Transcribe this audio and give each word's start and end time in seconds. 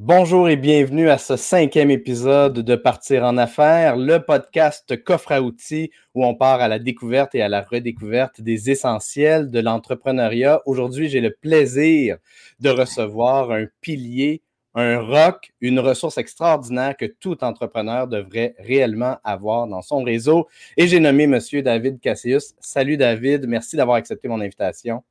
Bonjour 0.00 0.48
et 0.48 0.54
bienvenue 0.54 1.10
à 1.10 1.18
ce 1.18 1.36
cinquième 1.36 1.90
épisode 1.90 2.60
de 2.60 2.76
Partir 2.76 3.24
en 3.24 3.36
affaires, 3.36 3.96
le 3.96 4.18
podcast 4.18 5.02
coffre 5.02 5.32
à 5.32 5.42
outils 5.42 5.90
où 6.14 6.24
on 6.24 6.36
part 6.36 6.60
à 6.60 6.68
la 6.68 6.78
découverte 6.78 7.34
et 7.34 7.42
à 7.42 7.48
la 7.48 7.62
redécouverte 7.62 8.40
des 8.40 8.70
essentiels 8.70 9.50
de 9.50 9.58
l'entrepreneuriat. 9.58 10.62
Aujourd'hui, 10.66 11.08
j'ai 11.08 11.20
le 11.20 11.32
plaisir 11.32 12.18
de 12.60 12.70
recevoir 12.70 13.50
un 13.50 13.66
pilier, 13.80 14.44
un 14.76 15.00
roc, 15.00 15.50
une 15.60 15.80
ressource 15.80 16.16
extraordinaire 16.16 16.96
que 16.96 17.06
tout 17.06 17.42
entrepreneur 17.42 18.06
devrait 18.06 18.54
réellement 18.60 19.16
avoir 19.24 19.66
dans 19.66 19.82
son 19.82 20.04
réseau. 20.04 20.46
Et 20.76 20.86
j'ai 20.86 21.00
nommé 21.00 21.26
Monsieur 21.26 21.60
David 21.60 21.98
Cassius. 21.98 22.54
Salut 22.60 22.98
David, 22.98 23.48
merci 23.48 23.74
d'avoir 23.74 23.96
accepté 23.96 24.28
mon 24.28 24.40
invitation. 24.40 25.02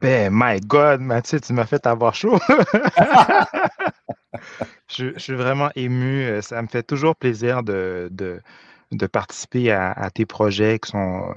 Ben, 0.00 0.30
my 0.32 0.60
God, 0.60 1.00
Mathieu, 1.00 1.40
tu 1.40 1.52
m'as 1.52 1.66
fait 1.66 1.86
avoir 1.86 2.14
chaud. 2.14 2.38
je, 4.88 5.18
suis 5.18 5.34
vraiment 5.34 5.68
ému. 5.76 6.22
Euh, 6.22 6.40
ça 6.40 6.62
me 6.62 6.68
fait 6.68 6.82
toujours 6.82 7.16
plaisir 7.16 7.62
de, 7.62 8.08
de, 8.10 9.06
participer 9.06 9.70
à, 9.72 10.08
tes 10.14 10.24
projets 10.24 10.78
qui 10.78 10.92
sont 10.92 11.34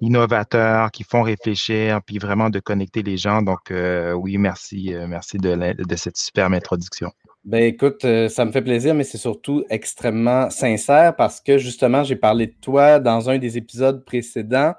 innovateurs, 0.00 0.90
qui 0.92 1.04
font 1.04 1.22
réfléchir, 1.22 2.00
puis 2.06 2.18
vraiment 2.18 2.48
de 2.48 2.58
connecter 2.58 3.02
les 3.02 3.18
gens. 3.18 3.42
Donc, 3.42 3.70
euh, 3.70 4.12
oui, 4.12 4.38
merci. 4.38 4.94
Euh, 4.94 5.06
merci 5.06 5.36
de, 5.36 5.54
de 5.54 5.96
cette 5.96 6.16
superbe 6.16 6.54
introduction. 6.54 7.10
Ben 7.44 7.62
écoute, 7.62 8.04
ça 8.28 8.44
me 8.44 8.50
fait 8.50 8.62
plaisir, 8.62 8.94
mais 8.94 9.04
c'est 9.04 9.18
surtout 9.18 9.62
extrêmement 9.70 10.50
sincère 10.50 11.14
parce 11.14 11.40
que 11.40 11.58
justement, 11.58 12.02
j'ai 12.02 12.16
parlé 12.16 12.48
de 12.48 12.54
toi 12.60 12.98
dans 12.98 13.30
un 13.30 13.38
des 13.38 13.56
épisodes 13.56 14.04
précédents 14.04 14.74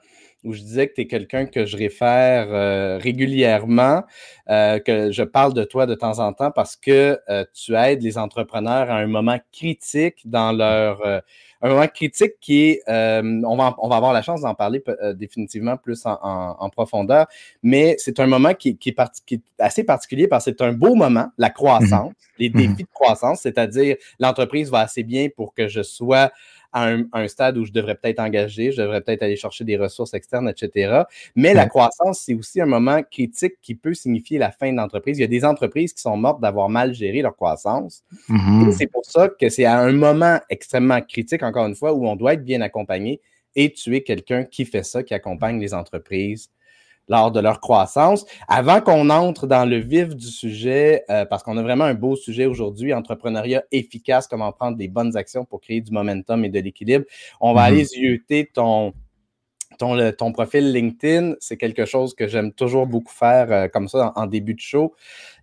où 0.48 0.54
je 0.54 0.62
disais 0.62 0.88
que 0.88 0.94
tu 0.94 1.02
es 1.02 1.08
quelqu'un 1.08 1.46
que 1.46 1.66
je 1.66 1.76
réfère 1.76 2.48
euh, 2.50 2.98
régulièrement, 2.98 4.04
euh, 4.50 4.80
que 4.80 5.12
je 5.12 5.24
parle 5.24 5.54
de 5.54 5.66
toi 5.66 5.86
de 5.86 5.94
temps 5.94 6.20
en 6.20 6.32
temps 6.32 6.52
parce 6.52 6.78
que 6.78 7.20
euh, 7.30 7.44
tu 7.54 7.76
aides 7.76 8.02
les 8.02 8.18
entrepreneurs 8.18 8.90
à 8.90 8.96
un 8.96 9.08
moment 9.08 9.38
critique 9.52 10.22
dans 10.24 10.54
leur... 10.54 11.06
un 11.06 11.68
moment 11.68 11.88
critique 11.88 12.36
qui 12.40 12.64
est... 12.70 12.82
On 12.88 13.58
va, 13.58 13.76
on, 13.80 13.90
va, 13.90 13.98
avoir 13.98 14.14
la 14.14 14.22
chance 14.22 14.42
d'en 14.42 14.56
parler 14.56 14.82
définitivement 15.16 15.76
plus 15.76 16.04
en, 16.06 16.70
profondeur, 16.70 17.28
mais 17.62 17.96
c'est 17.98 18.20
un 18.22 18.28
moment 18.28 18.54
qui, 18.54 18.78
qui, 18.78 18.90
est 18.90 19.02
qui, 19.26 19.36
est 19.36 19.42
assez 19.60 19.84
particulier 19.84 20.28
parce 20.28 20.46
que 20.46 20.52
c'est 20.52 20.64
un 20.64 20.72
beau 20.72 20.96
moment, 20.96 21.28
la 21.38 21.50
croissance, 21.50 22.12
mmh 22.12 22.14
les 22.40 22.50
mmh 22.50 22.54
défis 22.54 22.84
de 22.84 22.90
croissance, 22.94 23.42
c'est-à-dire 23.42 23.96
l'entreprise 24.20 24.70
va 24.70 24.82
assez 24.82 25.02
bien 25.02 25.28
pour 25.36 25.56
que 25.56 25.68
je 25.68 25.82
sois 25.82 26.32
à 26.78 26.96
un, 27.14 27.28
stade 27.28 27.58
où 27.58 27.66
je 27.66 27.72
devrais 27.72 27.96
peut-être 27.96 28.20
engager, 28.20 28.72
je 28.72 28.82
devrais 28.82 29.02
peut-être 29.02 29.24
aller 29.24 29.36
chercher 29.36 29.64
des 29.64 29.78
ressources 29.78 30.14
externes, 30.14 30.50
etc. 30.50 31.04
Mais 31.36 31.54
la 31.54 31.66
croissance, 31.66 32.22
c'est 32.22 32.34
aussi 32.34 32.62
un 32.62 32.66
moment 32.66 33.02
critique 33.04 33.56
qui 33.62 33.76
peut 33.76 33.94
signifier 33.94 34.38
la 34.38 34.52
fin 34.52 34.72
de 34.72 34.78
l'entreprise. 34.78 35.18
Il 35.18 35.22
y 35.22 35.26
a 35.26 35.28
des 35.28 35.46
entreprises 35.46 35.94
qui 35.94 36.02
sont 36.02 36.18
mortes 36.18 36.42
d'avoir 36.42 36.70
mal 36.70 36.94
géré 36.94 37.22
leur 37.22 37.36
croissance. 37.36 38.04
Mm-hmm. 38.30 38.72
C'est 38.74 38.88
pour 38.88 39.06
ça 39.06 39.30
que 39.30 39.50
c'est 39.50 39.66
à 39.66 39.80
un 39.80 39.92
moment 39.92 40.40
extrêmement 40.50 41.02
critique, 41.02 41.44
encore 41.44 41.66
une 41.66 41.76
fois, 41.76 41.94
où 41.94 42.08
on 42.08 42.16
doit 42.16 42.34
être 42.34 42.44
bien 42.44 42.62
accompagné 42.62 43.22
et 43.56 43.72
tu 43.74 43.96
es 43.96 44.02
quelqu'un 44.02 44.44
qui 44.44 44.66
fait 44.66 44.84
ça, 44.84 45.04
qui 45.04 45.14
accompagne 45.14 45.60
les 45.60 45.74
entreprises 45.74 46.50
lors 47.08 47.32
de 47.32 47.40
leur 47.40 47.60
croissance. 47.60 48.26
Avant 48.48 48.82
qu'on 48.82 49.10
entre 49.10 49.48
dans 49.48 49.66
le 49.66 49.78
vif 49.78 50.16
du 50.16 50.28
sujet, 50.28 51.04
euh, 51.10 51.26
parce 51.26 51.44
qu'on 51.44 51.58
a 51.58 51.62
vraiment 51.62 51.86
un 51.86 51.94
beau 51.94 52.16
sujet 52.16 52.46
aujourd'hui, 52.46 52.94
entrepreneuriat 52.94 53.64
efficace, 53.72 54.28
comment 54.28 54.52
prendre 54.52 54.78
des 54.78 54.88
bonnes 54.88 55.16
actions 55.16 55.46
pour 55.46 55.62
créer 55.62 55.82
du 55.82 55.92
momentum 55.92 56.44
et 56.46 56.50
de 56.50 56.60
l'équilibre, 56.60 57.06
on 57.40 57.54
va 57.54 57.62
mm-hmm. 57.62 57.66
aller 57.66 57.86
zioter 57.86 58.50
ton, 58.54 58.94
ton, 59.78 60.12
ton 60.12 60.32
profil 60.32 60.72
LinkedIn. 60.72 61.36
C'est 61.40 61.58
quelque 61.58 61.86
chose 61.86 62.14
que 62.14 62.28
j'aime 62.28 62.52
toujours 62.52 62.88
beaucoup 62.88 63.14
faire 63.14 63.52
euh, 63.52 63.68
comme 63.68 63.88
ça 63.88 64.12
en, 64.16 64.26
début 64.26 64.54
de 64.54 64.60
show. 64.60 64.94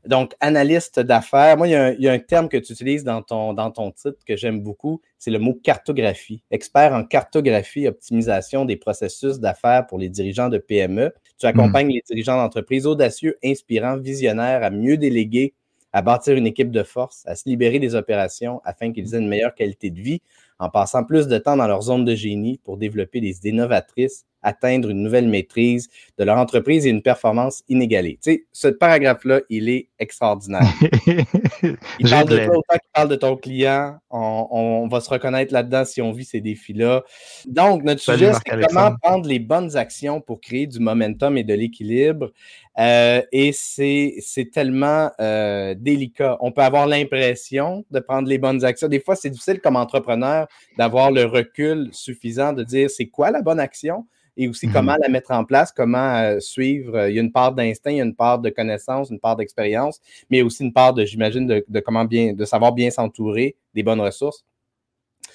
Donc, 0.07 0.35
analyste 0.41 1.01
d'affaires. 1.01 1.57
Moi, 1.57 1.69
il 1.69 1.97
y, 1.99 2.09
a 2.09 2.13
un, 2.13 2.19
terme 2.19 2.49
que 2.49 2.57
tu 2.57 2.73
utilises 2.73 3.05
dans 3.05 3.23
ton, 3.23 3.55
dans 3.55 3.71
ton 3.71 3.91
titre 3.91 4.19
que 4.27 4.37
j'aime 4.37 4.61
beaucoup, 4.61 5.01
c'est 5.19 5.31
le 5.31 5.39
mot 5.39 5.55
cartographie. 5.55 6.43
Expert 6.51 6.93
en 6.93 7.05
cartographie, 7.05 7.87
optimisation 7.89 8.65
des 8.65 8.77
processus 8.77 9.39
d'affaires 9.39 9.87
pour 9.87 9.99
les 9.99 10.11
dirigeants 10.11 10.51
de 10.51 10.59
PME. 10.59 11.13
Tu 11.39 11.47
accompagnes 11.47 11.89
les 11.89 12.03
dirigeants 12.07 12.37
d'entreprises 12.37 12.87
audacieux, 12.87 13.39
inspirants, 13.43 13.97
visionnaires 13.97 14.63
à 14.63 14.71
mieux 14.71 14.99
déléguer, 14.99 15.55
à 15.95 16.03
bâtir 16.03 16.37
une 16.37 16.47
équipe 16.47 16.73
de 16.73 16.83
force, 16.83 17.23
à 17.25 17.37
se 17.37 17.49
libérer 17.49 17.79
des 17.79 17.95
opérations 17.95 18.61
afin 18.65 18.93
qu'ils 18.93 19.15
aient 19.15 19.19
une 19.19 19.29
meilleure 19.29 19.55
qualité 19.55 19.91
de 19.91 20.01
vie 20.01 20.21
en 20.65 20.71
passant 20.71 21.05
plus 21.05 21.29
de 21.29 21.39
temps 21.39 21.57
dans 21.57 21.67
leur 21.67 21.83
zone 21.83 22.05
de 22.05 22.15
génie 22.15 22.59
pour 22.65 22.77
développer 22.77 23.21
des 23.21 23.37
idées 23.37 23.53
novatrices 23.53 24.25
atteindre 24.45 24.91
une 24.91 25.03
nouvelle 25.03 25.27
maîtrise 25.27 25.89
de 26.19 26.25
leur 26.25 26.39
entreprise 26.39 26.87
et 26.87 26.91
une 26.91 27.03
performance 27.03 27.65
inégalée. 27.69 28.19
Tu 28.23 28.33
sais, 28.33 28.45
ce 28.53 28.69
paragraphe-là, 28.69 29.41
il 29.49 29.69
est 29.69 29.89
extraordinaire. 29.99 30.63
il 31.99 32.11
parle 32.11 32.29
de 32.29 32.45
toi 32.45 32.57
autant 32.59 32.75
qu'il 32.75 32.91
parle 32.93 33.09
de 33.09 33.17
ton 33.17 33.37
client. 33.37 33.97
On, 34.11 34.87
va 34.89 35.01
se 35.01 35.09
reconnaître 35.09 35.53
là-dedans 35.53 35.85
si 35.85 36.03
on 36.03 36.13
vit 36.13 36.25
ces 36.25 36.41
défis-là. 36.41 37.03
Donc, 37.47 37.83
notre 37.83 38.01
sujet, 38.01 38.33
c'est 38.33 38.67
comment 38.69 38.95
prendre 39.03 39.27
les 39.27 39.39
bonnes 39.39 39.77
actions 39.77 40.21
pour 40.21 40.41
créer 40.41 40.67
du 40.67 40.79
momentum 40.79 41.37
et 41.39 41.43
de 41.45 41.55
l'équilibre. 41.55 42.31
Euh, 42.79 43.23
et 43.33 43.53
c'est 43.53 44.51
tellement 44.53 45.11
euh, 45.21 45.75
délicat. 45.79 46.37
On 46.41 46.53
peut 46.53 46.63
avoir 46.63 46.87
l'impression 46.87 47.85
de 47.91 48.01
prendre 48.01 48.29
les 48.29 48.39
bonnes 48.39 48.65
actions. 48.65 48.89
Des 48.89 49.01
fois, 49.01 49.17
c'est 49.17 49.31
difficile 49.31 49.61
comme 49.61 49.77
entrepreneur 49.77 50.47
d'avoir 50.77 51.11
le 51.11 51.25
recul 51.25 51.89
suffisant 51.93 52.53
de 52.53 52.65
dire 52.65 52.91
c'est 52.91 53.07
quoi 53.07 53.31
la 53.31 53.43
bonne 53.43 53.61
action 53.61 54.07
et 54.37 54.49
aussi 54.49 54.67
mhm. 54.67 54.73
comment 54.73 54.97
la 55.01 55.09
mettre 55.09 55.31
en 55.31 55.45
place, 55.45 55.73
comment 55.73 56.17
euh, 56.17 56.41
suivre. 56.41 57.09
Il 57.09 57.15
y 57.15 57.19
a 57.19 57.23
une 57.23 57.33
part 57.33 57.53
d'instinct, 57.53 57.91
il 57.91 57.99
y 57.99 58.01
a 58.01 58.05
une 58.05 58.17
part 58.17 58.41
de 58.41 58.51
connaissance, 58.51 59.11
une 59.11 59.21
part 59.21 59.37
d'expérience, 59.37 60.01
mais 60.31 60.43
aussi 60.43 60.65
une 60.65 60.73
part 60.73 60.93
de, 60.95 61.05
j'imagine, 61.05 61.47
de, 61.47 61.81
comment 61.81 62.05
bien, 62.05 62.33
de 62.33 62.45
savoir 62.45 62.73
bien 62.73 62.91
s'entourer 62.91 63.57
des 63.75 63.83
bonnes 63.83 64.01
ressources. 64.01 64.45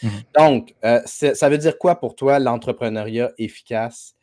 Mhm. 0.04 0.10
Donc, 0.38 0.76
euh, 0.84 1.02
ça 1.06 1.50
veut 1.50 1.58
dire 1.58 1.78
quoi 1.78 1.96
pour 1.96 2.16
toi 2.16 2.40
l'entrepreneuriat 2.40 3.32
efficace? 3.38 4.16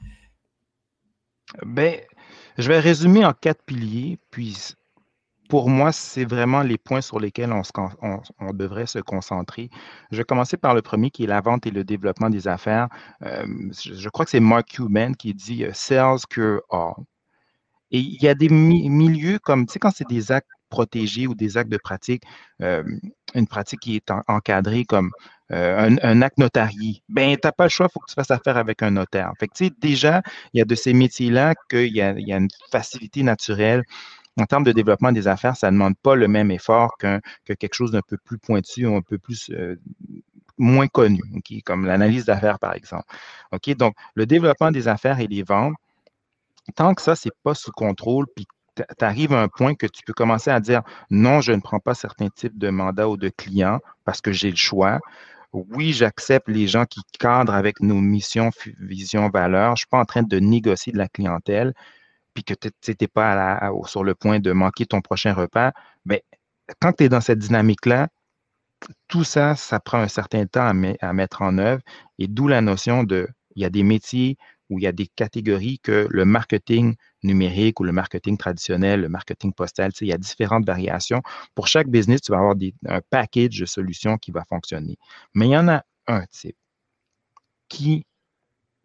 Ben, 1.65 2.01
je 2.59 2.69
vais 2.69 2.81
résumer 2.81 3.25
en 3.25 3.33
quatre 3.33 3.63
piliers, 3.63 4.19
puis 4.31 4.75
pour 5.49 5.69
moi, 5.69 5.93
c'est 5.93 6.25
vraiment 6.25 6.63
les 6.63 6.79
points 6.79 7.01
sur 7.01 7.19
lesquels 7.21 7.53
on, 7.53 8.53
devrait 8.53 8.87
se 8.87 8.99
concentrer. 8.99 9.71
Je 10.11 10.19
vais 10.19 10.25
commencer 10.25 10.57
par 10.57 10.75
le 10.75 10.83
premier 10.83 11.11
qui 11.11 11.25
est 11.25 11.27
la 11.27 11.41
vente 11.41 11.67
et 11.67 11.71
le 11.71 11.85
développement 11.85 12.31
des 12.31 12.49
affaires. 12.49 12.89
Euh, 13.23 13.47
je, 13.73 14.09
crois 14.09 14.25
que 14.25 14.31
c'est 14.31 14.41
Mark 14.41 14.69
Cuban 14.69 15.13
qui 15.13 15.35
dit 15.35 15.65
euh, 15.65 15.71
Sales 15.73 16.21
cure 16.29 16.63
all. 16.71 16.95
Et 17.93 18.01
il 18.01 18.23
y 18.23 18.29
a 18.29 18.35
des 18.35 18.49
milieux 18.49 19.39
comme, 19.39 19.67
tu 19.67 19.75
sais, 19.75 19.79
quand 19.79 19.93
c'est 19.95 20.09
des 20.09 20.33
actes 20.33 20.49
protégés 20.69 21.29
ou 21.29 21.35
des 21.35 21.57
actes 21.57 21.71
de 21.71 21.77
pratique, 21.77 22.25
euh, 22.61 22.83
une 23.35 23.47
pratique 23.47 23.81
qui 23.81 23.97
est 23.97 24.11
encadrée 24.27 24.85
comme 24.85 25.13
un, 25.51 26.23
acte 26.23 26.39
notarié, 26.39 27.03
ben, 27.09 27.37
tu 27.37 27.41
n'as 27.45 27.53
pas 27.53 27.65
le 27.65 27.71
choix, 27.71 27.87
il 27.89 27.93
faut 27.93 28.01
que 28.01 28.11
tu 28.11 28.15
fasses 28.15 28.33
affaire 28.33 28.57
avec 28.57 28.83
un 28.83 28.91
notaire. 28.91 29.33
Fait 29.39 29.47
que, 29.47 29.55
tu 29.55 29.67
sais, 29.67 29.73
déjà, 29.81 30.23
il 30.53 30.59
y 30.59 30.61
a 30.61 30.65
de 30.65 30.75
ces 30.75 30.93
métiers-là 30.93 31.55
qu'il 31.71 31.95
y 31.95 32.03
a, 32.03 32.11
une 32.11 32.49
facilité 32.73 33.23
naturelle 33.23 33.85
en 34.39 34.45
termes 34.45 34.65
de 34.65 34.73
développement 34.73 35.13
des 35.13 35.29
affaires, 35.29 35.57
ça 35.57 35.71
ne 35.71 35.77
demande 35.77 35.97
pas 35.97 36.15
le 36.15 36.29
même 36.29 36.51
effort 36.51 36.97
que 36.99 37.21
quelque 37.45 37.75
chose 37.75 37.91
d'un 37.91 38.03
peu 38.03 38.19
plus 38.19 38.39
pointu 38.39 38.87
ou 38.87 38.97
un 38.97 39.03
peu 39.03 39.19
plus 39.19 39.51
euh, 39.51 39.77
moins 40.59 40.89
connu, 40.89 41.21
comme 41.65 41.87
l'analyse 41.87 42.27
d'affaires, 42.27 42.59
par 42.59 42.75
exemple. 42.75 43.05
OK? 43.53 43.75
Donc, 43.77 43.95
le 44.15 44.27
développement 44.27 44.71
des 44.71 44.89
affaires 44.89 45.21
et 45.21 45.27
les 45.27 45.43
ventes, 45.43 45.75
tant 46.75 46.95
que 46.95 47.03
ça, 47.03 47.15
ce 47.17 47.29
n'est 47.29 47.35
pas 47.43 47.55
sous 47.55 47.73
contrôle, 47.73 48.27
puis 48.35 48.47
tu 48.77 49.05
arrives 49.05 49.33
à 49.33 49.41
un 49.41 49.49
point 49.49 49.75
que 49.75 49.87
tu 49.87 50.03
peux 50.05 50.13
commencer 50.13 50.51
à 50.51 50.61
dire 50.61 50.83
non, 51.11 51.41
je 51.41 51.53
ne 51.53 51.61
prends 51.61 51.81
pas 51.81 51.95
certains 51.95 52.29
types 52.29 52.59
de 52.59 52.69
mandats 52.69 53.09
ou 53.09 53.17
de 53.17 53.31
clients 53.31 53.81
parce 54.05 54.21
que 54.21 54.33
j'ai 54.33 54.51
le 54.51 54.57
choix. 54.57 55.01
Oui, 55.53 55.93
j'accepte 55.95 56.49
les 56.49 56.67
gens 56.67 56.85
qui 56.85 57.01
cadrent 57.19 57.55
avec 57.55 57.81
nos 57.81 58.01
missions, 58.01 58.51
visions, 58.79 59.31
valeurs. 59.31 59.69
Je 59.69 59.73
ne 59.73 59.77
suis 59.77 59.87
pas 59.87 60.01
en 60.01 60.05
train 60.05 60.23
de 60.23 60.39
négocier 60.39 60.93
de 60.93 60.99
la 60.99 61.09
clientèle, 61.09 61.73
puis 62.37 62.45
que 62.45 62.55
tu 62.55 62.71
n'étais 62.89 63.09
pas 63.09 63.71
sur 63.87 64.05
le 64.05 64.15
point 64.15 64.41
de 64.41 64.53
manquer 64.53 64.85
ton 64.85 65.01
prochain 65.01 65.33
repas, 65.33 65.73
mais 66.05 66.23
quand 66.81 66.93
tu 66.93 67.05
es 67.05 67.09
dans 67.09 67.23
cette 67.23 67.39
dynamique-là, 67.39 68.09
tout 69.09 69.25
ça, 69.25 69.57
ça 69.57 69.81
prend 69.81 69.99
un 69.99 70.09
certain 70.09 70.45
temps 70.47 70.67
à, 71.01 71.13
mettre 71.15 71.41
en 71.41 71.57
œuvre. 71.57 71.83
Et 72.19 72.29
d'où 72.29 72.47
la 72.47 72.61
notion 72.61 73.05
de, 73.05 73.27
il 73.55 73.63
y 73.63 73.65
a 73.65 73.71
des 73.71 73.83
métiers 73.83 74.37
où 74.69 74.79
il 74.79 74.83
y 74.83 74.87
a 74.87 74.93
des 74.93 75.07
catégories 75.07 75.79
que 75.79 76.09
le 76.11 76.25
marketing 76.27 76.97
numérique 77.23 77.81
ou 77.81 77.85
le 77.85 77.93
marketing 77.93 78.37
traditionnel, 78.37 79.01
le 79.01 79.09
marketing 79.09 79.55
postal, 79.55 79.93
il 80.03 80.09
y 80.09 80.13
a 80.13 80.19
différentes 80.19 80.67
variations. 80.67 81.23
Pour 81.55 81.69
chaque 81.69 81.89
business, 81.89 82.21
tu 82.21 82.33
vas 82.33 82.39
avoir 82.39 82.57
un 82.87 83.01
package 83.09 83.61
de 83.61 83.65
solutions 83.67 84.19
qui 84.19 84.31
va 84.31 84.45
fonctionner. 84.45 84.99
Mais 85.33 85.47
il 85.47 85.53
y 85.53 85.57
en 85.57 85.69
a 85.69 85.83
un 86.07 86.27
type 86.27 86.57
qui 87.69 88.05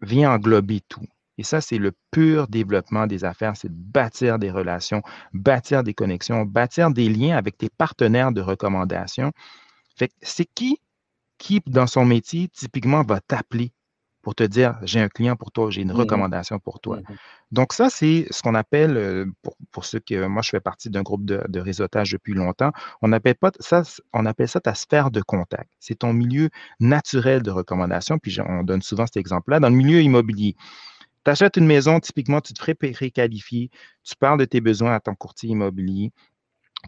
vient 0.02 0.32
englober 0.32 0.82
tout. 0.88 1.06
Et 1.42 1.44
ça, 1.44 1.60
c'est 1.60 1.80
le 1.80 1.92
pur 2.12 2.48
développement 2.48 3.08
des 3.08 3.26
affaires, 3.26 3.58
c'est 3.58 3.68
de 3.68 3.74
bâtir 3.74 4.38
des 4.38 4.52
relations, 4.52 5.02
bâtir 5.34 5.82
des 5.82 5.96
connexions, 5.96 6.46
bâtir 6.46 6.92
des 6.92 7.10
liens 7.10 7.36
avec 7.36 7.58
tes 7.58 7.68
partenaires 7.68 8.32
de 8.32 8.42
recommandation. 8.42 9.32
Fait 9.96 10.12
c'est 10.22 10.46
qui 10.46 10.80
qui, 11.40 11.60
dans 11.66 11.88
son 11.88 12.06
métier, 12.06 12.48
typiquement, 12.50 13.02
va 13.02 13.22
t'appeler 13.22 13.72
pour 14.22 14.36
te 14.36 14.44
dire 14.44 14.78
j'ai 14.84 15.00
un 15.00 15.08
client 15.08 15.36
pour 15.36 15.52
toi, 15.52 15.72
j'ai 15.72 15.82
une 15.82 15.94
mmh 15.94 15.96
recommandation 15.96 16.60
pour 16.60 16.80
toi? 16.80 16.98
Mmh 16.98 17.16
Donc, 17.54 17.74
ça, 17.74 17.90
c'est 17.90 18.28
ce 18.30 18.44
qu'on 18.44 18.54
appelle, 18.54 18.96
euh, 18.96 19.26
pour, 19.72 19.84
ceux 19.84 19.98
qui, 19.98 20.16
moi, 20.16 20.44
je 20.44 20.52
fais 20.52 20.60
partie 20.60 20.92
d'un 20.92 21.02
groupe 21.02 21.26
de, 21.26 21.60
réseautage 21.60 22.12
depuis 22.12 22.36
longtemps, 22.36 22.72
on 23.02 23.12
appelle, 23.14 23.34
pas 23.34 23.50
ça, 23.60 23.82
on 24.14 24.28
appelle 24.28 24.48
ça 24.48 24.60
ta 24.60 24.76
sphère 24.76 25.10
de 25.10 25.24
contact. 25.24 25.72
C'est 25.80 25.98
ton 25.98 26.14
milieu 26.14 26.52
naturel 26.80 27.42
de 27.42 27.50
recommandation. 27.50 28.20
Puis, 28.20 28.38
on 28.48 28.62
donne 28.62 28.84
souvent 28.84 29.08
cet 29.08 29.18
exemple-là. 29.18 29.60
Dans 29.60 29.70
le 29.70 29.76
milieu 29.76 30.04
immobilier, 30.04 30.56
tu 31.24 31.32
achètes 31.32 31.58
une 31.58 31.68
maison, 31.68 32.00
typiquement, 32.00 32.42
tu 32.42 32.54
te 32.54 32.60
ferais 32.60 32.76
préqualifier, 32.76 33.70
tu 34.04 34.16
parles 34.16 34.40
de 34.40 34.46
tes 34.46 34.62
besoins 34.62 34.94
à 34.94 35.00
ton 35.00 35.16
courtier 35.16 35.50
immobilier, 35.50 36.12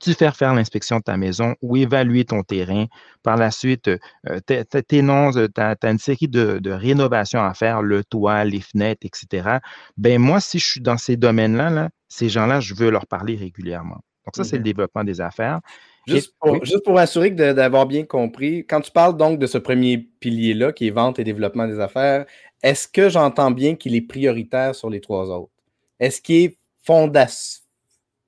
tu 0.01 0.13
fais 0.13 0.31
faire 0.31 0.53
l'inspection 0.53 0.97
de 0.97 1.03
ta 1.03 1.17
maison 1.17 1.55
ou 1.61 1.77
évaluer 1.77 2.25
ton 2.25 2.43
terrain. 2.43 2.85
Par 3.21 3.37
la 3.37 3.51
suite, 3.51 3.87
euh, 3.87 4.39
tu 4.47 4.95
énonces, 4.95 5.35
tu 5.35 5.61
as, 5.61 5.77
une 5.83 5.99
série 5.99 6.27
de, 6.27 6.71
rénovations 6.71 7.43
à 7.43 7.53
faire, 7.53 7.81
le 7.81 8.03
toit, 8.03 8.43
les 8.43 8.61
fenêtres, 8.61 9.05
etc. 9.05 9.59
Ben 9.97 10.19
moi, 10.19 10.39
si 10.39 10.59
je 10.59 10.65
suis 10.65 10.81
dans 10.81 10.97
ces 10.97 11.17
domaines-là, 11.17 11.69
là, 11.69 11.89
ces 12.07 12.29
gens-là, 12.29 12.59
je 12.59 12.73
veux 12.73 12.89
leur 12.89 13.07
parler 13.07 13.35
régulièrement. 13.35 14.01
Donc, 14.25 14.35
ça, 14.35 14.43
c'est 14.43 14.57
le 14.57 14.63
développement 14.63 15.03
des 15.03 15.19
affaires. 15.19 15.59
Juste 16.07 16.33
pour, 16.39 16.63
juste 16.65 16.83
pour 16.83 16.99
assurer 16.99 17.31
d'avoir 17.31 17.85
bien 17.85 18.03
compris, 18.03 18.65
quand 18.65 18.81
tu 18.81 18.91
parles 18.91 19.15
donc 19.15 19.39
de 19.39 19.45
ce 19.45 19.57
premier 19.57 19.97
pilier-là, 19.97 20.73
qui 20.73 20.87
est 20.87 20.91
vente 20.91 21.17
et 21.17 21.23
développement 21.23 21.67
des 21.67 21.79
affaires, 21.79 22.25
est-ce 22.63 22.87
que 22.87 23.09
j'entends 23.09 23.51
bien 23.51 23.75
qu'il 23.75 23.93
est 23.93 24.01
prioritaire 24.01 24.73
sur 24.73 24.89
les 24.89 25.01
trois 25.01 25.29
autres? 25.29 25.51
Est-ce 25.99 26.21
qu'il 26.21 26.35
est 26.45 26.57
fondation? 26.83 27.61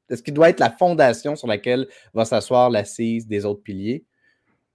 Est-ce 0.10 0.22
qu'il 0.22 0.34
doit 0.34 0.50
être 0.50 0.60
la 0.60 0.70
fondation 0.70 1.36
sur 1.36 1.48
laquelle 1.48 1.88
va 2.14 2.26
s'asseoir 2.26 2.70
l'assise 2.70 3.26
des 3.26 3.46
autres 3.46 3.64
piliers? 3.64 4.04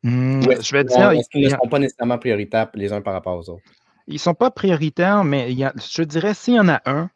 Mmh, 0.03 0.43
je 0.61 0.73
vais 0.73 0.83
dire. 0.83 1.13
qu'ils 1.31 1.45
ne 1.45 1.51
sont 1.51 1.69
pas 1.69 1.79
nécessairement 1.79 2.19
prioritaires 2.19 2.71
les 2.75 2.93
uns 2.93 3.03
par 3.03 3.13
rapport 3.13 3.37
aux 3.37 3.51
autres? 3.51 3.63
Ils 4.07 4.15
ne 4.15 4.19
sont 4.19 4.35
pas 4.35 4.51
prioritaires, 4.51 5.23
mais 5.23 5.55
je 5.55 6.03
dirais 6.03 6.35
s'il 6.35 6.55
y 6.55 6.61
en 6.61 6.69
a 6.69 6.81
un 6.87 7.11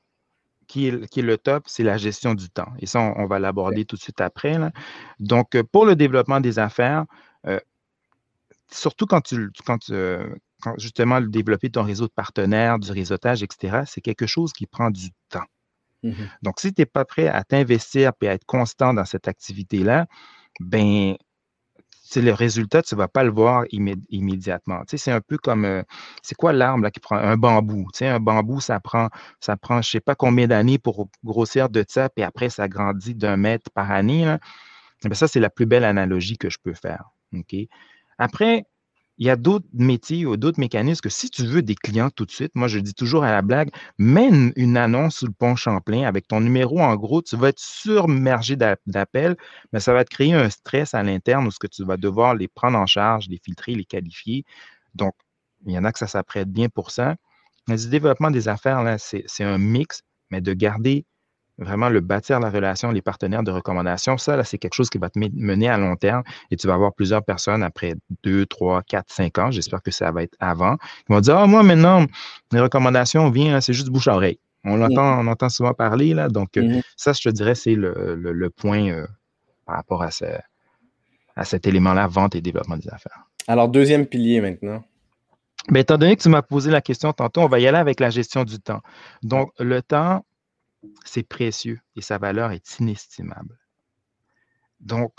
qui 0.68 0.88
est, 0.88 1.08
qui 1.08 1.20
est 1.20 1.24
le 1.24 1.38
top, 1.38 1.64
c'est 1.66 1.82
la 1.82 1.96
gestion 1.96 2.34
du 2.34 2.50
temps. 2.50 2.72
Et 2.78 2.86
ça, 2.86 3.00
on, 3.00 3.26
va 3.26 3.38
l'aborder 3.38 3.84
tout 3.84 3.96
de 3.96 4.00
suite 4.00 4.20
après. 4.20 4.56
Donc, 5.18 5.60
pour 5.72 5.86
le 5.86 5.96
développement 5.96 6.40
des 6.40 6.58
affaires, 6.58 7.04
euh, 7.46 7.58
surtout 8.70 9.06
quand 9.06 9.22
tu, 9.22 9.50
quand, 9.66 9.90
euh, 9.90 10.26
quand 10.64 10.74
justement 10.78 11.20
développer 11.20 11.70
ton 11.70 11.82
réseau 11.82 12.06
de 12.06 12.12
partenaires, 12.12 12.78
du 12.78 12.90
réseautage, 12.90 13.42
etc., 13.42 13.82
c'est 13.86 14.00
quelque 14.00 14.26
chose 14.26 14.52
qui 14.52 14.66
prend 14.66 14.90
du 14.90 15.10
temps. 15.28 15.44
Mmh 16.02 16.12
Donc, 16.42 16.60
si 16.60 16.72
tu 16.72 16.80
n'es 16.80 16.86
pas 16.86 17.04
prêt 17.04 17.28
à 17.28 17.44
t'investir 17.44 18.12
et 18.22 18.28
à 18.28 18.34
être 18.34 18.46
constant 18.46 18.94
dans 18.94 19.04
cette 19.04 19.28
activité-là, 19.28 20.06
ben, 20.60 21.16
c'est 22.06 22.22
le 22.22 22.32
résultat, 22.32 22.82
tu 22.82 22.94
ne 22.94 22.98
vas 22.98 23.08
pas 23.08 23.24
le 23.24 23.30
voir 23.30 23.64
immédiatement. 23.70 24.82
c'est 24.86 25.10
un 25.10 25.20
peu 25.20 25.38
comme, 25.38 25.64
euh, 25.64 25.82
c'est 26.22 26.34
quoi 26.34 26.52
l'arbre 26.52 26.88
qui 26.90 27.00
prend 27.00 27.16
un 27.16 27.36
bambou? 27.36 27.88
un 28.02 28.20
bambou, 28.20 28.60
ça 28.60 28.78
prend, 28.78 29.08
ça 29.40 29.56
prend 29.56 29.82
je 29.82 29.88
ne 29.88 29.92
sais 29.92 30.00
pas 30.00 30.14
combien 30.14 30.46
d'années 30.46 30.78
pour 30.78 31.08
grossir 31.24 31.68
de 31.70 31.84
ça, 31.88 32.08
puis 32.10 32.22
après, 32.22 32.50
ça 32.50 32.68
grandit 32.68 33.14
d'un 33.14 33.36
mètre 33.36 33.70
par 33.70 33.90
année. 33.90 34.36
Eh 35.04 35.08
ben, 35.08 35.14
ça, 35.14 35.28
c'est 35.28 35.40
la 35.40 35.50
plus 35.50 35.66
belle 35.66 35.84
analogie 35.84 36.38
que 36.38 36.50
je 36.50 36.58
peux 36.62 36.74
faire. 36.74 37.10
Après, 38.18 38.66
il 39.18 39.26
y 39.26 39.30
a 39.30 39.36
d'autres 39.36 39.66
métiers 39.72 40.26
ou 40.26 40.36
d'autres 40.36 40.58
mécanismes 40.58 41.00
que 41.00 41.08
si 41.08 41.30
tu 41.30 41.46
veux 41.46 41.62
des 41.62 41.74
clients 41.74 42.10
tout 42.10 42.26
de 42.26 42.30
suite, 42.30 42.52
moi 42.54 42.68
je 42.68 42.78
dis 42.78 42.94
toujours 42.94 43.24
à 43.24 43.30
la 43.30 43.42
blague, 43.42 43.70
mets 43.98 44.28
une, 44.56 44.76
annonce 44.76 45.16
sous 45.18 45.26
le 45.26 45.32
pont 45.32 45.54
Champlain 45.56 46.04
avec 46.04 46.26
ton 46.26 46.40
numéro 46.40 46.80
en 46.80 46.96
gros, 46.96 47.22
tu 47.22 47.36
vas 47.36 47.48
être 47.48 47.60
surmergé 47.60 48.56
d'appels, 48.56 49.36
mais 49.72 49.80
ça 49.80 49.92
va 49.92 50.04
te 50.04 50.10
créer 50.10 50.34
un 50.34 50.50
stress 50.50 50.94
à 50.94 51.02
l'interne 51.02 51.46
où 51.46 51.50
ce 51.50 51.58
que 51.58 51.68
tu 51.68 51.84
vas 51.84 51.96
devoir 51.96 52.34
les 52.34 52.48
prendre 52.48 52.78
en 52.78 52.86
charge, 52.86 53.28
les 53.28 53.38
filtrer, 53.38 53.74
les 53.74 53.84
qualifier. 53.84 54.44
Donc, 54.94 55.14
il 55.66 55.72
y 55.72 55.78
en 55.78 55.84
a 55.84 55.92
que 55.92 55.98
ça 55.98 56.08
s'apprête 56.08 56.50
bien 56.50 56.68
pour 56.68 56.90
ça. 56.90 57.16
Mais 57.68 57.76
le 57.76 57.88
développement 57.88 58.30
des 58.30 58.48
affaires, 58.48 58.82
là, 58.82 58.98
c'est 58.98 59.44
un 59.44 59.58
mix, 59.58 60.02
mais 60.30 60.40
de 60.40 60.52
garder 60.52 61.06
vraiment 61.58 61.88
le 61.88 62.00
bâtir 62.00 62.40
la 62.40 62.50
relation, 62.50 62.90
les 62.90 63.02
partenaires 63.02 63.42
de 63.42 63.50
recommandation, 63.50 64.18
ça, 64.18 64.42
c'est 64.44 64.58
quelque 64.58 64.74
chose 64.74 64.90
qui 64.90 64.98
va 64.98 65.10
te 65.10 65.18
mener 65.18 65.68
à 65.68 65.78
long 65.78 65.96
terme 65.96 66.22
et 66.50 66.56
tu 66.56 66.66
vas 66.66 66.74
avoir 66.74 66.92
plusieurs 66.92 67.24
personnes 67.24 67.62
après 67.62 67.94
deux, 68.22 68.46
trois, 68.46 68.82
quatre, 68.82 69.12
cinq 69.12 69.38
ans, 69.38 69.50
j'espère 69.50 69.82
que 69.82 69.90
ça 69.90 70.10
va 70.10 70.22
être 70.22 70.36
avant, 70.40 70.76
qui 70.76 71.12
vont 71.12 71.20
dire, 71.20 71.36
ah, 71.36 71.46
moi, 71.46 71.62
maintenant, 71.62 72.06
les 72.52 72.60
recommandations 72.60 73.30
viennent, 73.30 73.60
c'est 73.60 73.72
juste 73.72 73.88
bouche 73.88 74.08
à 74.08 74.14
oreille. 74.14 74.38
On 74.64 74.76
l'entend, 74.76 75.20
on 75.20 75.26
entend 75.26 75.50
souvent 75.50 75.74
parler, 75.74 76.14
là. 76.14 76.28
Donc, 76.28 76.56
euh, 76.56 76.62
mm-hmm. 76.62 76.82
ça, 76.96 77.12
je 77.12 77.20
te 77.20 77.28
dirais, 77.28 77.54
c'est 77.54 77.74
le, 77.74 78.48
point 78.48 78.88
euh, 78.88 79.06
par 79.66 79.76
rapport 79.76 80.02
à, 80.02 80.08
à 81.36 81.44
cet 81.44 81.66
élément-là, 81.66 82.06
vente 82.06 82.34
et 82.34 82.40
développement 82.40 82.78
des 82.78 82.88
affaires. 82.88 83.26
Alors, 83.46 83.68
deuxième 83.68 84.06
pilier 84.06 84.40
maintenant. 84.40 84.82
Bien, 85.70 85.80
étant 85.80 85.98
donné 85.98 86.16
que 86.16 86.22
tu 86.22 86.28
m'as 86.28 86.42
posé 86.42 86.70
la 86.70 86.80
question 86.80 87.12
tantôt, 87.12 87.42
on 87.42 87.48
va 87.48 87.58
y 87.58 87.66
aller 87.66 87.78
avec 87.78 88.00
la 88.00 88.10
gestion 88.10 88.44
du 88.44 88.58
temps. 88.58 88.80
Donc, 89.22 89.50
le 89.58 89.82
temps, 89.82 90.24
c'est 91.04 91.22
précieux 91.22 91.80
et 91.96 92.00
sa 92.00 92.18
valeur 92.18 92.52
est 92.52 92.78
inestimable. 92.78 93.58
Donc, 94.80 95.12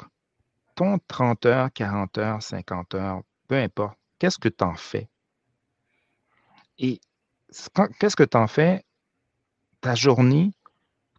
ton 0.75 0.99
30 1.07 1.45
heures, 1.45 1.73
40 1.73 2.17
heures, 2.17 2.43
50 2.43 2.95
heures, 2.95 3.21
peu 3.47 3.55
importe, 3.55 3.97
qu'est-ce 4.19 4.37
que 4.37 4.49
tu 4.49 4.63
en 4.63 4.75
fais? 4.75 5.09
Et 6.77 6.99
qu'est-ce 7.99 8.15
que 8.15 8.23
tu 8.23 8.37
en 8.37 8.47
fais? 8.47 8.83
Ta 9.81 9.95
journée, 9.95 10.51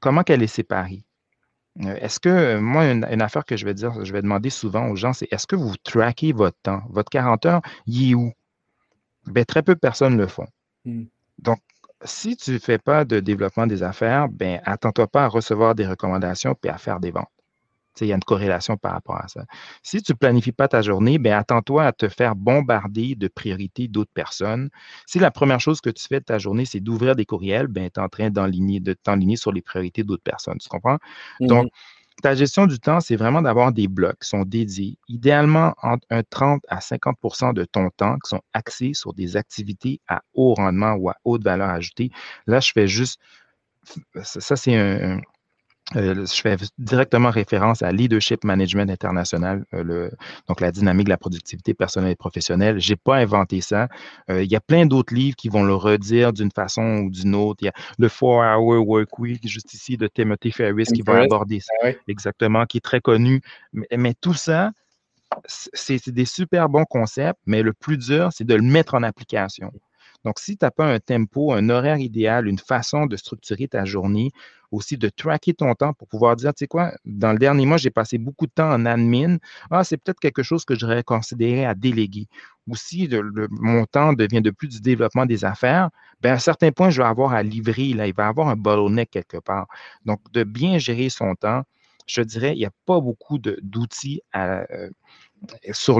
comment 0.00 0.22
qu'elle 0.22 0.42
est 0.42 0.46
séparée? 0.46 1.04
Euh, 1.82 1.94
est-ce 1.96 2.20
que, 2.20 2.58
moi, 2.58 2.90
une, 2.90 3.22
affaire 3.22 3.44
que 3.44 3.56
je 3.56 3.64
vais 3.64 3.74
dire, 3.74 4.04
je 4.04 4.12
vais 4.12 4.22
demander 4.22 4.50
souvent 4.50 4.88
aux 4.88 4.96
gens, 4.96 5.12
c'est 5.12 5.28
est-ce 5.30 5.46
que 5.46 5.56
vous 5.56 5.76
traquez 5.76 6.32
votre 6.32 6.56
temps? 6.62 6.82
Votre 6.88 7.10
40 7.10 7.46
heures, 7.46 7.62
il 7.86 8.10
est 8.10 8.14
où? 8.14 8.32
Bien, 9.26 9.44
très 9.44 9.62
peu 9.62 9.74
de 9.74 9.80
personnes 9.80 10.16
le 10.16 10.26
font. 10.26 10.46
Hmm. 10.84 11.04
Donc, 11.38 11.60
si 12.06 12.36
tu 12.36 12.52
ne 12.52 12.58
fais 12.58 12.78
pas 12.78 13.04
de 13.04 13.20
développement 13.20 13.66
des 13.66 13.82
affaires, 13.82 14.28
ben, 14.28 14.60
attends-toi 14.64 15.06
pas 15.08 15.24
à 15.24 15.28
recevoir 15.28 15.74
des 15.74 15.86
recommandations 15.86 16.54
puis 16.54 16.70
à 16.70 16.78
faire 16.78 17.00
des 17.00 17.10
ventes. 17.10 17.28
Il 18.00 18.08
y 18.08 18.12
a 18.12 18.14
une 18.16 18.22
corrélation 18.24 18.76
par 18.76 18.92
rapport 18.92 19.16
à 19.16 19.28
ça. 19.28 19.44
Si 19.82 20.02
tu 20.02 20.12
ne 20.12 20.16
planifies 20.16 20.52
pas 20.52 20.68
ta 20.68 20.82
journée, 20.82 21.18
ben, 21.18 21.32
attends-toi 21.32 21.84
à 21.86 21.92
te 21.92 22.08
faire 22.08 22.36
bombarder 22.36 23.14
de 23.14 23.28
priorités 23.28 23.88
d'autres 23.88 24.12
personnes. 24.12 24.68
Si 25.06 25.18
la 25.18 25.30
première 25.30 25.60
chose 25.60 25.80
que 25.80 25.88
tu 25.90 26.06
fais 26.06 26.20
de 26.20 26.24
ta 26.24 26.38
journée, 26.38 26.66
c'est 26.66 26.80
d'ouvrir 26.80 27.16
des 27.16 27.24
courriels, 27.24 27.68
ben, 27.68 27.90
tu 27.90 27.98
es 28.00 28.02
en 28.02 28.08
train 28.08 28.30
de 28.30 28.92
t'enligner 28.94 29.36
sur 29.36 29.52
les 29.52 29.62
priorités 29.62 30.04
d'autres 30.04 30.22
personnes. 30.22 30.58
Tu 30.58 30.68
comprends? 30.68 30.98
Donc, 31.40 31.66
mmh 31.66 31.68
ta 32.22 32.34
gestion 32.34 32.66
du 32.66 32.78
temps, 32.78 33.00
c'est 33.00 33.16
vraiment 33.16 33.42
d'avoir 33.42 33.72
des 33.72 33.88
blocs 33.88 34.18
qui 34.20 34.28
sont 34.28 34.42
dédiés, 34.42 34.98
idéalement 35.08 35.74
entre 35.82 36.06
un 36.10 36.22
30 36.22 36.62
à 36.68 36.78
50% 36.78 37.52
de 37.52 37.64
ton 37.64 37.90
temps 37.90 38.14
qui 38.18 38.30
sont 38.30 38.42
axés 38.52 38.94
sur 38.94 39.12
des 39.12 39.36
activités 39.36 40.00
à 40.08 40.22
haut 40.34 40.54
rendement 40.54 40.94
ou 40.94 41.10
à 41.10 41.16
haute 41.24 41.44
valeur 41.44 41.68
ajoutée. 41.68 42.10
Là, 42.46 42.60
je 42.60 42.72
fais 42.72 42.88
juste, 42.88 43.20
ça 44.22 44.56
c'est 44.56 44.74
un, 44.74 45.20
euh, 45.94 46.26
je 46.26 46.40
fais 46.40 46.56
directement 46.78 47.30
référence 47.30 47.82
à 47.82 47.92
Leadership 47.92 48.42
Management 48.42 48.90
International, 48.90 49.64
euh, 49.72 50.10
donc 50.48 50.60
la 50.60 50.72
dynamique 50.72 51.04
de 51.04 51.10
la 51.10 51.16
productivité 51.16 51.74
personnelle 51.74 52.10
et 52.10 52.16
professionnelle. 52.16 52.80
Je 52.80 52.92
n'ai 52.92 52.96
pas 52.96 53.16
inventé 53.18 53.60
ça. 53.60 53.88
Euh, 54.28 54.42
il 54.42 54.50
y 54.50 54.56
a 54.56 54.60
plein 54.60 54.86
d'autres 54.86 55.14
livres 55.14 55.36
qui 55.36 55.48
vont 55.48 55.62
le 55.62 55.74
redire 55.74 56.32
d'une 56.32 56.50
façon 56.50 57.04
ou 57.04 57.10
d'une 57.10 57.36
autre. 57.36 57.58
Il 57.62 57.66
y 57.66 57.68
a 57.68 57.72
le 57.98 58.08
Four 58.08 58.38
Hour 58.38 58.88
Work 58.88 59.16
Week, 59.20 59.46
juste 59.46 59.74
ici, 59.74 59.96
de 59.96 60.08
Timothy 60.08 60.50
Ferris, 60.50 60.86
qui 60.86 61.02
va 61.02 61.20
aborder 61.20 61.60
ça. 61.60 61.72
Ah 61.84 61.90
Exactement, 62.08 62.66
qui 62.66 62.78
est 62.78 62.84
très 62.84 63.00
connu. 63.00 63.40
Mais, 63.72 64.14
tout 64.20 64.34
ça, 64.34 64.72
c'est 65.46 66.08
des 66.08 66.24
super 66.24 66.68
bons 66.68 66.84
concepts, 66.84 67.38
mais 67.46 67.62
le 67.62 67.72
plus 67.72 67.96
dur, 67.96 68.30
c'est 68.32 68.44
de 68.44 68.54
le 68.54 68.62
mettre 68.62 68.94
en 68.94 69.04
application. 69.04 69.70
Donc, 70.24 70.38
si 70.38 70.56
tu 70.56 70.64
n'as 70.64 70.70
pas 70.70 70.86
un 70.86 70.98
tempo, 70.98 71.52
un 71.52 71.68
horaire 71.68 71.98
idéal, 71.98 72.46
une 72.46 72.58
façon 72.58 73.06
de 73.06 73.16
structurer 73.16 73.68
ta 73.68 73.84
journée, 73.84 74.32
aussi 74.70 74.96
de 74.96 75.08
tracker 75.08 75.54
ton 75.54 75.74
temps 75.74 75.92
pour 75.92 76.08
pouvoir 76.08 76.36
dire, 76.36 76.52
tu 76.52 76.60
sais 76.60 76.66
quoi, 76.66 76.92
dans 77.04 77.32
le 77.32 77.38
dernier 77.38 77.66
mois, 77.66 77.76
j'ai 77.76 77.90
passé 77.90 78.18
beaucoup 78.18 78.46
de 78.46 78.52
temps 78.52 78.70
en 78.72 78.84
admin. 78.86 79.38
Ah, 79.70 79.84
c'est 79.84 79.96
peut-être 79.96 80.20
quelque 80.20 80.42
chose 80.42 80.64
que 80.64 80.74
j'aurais 80.74 81.02
considéré 81.02 81.64
à 81.64 81.74
déléguer. 81.74 82.26
Ou 82.66 82.76
si 82.76 83.08
mon 83.50 83.84
temps 83.86 84.12
devient 84.12 84.42
de 84.42 84.50
plus 84.50 84.68
du 84.68 84.80
développement 84.80 85.26
des 85.26 85.44
affaires, 85.44 85.90
bien, 86.20 86.32
à 86.32 86.34
un 86.34 86.38
certain 86.38 86.72
point, 86.72 86.90
je 86.90 87.00
vais 87.00 87.08
avoir 87.08 87.32
à 87.32 87.42
livrer. 87.42 87.92
Là, 87.92 88.06
il 88.06 88.14
va 88.14 88.26
avoir 88.28 88.48
un 88.48 88.56
bottleneck 88.56 89.10
quelque 89.10 89.38
part. 89.38 89.66
Donc, 90.04 90.20
de 90.32 90.42
bien 90.42 90.78
gérer 90.78 91.08
son 91.08 91.34
temps, 91.34 91.62
je 92.06 92.22
dirais, 92.22 92.54
il 92.54 92.58
n'y 92.58 92.66
a 92.66 92.70
pas 92.86 93.00
beaucoup 93.00 93.38
d'outils 93.38 94.20
euh, 94.36 94.64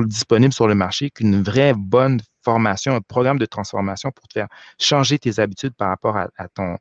disponibles 0.06 0.52
sur 0.52 0.68
le 0.68 0.74
marché 0.74 1.10
qu'une 1.10 1.42
vraie 1.42 1.74
bonne 1.74 2.20
formation, 2.46 2.94
un 2.94 3.00
programme 3.00 3.38
de 3.38 3.46
transformation 3.46 4.12
pour 4.12 4.28
te 4.28 4.34
faire 4.34 4.48
changer 4.78 5.18
tes 5.18 5.40
habitudes 5.40 5.74
par 5.74 5.88
rapport 5.88 6.16
à 6.16 6.48
ton, 6.54 6.76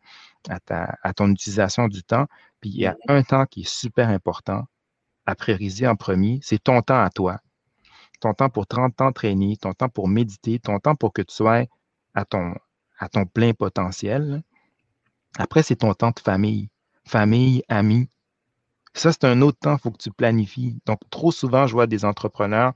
à, 0.48 1.14
ton 1.14 1.32
utilisation 1.32 1.88
du 1.88 2.04
temps. 2.04 2.28
Puis 2.62 2.70
il 2.70 2.80
y 2.82 2.86
a 2.86 2.96
un 3.08 3.24
temps 3.24 3.46
qui 3.48 3.62
est 3.62 3.70
super 3.70 4.10
important 4.10 4.68
à 5.26 5.34
prioriser 5.34 5.88
en 5.88 5.96
premier, 5.96 6.40
c'est 6.44 6.64
ton 6.64 6.82
temps 6.84 7.02
à 7.02 7.10
toi. 7.10 7.40
Ton 8.20 8.34
temps 8.34 8.50
pour 8.50 8.68
30 8.68 9.02
ans 9.02 9.12
traîner, 9.12 9.58
ton 9.58 9.74
temps 9.74 9.90
pour 9.90 10.08
méditer, 10.08 10.60
ton 10.60 10.80
temps 10.80 10.96
pour 10.96 11.14
que 11.14 11.24
tu 11.24 11.34
sois 11.34 11.66
à 12.14 12.26
ton, 12.26 12.54
à 13.00 13.10
ton 13.10 13.26
plein 13.26 13.54
potentiel. 13.54 14.44
Après, 15.38 15.64
c'est 15.64 15.78
ton 15.78 15.94
temps 15.96 16.12
de 16.12 16.20
famille, 16.20 16.70
famille, 17.06 17.64
amis. 17.70 18.08
Ça, 18.94 19.12
c'est 19.12 19.26
un 19.26 19.42
autre 19.42 19.58
temps, 19.60 19.78
il 19.78 19.82
faut 19.82 19.92
que 19.92 19.98
tu 19.98 20.12
planifies. 20.12 20.78
Donc, 20.86 21.00
trop 21.10 21.32
souvent, 21.32 21.66
je 21.68 21.74
vois 21.74 21.88
des 21.88 22.06
entrepreneurs 22.06 22.74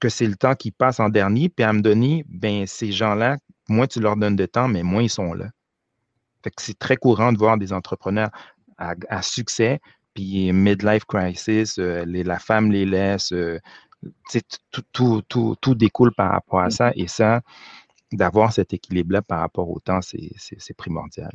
que 0.00 0.08
c'est 0.08 0.26
le 0.26 0.36
temps 0.36 0.54
qui 0.54 0.70
passe 0.70 1.00
en 1.00 1.08
dernier, 1.08 1.48
puis 1.48 1.64
à 1.64 1.72
me 1.72 1.80
donner, 1.80 2.24
ben, 2.28 2.66
ces 2.66 2.92
gens-là 2.92 3.36
moins 3.68 3.86
tu 3.86 4.00
leur 4.00 4.16
donnes 4.16 4.36
de 4.36 4.46
temps, 4.46 4.68
mais 4.68 4.82
moins 4.82 5.02
ils 5.02 5.10
sont 5.10 5.34
là. 5.34 5.46
c'est 6.56 6.78
très 6.78 6.96
courant 6.96 7.32
de 7.32 7.38
voir 7.38 7.58
des 7.58 7.72
entrepreneurs 7.72 8.30
à, 8.78 9.22
succès, 9.22 9.80
puis 10.14 10.52
midlife 10.52 11.04
crisis, 11.04 11.78
euh, 11.78 12.04
la 12.06 12.38
femme 12.38 12.70
les 12.70 12.86
laisse, 12.86 13.32
euh, 13.32 13.58
tout, 14.92 15.22
tout, 15.22 15.74
découle 15.74 16.14
par 16.14 16.30
rapport 16.30 16.60
à 16.60 16.70
ça. 16.70 16.90
Mm-hmm. 16.90 17.02
Et 17.02 17.08
ça, 17.08 17.40
d'avoir 18.12 18.52
cet 18.52 18.72
équilibre-là 18.72 19.20
par 19.22 19.40
rapport 19.40 19.68
au 19.68 19.80
temps, 19.80 20.00
c'est 20.00 20.76
primordial. 20.76 21.32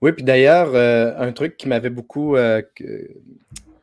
Oui, 0.00 0.12
puis 0.12 0.24
d'ailleurs, 0.24 0.74
euh, 0.74 1.14
un 1.18 1.32
truc 1.32 1.56
qui 1.56 1.68
m'avait 1.68 1.90
beaucoup, 1.90 2.36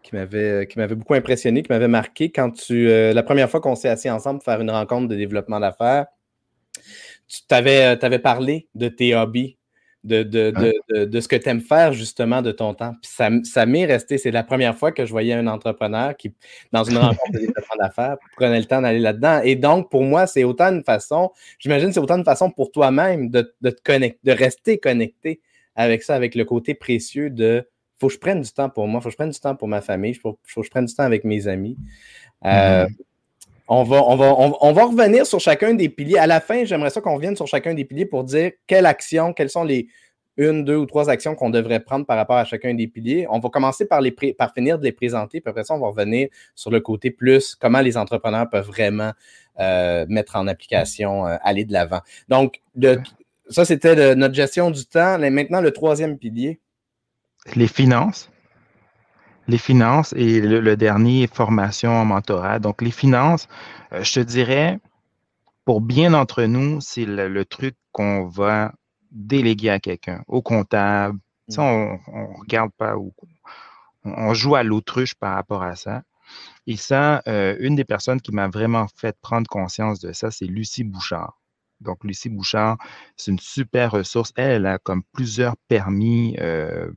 qui 0.10 0.80
m'avait 0.80 0.96
beaucoup 0.96 1.14
impressionné, 1.14 1.64
qui 1.64 1.72
m'avait 1.72 1.88
marqué 1.88 2.32
quand 2.32 2.52
tu, 2.52 2.88
la 2.88 3.24
première 3.24 3.50
fois 3.50 3.62
qu'on 3.62 3.76
s'est 3.76 3.90
assis 3.90 4.10
ensemble 4.10 4.40
pour 4.40 4.46
faire 4.46 4.62
une 4.62 4.72
rencontre 4.72 5.08
de 5.08 5.16
développement 5.16 5.60
d'affaires, 5.60 6.08
tu 7.28 7.42
t'avais, 7.48 7.82
avais 8.02 8.20
parlé 8.20 8.68
de 8.76 8.88
tes 8.88 9.16
hobbies 9.16 9.58
de, 10.04 10.24
de, 10.24 11.20
ce 11.20 11.28
que 11.28 11.36
tu 11.36 11.50
aimes 11.50 11.62
faire 11.62 11.94
justement 11.94 12.42
de 12.42 12.52
ton 12.52 12.74
temps. 12.74 12.94
Puis 13.02 13.12
ça, 13.14 13.30
ça 13.44 13.66
m'est 13.66 13.86
resté, 13.86 14.18
c'est 14.18 14.32
la 14.32 14.44
première 14.44 14.78
fois 14.78 14.92
que 14.92 15.06
je 15.06 15.12
voyais 15.12 15.34
un 15.34 15.48
entrepreneur 15.48 16.16
qui, 16.16 16.34
dans 16.72 16.84
une 16.84 16.98
rencontre 16.98 17.32
de 17.34 17.40
développement 17.40 17.76
d'affaires, 17.80 18.18
prenait 18.36 18.60
le 18.60 18.66
temps 18.66 18.82
d'aller 18.82 19.00
là-dedans. 19.00 19.42
Et 19.44 19.56
donc, 19.56 19.90
pour 19.90 20.04
moi, 20.04 20.26
c'est 20.28 20.44
autant 20.44 20.68
une 20.68 20.84
façon, 20.84 21.32
j'imagine, 21.60 21.92
c'est 21.92 22.00
autant 22.00 22.18
une 22.18 22.24
façon 22.24 22.50
pour 22.50 22.72
toi-même 22.72 23.30
de, 23.30 23.54
te 23.62 23.82
connecter, 23.84 24.20
de 24.24 24.32
rester 24.32 24.78
connecté 24.78 25.42
avec 25.76 26.04
ça, 26.04 26.16
avec 26.16 26.36
le 26.36 26.46
côté 26.46 26.74
précieux 26.74 27.30
de 27.30 27.68
faut 28.00 28.08
que 28.08 28.14
je 28.14 28.20
prenne 28.20 28.42
du 28.42 28.52
temps 28.52 28.70
pour 28.70 28.88
moi, 28.88 29.02
faut 29.02 29.10
que 29.10 29.12
je 29.12 29.18
prenne 29.18 29.32
du 29.32 29.40
temps 29.40 29.56
pour 29.56 29.68
ma 29.68 29.82
famille, 29.82 30.14
faut, 30.14 30.38
faut 30.44 30.62
que 30.62 30.66
je 30.66 30.72
prenne 30.72 30.86
du 30.86 30.94
temps 30.94 31.04
avec 31.04 31.24
mes 31.24 31.48
amis. 31.48 31.78
Euh, 32.46 32.86
mm-hmm. 32.86 32.96
On 33.72 33.84
va, 33.84 34.04
on, 34.04 34.16
va, 34.16 34.34
on, 34.36 34.74
va 34.74 34.86
revenir 34.86 35.28
sur 35.28 35.40
chacun 35.40 35.76
des 35.76 35.90
piliers. 35.90 36.18
À 36.18 36.26
la 36.26 36.40
fin, 36.40 36.66
j'aimerais 36.66 36.90
ça 36.90 37.02
qu'on 37.02 37.14
revienne 37.14 37.36
sur 37.36 37.46
chacun 37.46 37.76
des 37.76 37.86
piliers 37.86 38.08
pour 38.08 38.24
dire 38.24 38.52
quelle 38.66 38.88
action, 38.88 39.32
quelles 39.32 39.52
sont 39.52 39.64
les 39.64 39.90
une, 40.40 40.64
deux 40.64 40.78
ou 40.78 40.86
trois 40.86 41.10
actions 41.10 41.36
qu'on 41.36 41.50
devrait 41.50 41.82
prendre 41.82 42.06
par 42.06 42.16
rapport 42.16 42.38
à 42.38 42.46
chacun 42.46 42.74
des 42.74 42.88
piliers. 42.88 43.28
On 43.30 43.40
va 43.40 43.50
commencer 43.50 43.86
par, 43.86 44.00
les 44.00 44.12
par 44.12 44.54
finir 44.54 44.80
de 44.80 44.86
les 44.86 44.94
présenter, 44.94 45.42
puis 45.42 45.50
après 45.50 45.66
ça, 45.66 45.76
on 45.76 45.80
va 45.80 45.88
revenir 45.88 46.30
sur 46.56 46.72
le 46.72 46.80
côté 46.80 47.12
plus 47.12 47.56
comment 47.56 47.82
les 47.82 47.98
entrepreneurs 47.98 48.50
peuvent 48.50 48.66
vraiment 48.66 49.12
euh, 49.60 50.06
mettre 50.08 50.38
en 50.38 50.48
application, 50.48 51.28
euh, 51.28 51.36
aller 51.44 51.66
de 51.66 51.74
l'avant. 51.74 52.00
Donc, 52.30 52.62
ça, 53.50 53.66
c'était 53.66 54.16
notre 54.16 54.34
gestion 54.34 54.72
du 54.72 54.86
temps. 54.86 55.20
Maintenant, 55.20 55.60
le 55.60 55.72
troisième 55.72 56.18
pilier. 56.18 56.60
Les 57.56 57.68
finances 57.68 58.30
les 59.50 59.58
finances 59.58 60.14
et 60.14 60.42
le, 60.42 60.78
dernier, 60.78 61.28
formation 61.28 61.92
en 61.92 62.06
mentorat. 62.06 62.60
Donc, 62.60 62.82
les 62.82 62.92
finances, 62.92 63.48
euh, 63.92 64.04
je 64.04 64.14
te 64.14 64.20
dirais, 64.20 64.80
pour 65.66 65.82
bien 65.82 66.12
d'entre 66.12 66.44
nous, 66.44 66.80
c'est 66.82 67.06
le, 67.06 67.46
truc 67.46 67.76
qu'on 67.92 68.28
va 68.28 68.74
déléguer 69.12 69.72
à 69.72 69.80
quelqu'un, 69.80 70.24
au 70.28 70.42
comptable. 70.42 71.20
Ça, 71.48 71.64
mm. 71.64 72.00
on 72.08 72.22
ne 72.22 72.40
regarde 72.40 72.72
pas, 72.78 72.96
on 74.04 74.34
joue 74.34 74.56
à 74.56 74.64
l'autruche 74.64 75.16
par 75.16 75.34
rapport 75.34 75.64
à 75.64 75.76
ça. 75.76 76.04
Et 76.68 76.78
ça, 76.78 77.24
euh, 77.28 77.58
une 77.60 77.76
des 77.76 77.86
personnes 77.86 78.22
qui 78.22 78.32
m'a 78.32 78.48
vraiment 78.48 78.86
fait 78.96 79.18
prendre 79.20 79.48
conscience 79.48 80.00
de 80.00 80.14
ça, 80.14 80.30
c'est 80.30 80.46
Lucie 80.46 80.84
Bouchard. 80.84 81.40
Donc, 81.82 82.04
Lucie 82.04 82.30
Bouchard, 82.30 82.78
c'est 83.16 83.32
une 83.32 83.40
super 83.40 83.92
ressource. 83.92 84.32
Elle, 84.36 84.68
a 84.68 84.78
comme 84.78 85.02
plusieurs 85.14 85.56
permis, 85.68 86.36
euh, 86.40 86.92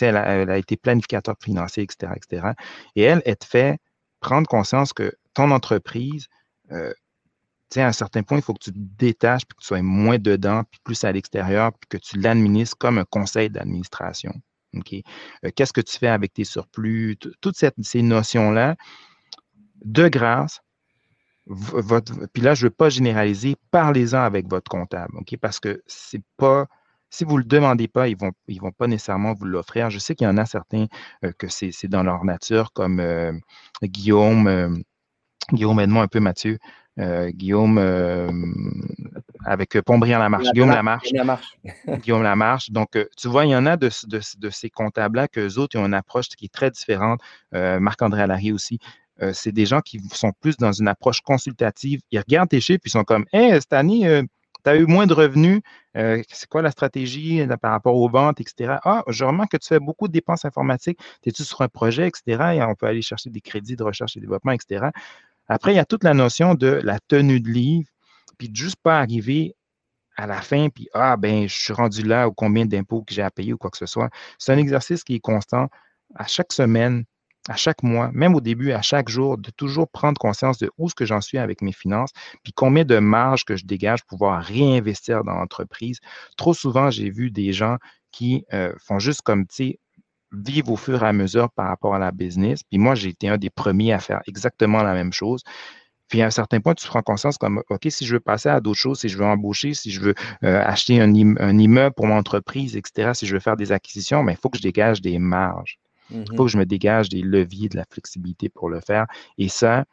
elle, 0.00 0.16
a, 0.16 0.58
été 0.58 0.76
planificateur 0.76 1.34
financier, 1.40 1.82
etc., 1.82 2.12
etc. 2.16 2.48
Et 2.96 3.02
elle, 3.02 3.22
elle 3.24 3.36
te 3.36 3.44
fait 3.44 3.78
prendre 4.20 4.48
conscience 4.48 4.92
que 4.92 5.12
ton 5.34 5.50
entreprise, 5.50 6.28
euh, 6.72 6.92
à 7.76 7.86
un 7.86 7.92
certain 7.92 8.22
point, 8.22 8.38
il 8.38 8.42
faut 8.42 8.54
que 8.54 8.64
tu 8.64 8.72
te 8.72 8.78
détaches, 8.78 9.44
puis 9.46 9.56
que 9.56 9.62
tu 9.62 9.66
sois 9.66 9.82
moins 9.82 10.18
dedans, 10.18 10.62
puis 10.70 10.80
plus 10.82 11.04
à 11.04 11.12
l'extérieur, 11.12 11.72
puis 11.72 11.88
que 11.88 11.96
tu 11.98 12.18
l'administres 12.18 12.76
comme 12.78 12.98
un 12.98 13.04
conseil 13.04 13.50
d'administration. 13.50 14.34
Euh, 14.74 15.50
qu'est-ce 15.54 15.72
que 15.72 15.80
tu 15.80 15.98
fais 15.98 16.08
avec 16.08 16.32
tes 16.32 16.44
surplus? 16.44 17.16
Toutes 17.40 17.56
ces 17.56 18.02
notions-là, 18.02 18.76
de 19.84 20.08
grâce, 20.08 20.60
puis 22.32 22.42
là, 22.42 22.54
je 22.54 22.64
ne 22.64 22.68
veux 22.68 22.74
pas 22.74 22.90
généraliser, 22.90 23.56
parlez-en 23.70 24.18
avec 24.18 24.48
votre 24.48 24.70
comptable? 24.70 25.14
Parce 25.40 25.60
que 25.60 25.82
c'est 25.86 26.22
pas, 26.36 26.66
si 27.10 27.24
vous 27.24 27.34
ne 27.34 27.38
le 27.38 27.44
demandez 27.44 27.88
pas, 27.88 28.08
ils 28.08 28.14
ne 28.14 28.18
vont, 28.18 28.32
ils 28.48 28.60
vont 28.60 28.72
pas 28.72 28.86
nécessairement 28.86 29.34
vous 29.34 29.44
l'offrir. 29.44 29.90
Je 29.90 29.98
sais 29.98 30.14
qu'il 30.14 30.26
y 30.26 30.30
en 30.30 30.36
a 30.36 30.46
certains 30.46 30.86
euh, 31.24 31.32
que 31.38 31.48
c'est 31.48 31.86
dans 31.86 32.02
leur 32.02 32.24
nature, 32.24 32.72
comme 32.72 33.00
euh, 33.00 33.32
Guillaume, 33.82 34.46
euh, 34.46 34.74
Guillaume, 35.52 35.80
aide-moi 35.80 36.02
un 36.02 36.08
peu, 36.08 36.20
Mathieu. 36.20 36.58
Guillaume, 37.28 37.78
avec 39.44 39.80
Pontbriand 39.82 40.18
Lamarche. 40.18 40.50
Guillaume 40.52 40.70
Lamarche. 40.70 41.08
Guillaume 42.02 42.24
Lamarche. 42.24 42.70
Donc, 42.72 42.98
tu 43.16 43.28
vois, 43.28 43.44
il 43.44 43.52
y 43.52 43.54
en 43.54 43.66
a 43.66 43.76
de, 43.76 43.88
de, 44.08 44.50
ces 44.50 44.68
comptables-là 44.68 45.28
qu'eux 45.28 45.58
autres, 45.58 45.76
ils 45.76 45.78
ont 45.78 45.86
une 45.86 45.94
approche 45.94 46.26
qui 46.30 46.46
est 46.46 46.52
très 46.52 46.72
différente. 46.72 47.20
Marc-André 47.52 48.22
Allary 48.22 48.50
aussi. 48.50 48.80
Euh, 49.22 49.32
c'est 49.32 49.52
des 49.52 49.66
gens 49.66 49.80
qui 49.80 50.00
sont 50.12 50.32
plus 50.40 50.56
dans 50.56 50.72
une 50.72 50.88
approche 50.88 51.20
consultative. 51.20 52.00
Ils 52.10 52.18
regardent 52.18 52.50
tes 52.50 52.60
chiffres 52.60 52.80
et 52.84 52.88
ils 52.88 52.90
sont 52.90 53.04
comme 53.04 53.24
Hey, 53.32 53.52
cette 53.60 53.72
année, 53.72 54.06
euh, 54.06 54.22
tu 54.68 54.76
as 54.76 54.76
eu 54.76 54.86
moins 54.86 55.06
de 55.06 55.14
revenus. 55.14 55.60
Euh, 55.96 56.22
c'est 56.28 56.48
quoi 56.48 56.62
la 56.62 56.70
stratégie 56.70 57.44
par 57.60 57.72
rapport 57.72 57.96
aux 57.96 58.08
ventes, 58.08 58.40
etc. 58.40 58.78
Ah, 58.84 59.02
je 59.08 59.24
remarque 59.24 59.52
que 59.52 59.56
tu 59.56 59.68
fais 59.68 59.80
beaucoup 59.80 60.08
de 60.08 60.12
dépenses 60.12 60.44
informatiques. 60.44 60.98
Es-tu 61.24 61.44
sur 61.44 61.60
un 61.62 61.68
projet, 61.68 62.06
etc. 62.06 62.54
Et 62.54 62.62
on 62.62 62.74
peut 62.74 62.86
aller 62.86 63.02
chercher 63.02 63.30
des 63.30 63.40
crédits 63.40 63.76
de 63.76 63.82
recherche 63.82 64.16
et 64.16 64.20
développement, 64.20 64.52
etc. 64.52 64.86
Après, 65.48 65.72
il 65.72 65.76
y 65.76 65.80
a 65.80 65.84
toute 65.84 66.04
la 66.04 66.14
notion 66.14 66.54
de 66.54 66.80
la 66.84 66.98
tenue 67.00 67.40
de 67.40 67.48
livre, 67.48 67.88
puis 68.36 68.48
de 68.48 68.56
juste 68.56 68.76
pas 68.82 69.00
arriver 69.00 69.56
à 70.16 70.26
la 70.26 70.42
fin, 70.42 70.68
puis 70.68 70.88
ah, 70.94 71.16
ben, 71.16 71.48
je 71.48 71.54
suis 71.54 71.72
rendu 71.72 72.02
là, 72.02 72.28
ou 72.28 72.32
combien 72.32 72.66
d'impôts 72.66 73.02
que 73.02 73.14
j'ai 73.14 73.22
à 73.22 73.30
payer 73.30 73.52
ou 73.52 73.58
quoi 73.58 73.70
que 73.70 73.78
ce 73.78 73.86
soit. 73.86 74.10
C'est 74.38 74.52
un 74.52 74.58
exercice 74.58 75.04
qui 75.04 75.14
est 75.14 75.20
constant. 75.20 75.68
À 76.14 76.26
chaque 76.26 76.52
semaine, 76.52 77.04
à 77.48 77.56
chaque 77.56 77.82
mois, 77.82 78.10
même 78.12 78.34
au 78.34 78.40
début, 78.40 78.72
à 78.72 78.82
chaque 78.82 79.08
jour, 79.08 79.38
de 79.38 79.50
toujours 79.50 79.88
prendre 79.88 80.18
conscience 80.18 80.58
de 80.58 80.70
où 80.78 80.86
est-ce 80.86 80.94
que 80.94 81.04
j'en 81.04 81.20
suis 81.20 81.38
avec 81.38 81.62
mes 81.62 81.72
finances, 81.72 82.10
puis 82.42 82.52
combien 82.52 82.84
de 82.84 82.98
marge 82.98 83.44
que 83.44 83.56
je 83.56 83.64
dégage 83.64 84.00
pour 84.04 84.18
pouvoir 84.18 84.42
réinvestir 84.42 85.24
dans 85.24 85.34
l'entreprise. 85.34 86.00
Trop 86.36 86.54
souvent, 86.54 86.90
j'ai 86.90 87.10
vu 87.10 87.30
des 87.30 87.52
gens 87.52 87.76
qui 88.12 88.44
euh, 88.52 88.72
font 88.78 88.98
juste 88.98 89.22
comme, 89.22 89.46
tu 89.46 89.54
sais, 89.54 89.78
vivre 90.32 90.70
au 90.70 90.76
fur 90.76 91.02
et 91.02 91.06
à 91.06 91.12
mesure 91.12 91.50
par 91.50 91.68
rapport 91.68 91.94
à 91.94 91.98
la 91.98 92.12
business. 92.12 92.62
Puis 92.62 92.78
moi, 92.78 92.94
j'ai 92.94 93.10
été 93.10 93.28
un 93.28 93.38
des 93.38 93.50
premiers 93.50 93.92
à 93.92 93.98
faire 93.98 94.20
exactement 94.26 94.82
la 94.82 94.92
même 94.92 95.12
chose. 95.12 95.42
Puis 96.08 96.22
à 96.22 96.26
un 96.26 96.30
certain 96.30 96.60
point, 96.60 96.74
tu 96.74 96.86
prends 96.86 97.02
conscience 97.02 97.36
comme, 97.38 97.62
OK, 97.68 97.86
si 97.90 98.06
je 98.06 98.14
veux 98.14 98.20
passer 98.20 98.48
à 98.48 98.60
d'autres 98.60 98.78
choses, 98.78 99.00
si 99.00 99.08
je 99.08 99.18
veux 99.18 99.24
embaucher, 99.24 99.74
si 99.74 99.90
je 99.90 100.00
veux 100.00 100.14
euh, 100.42 100.62
acheter 100.64 101.00
un, 101.00 101.12
immeuble 101.14 101.94
pour 101.94 102.06
mon 102.06 102.16
entreprise, 102.16 102.76
etc., 102.76 103.10
si 103.14 103.26
je 103.26 103.34
veux 103.34 103.40
faire 103.40 103.56
des 103.56 103.72
acquisitions, 103.72 104.22
mais 104.22 104.32
ben, 104.32 104.38
il 104.38 104.40
faut 104.40 104.48
que 104.48 104.58
je 104.58 104.62
dégage 104.62 105.02
des 105.02 105.18
marges. 105.18 105.78
Il 106.10 106.16
faut 106.16 106.34
mm-hmm. 106.34 106.36
que 106.36 106.48
je 106.48 106.58
me 106.58 106.66
dégage 106.66 107.08
des 107.08 107.22
leviers 107.22 107.68
de 107.68 107.76
la 107.76 107.84
flexibilité 107.90 108.48
pour 108.48 108.68
le 108.68 108.80
faire. 108.80 109.06
Et 109.36 109.48
ça, 109.48 109.84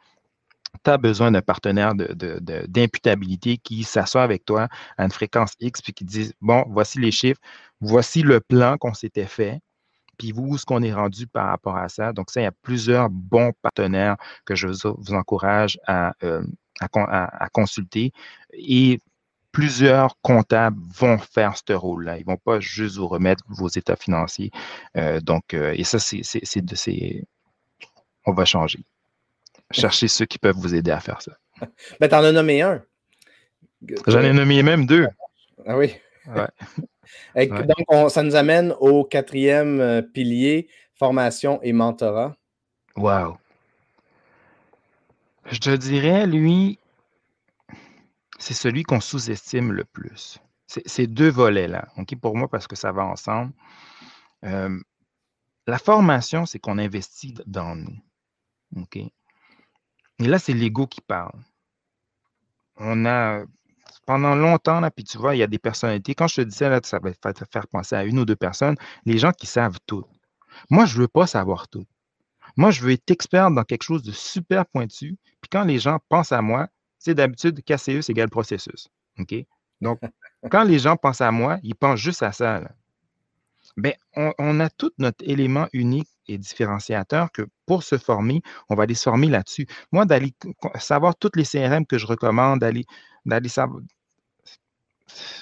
tu 0.84 0.90
as 0.90 0.98
besoin 0.98 1.30
d'un 1.30 1.42
partenaire 1.42 1.94
d'imputabilité 1.94 3.56
de, 3.56 3.60
qui 3.62 3.84
s'assoit 3.84 4.22
avec 4.22 4.44
toi 4.44 4.68
à 4.98 5.04
une 5.04 5.10
fréquence 5.10 5.54
X 5.60 5.82
puis 5.82 5.92
qui 5.92 6.04
dit 6.04 6.32
Bon, 6.40 6.64
voici 6.68 6.98
les 6.98 7.10
chiffres, 7.10 7.40
voici 7.80 8.22
le 8.22 8.40
plan 8.40 8.76
qu'on 8.78 8.94
s'était 8.94 9.26
fait, 9.26 9.60
puis 10.18 10.32
vous, 10.32 10.42
où 10.48 10.54
est-ce 10.54 10.64
qu'on 10.64 10.82
est 10.82 10.92
rendu 10.92 11.26
par 11.26 11.48
rapport 11.48 11.76
à 11.76 11.88
ça. 11.88 12.12
Donc, 12.12 12.30
ça, 12.30 12.40
il 12.40 12.44
y 12.44 12.46
a 12.46 12.52
plusieurs 12.52 13.10
bons 13.10 13.52
partenaires 13.62 14.16
que 14.44 14.54
je 14.54 14.68
vous, 14.68 15.14
encourage 15.14 15.78
à, 15.86 16.14
euh, 16.22 16.42
à, 16.80 17.44
à, 17.44 17.48
consulter. 17.50 18.12
Et 18.52 18.98
plusieurs 19.56 20.20
comptables 20.20 20.76
vont 20.98 21.16
faire 21.16 21.54
ce 21.56 21.72
rôle-là. 21.72 22.18
Ils 22.18 22.26
ne 22.26 22.26
vont 22.26 22.36
pas 22.36 22.60
juste 22.60 22.96
vous 22.96 23.08
remettre 23.08 23.42
vos 23.48 23.68
états 23.68 23.96
financiers. 23.96 24.50
Euh, 24.98 25.18
donc, 25.18 25.54
euh, 25.54 25.72
et 25.74 25.82
ça, 25.82 25.98
c'est 25.98 26.62
de 26.62 26.74
ces. 26.74 27.24
On 28.26 28.34
va 28.34 28.44
changer. 28.44 28.80
Cherchez 29.70 30.08
ceux 30.08 30.26
qui 30.26 30.38
peuvent 30.38 30.58
vous 30.58 30.74
aider 30.74 30.90
à 30.90 31.00
faire 31.00 31.22
ça. 31.22 31.32
Mais 32.02 32.08
tu 32.10 32.14
en 32.14 32.22
as 32.22 32.32
nommé 32.32 32.60
un. 32.60 32.84
J'en 34.06 34.20
ai 34.20 34.34
nommé 34.34 34.62
même 34.62 34.84
deux. 34.84 35.06
Ah 35.64 35.78
oui. 35.78 35.94
Donc, 37.34 38.10
ça 38.10 38.22
nous 38.22 38.36
amène 38.36 38.74
au 38.78 39.04
quatrième 39.04 39.80
euh, 39.80 40.02
pilier, 40.02 40.68
formation 40.92 41.62
et 41.62 41.72
mentorat. 41.72 42.36
Wow. 42.94 43.38
Je 45.46 45.58
te 45.60 45.74
dirais, 45.74 46.26
lui, 46.26 46.78
c'est 48.38 48.54
celui 48.54 48.82
qu'on 48.82 49.00
sous-estime 49.00 49.72
le 49.72 49.84
plus. 49.84 50.38
Ces 50.66 51.06
deux 51.06 51.30
volets-là, 51.30 51.88
OK, 51.96 52.16
pour 52.16 52.36
moi, 52.36 52.48
parce 52.48 52.66
que 52.66 52.76
ça 52.76 52.92
va 52.92 53.04
ensemble. 53.04 53.52
Euh, 54.44 54.78
la 55.66 55.78
formation, 55.78 56.44
c'est 56.44 56.58
qu'on 56.58 56.78
investit 56.78 57.34
dans 57.46 57.76
nous. 57.76 57.96
OK? 58.76 58.96
Et 58.96 59.12
là, 60.18 60.38
c'est 60.38 60.54
l'ego 60.54 60.86
qui 60.86 61.00
parle. 61.00 61.38
On 62.76 63.06
a, 63.06 63.44
pendant 64.06 64.34
longtemps, 64.34 64.80
là, 64.80 64.90
puis 64.90 65.04
tu 65.04 65.18
vois, 65.18 65.34
il 65.34 65.38
y 65.38 65.42
a 65.42 65.46
des 65.46 65.58
personnalités. 65.58 66.14
Quand 66.14 66.28
je 66.28 66.36
te 66.36 66.40
disais, 66.42 66.68
là, 66.68 66.80
ça 66.82 66.98
va 66.98 67.12
te 67.12 67.44
faire 67.50 67.68
penser 67.68 67.94
à 67.94 68.04
une 68.04 68.18
ou 68.18 68.24
deux 68.24 68.36
personnes, 68.36 68.76
les 69.04 69.18
gens 69.18 69.32
qui 69.32 69.46
savent 69.46 69.78
tout. 69.86 70.04
Moi, 70.70 70.86
je 70.86 70.96
ne 70.96 71.02
veux 71.02 71.08
pas 71.08 71.26
savoir 71.26 71.68
tout. 71.68 71.86
Moi, 72.56 72.70
je 72.70 72.80
veux 72.82 72.92
être 72.92 73.10
expert 73.10 73.50
dans 73.50 73.64
quelque 73.64 73.82
chose 73.82 74.02
de 74.02 74.12
super 74.12 74.66
pointu. 74.66 75.18
Puis 75.40 75.48
quand 75.50 75.64
les 75.64 75.78
gens 75.78 75.98
pensent 76.08 76.32
à 76.32 76.40
moi, 76.40 76.68
sais, 77.10 77.14
d'habitude, 77.14 77.62
KCE, 77.62 78.00
c'est 78.00 78.10
égal 78.10 78.28
processus. 78.30 78.88
OK? 79.18 79.34
Donc, 79.80 80.00
quand 80.50 80.64
les 80.64 80.78
gens 80.78 80.96
pensent 80.96 81.20
à 81.20 81.30
moi, 81.30 81.58
ils 81.62 81.74
pensent 81.74 82.00
juste 82.00 82.22
à 82.22 82.32
ça. 82.32 82.62
Bien, 83.76 83.92
on, 84.14 84.60
a 84.60 84.70
tout 84.70 84.92
notre 84.96 85.22
élément 85.28 85.66
unique 85.72 86.08
et 86.28 86.38
différenciateur 86.38 87.30
que 87.30 87.42
pour 87.66 87.82
se 87.82 87.98
former, 87.98 88.40
on 88.70 88.74
va 88.74 88.84
aller 88.84 88.94
se 88.94 89.02
former 89.02 89.28
là-dessus. 89.28 89.66
Moi, 89.92 90.06
d'aller 90.06 90.32
savoir 90.78 91.14
toutes 91.16 91.36
les 91.36 91.44
CRM 91.44 91.84
que 91.84 91.98
je 91.98 92.06
recommande, 92.06 92.60
d'aller 92.60 93.48
savoir 93.48 93.82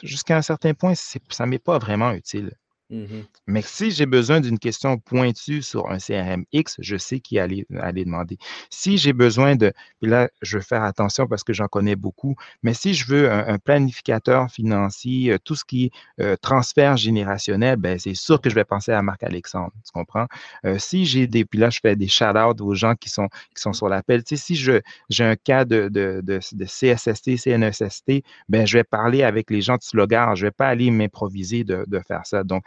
jusqu'à 0.02 0.36
un 0.36 0.42
certain 0.42 0.74
point, 0.74 0.94
ça 0.94 1.20
ne 1.40 1.50
m'est 1.50 1.58
pas 1.58 1.78
vraiment 1.78 2.10
utile. 2.12 2.52
Mmh 2.94 3.24
Mais 3.48 3.62
si 3.62 3.90
j'ai 3.90 4.06
besoin 4.06 4.40
d'une 4.40 4.58
question 4.58 4.98
pointue 4.98 5.62
sur 5.62 5.90
un 5.90 5.98
CRM 5.98 6.44
X, 6.52 6.76
je 6.78 6.96
sais 6.96 7.18
qui 7.18 7.38
aller, 7.40 7.66
aller 7.80 8.04
demander. 8.04 8.38
Si 8.70 8.98
j'ai 8.98 9.12
besoin 9.12 9.56
de, 9.56 9.72
puis 10.00 10.08
là, 10.10 10.28
je 10.42 10.58
vais 10.58 10.64
faire 10.64 10.84
attention 10.84 11.26
parce 11.26 11.42
que 11.42 11.52
j'en 11.52 11.66
connais 11.66 11.96
beaucoup, 11.96 12.36
mais 12.62 12.72
si 12.72 12.94
je 12.94 13.06
veux 13.06 13.30
un, 13.30 13.58
planificateur 13.58 14.50
financier, 14.50 15.32
euh, 15.32 15.38
tout 15.42 15.56
ce 15.56 15.64
qui 15.64 15.86
est 15.86 15.90
euh, 16.20 16.36
transfert 16.40 16.96
générationnel, 16.96 17.76
ben, 17.76 17.98
c'est 17.98 18.14
sûr 18.14 18.40
que 18.40 18.48
je 18.48 18.54
vais 18.54 18.64
penser 18.64 18.92
à 18.92 19.02
Marc-Alexandre, 19.02 19.72
tu 19.84 19.92
comprends? 19.92 20.26
Euh, 20.64 20.78
si 20.78 21.04
j'ai 21.04 21.26
des, 21.26 21.44
puis 21.44 21.58
là, 21.58 21.70
je 21.70 21.80
fais 21.80 21.96
des 21.96 22.08
shout-outs 22.08 22.62
aux 22.62 22.74
gens 22.74 22.94
qui 22.94 23.10
sont, 23.10 23.28
sur 23.54 23.88
l'appel. 23.88 24.22
Tu 24.22 24.36
sais, 24.36 24.44
si 24.44 24.54
j'ai 24.54 25.24
un 25.24 25.36
cas 25.36 25.64
de, 25.64 25.88
de, 25.88 26.20
de, 26.22 26.38
de, 26.52 26.64
CSST, 26.64 27.36
CNSST, 27.36 28.22
ben, 28.48 28.66
je 28.66 28.78
vais 28.78 28.84
parler 28.84 29.22
avec 29.24 29.50
les 29.50 29.62
gens 29.62 29.76
de 29.76 29.82
Slogar. 29.82 30.36
Je 30.36 30.44
ne 30.44 30.48
vais 30.48 30.52
pas 30.52 30.68
aller 30.68 30.90
m'improviser 30.90 31.64
de, 31.64 31.84
de 31.88 32.00
faire 32.06 32.26
ça. 32.26 32.44
Donc, 32.44 32.62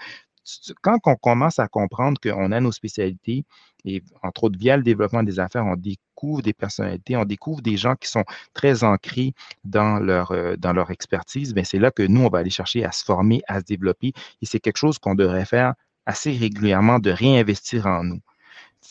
quand 0.81 0.99
on 1.05 1.15
commence 1.15 1.59
à 1.59 1.67
comprendre 1.67 2.19
qu'on 2.21 2.51
a 2.51 2.59
nos 2.59 2.71
spécialités, 2.71 3.45
et 3.85 4.03
entre 4.23 4.45
autres 4.45 4.59
via 4.59 4.77
le 4.77 4.83
développement 4.83 5.23
des 5.23 5.39
affaires, 5.39 5.65
on 5.65 5.75
découvre 5.75 6.41
des 6.41 6.53
personnalités, 6.53 7.15
on 7.15 7.25
découvre 7.25 7.61
des 7.61 7.77
gens 7.77 7.95
qui 7.95 8.09
sont 8.09 8.23
très 8.53 8.83
ancrés 8.83 9.33
dans 9.63 9.99
leur, 9.99 10.31
euh, 10.31 10.55
dans 10.57 10.73
leur 10.73 10.91
expertise, 10.91 11.53
bien, 11.53 11.63
c'est 11.63 11.79
là 11.79 11.91
que 11.91 12.03
nous, 12.03 12.21
on 12.21 12.29
va 12.29 12.39
aller 12.39 12.49
chercher 12.49 12.83
à 12.83 12.91
se 12.91 13.03
former, 13.03 13.41
à 13.47 13.59
se 13.59 13.65
développer. 13.65 14.13
Et 14.41 14.45
c'est 14.45 14.59
quelque 14.59 14.77
chose 14.77 14.99
qu'on 14.99 15.15
devrait 15.15 15.45
faire 15.45 15.73
assez 16.05 16.31
régulièrement, 16.31 16.99
de 16.99 17.11
réinvestir 17.11 17.85
en 17.85 18.03
nous. 18.03 18.21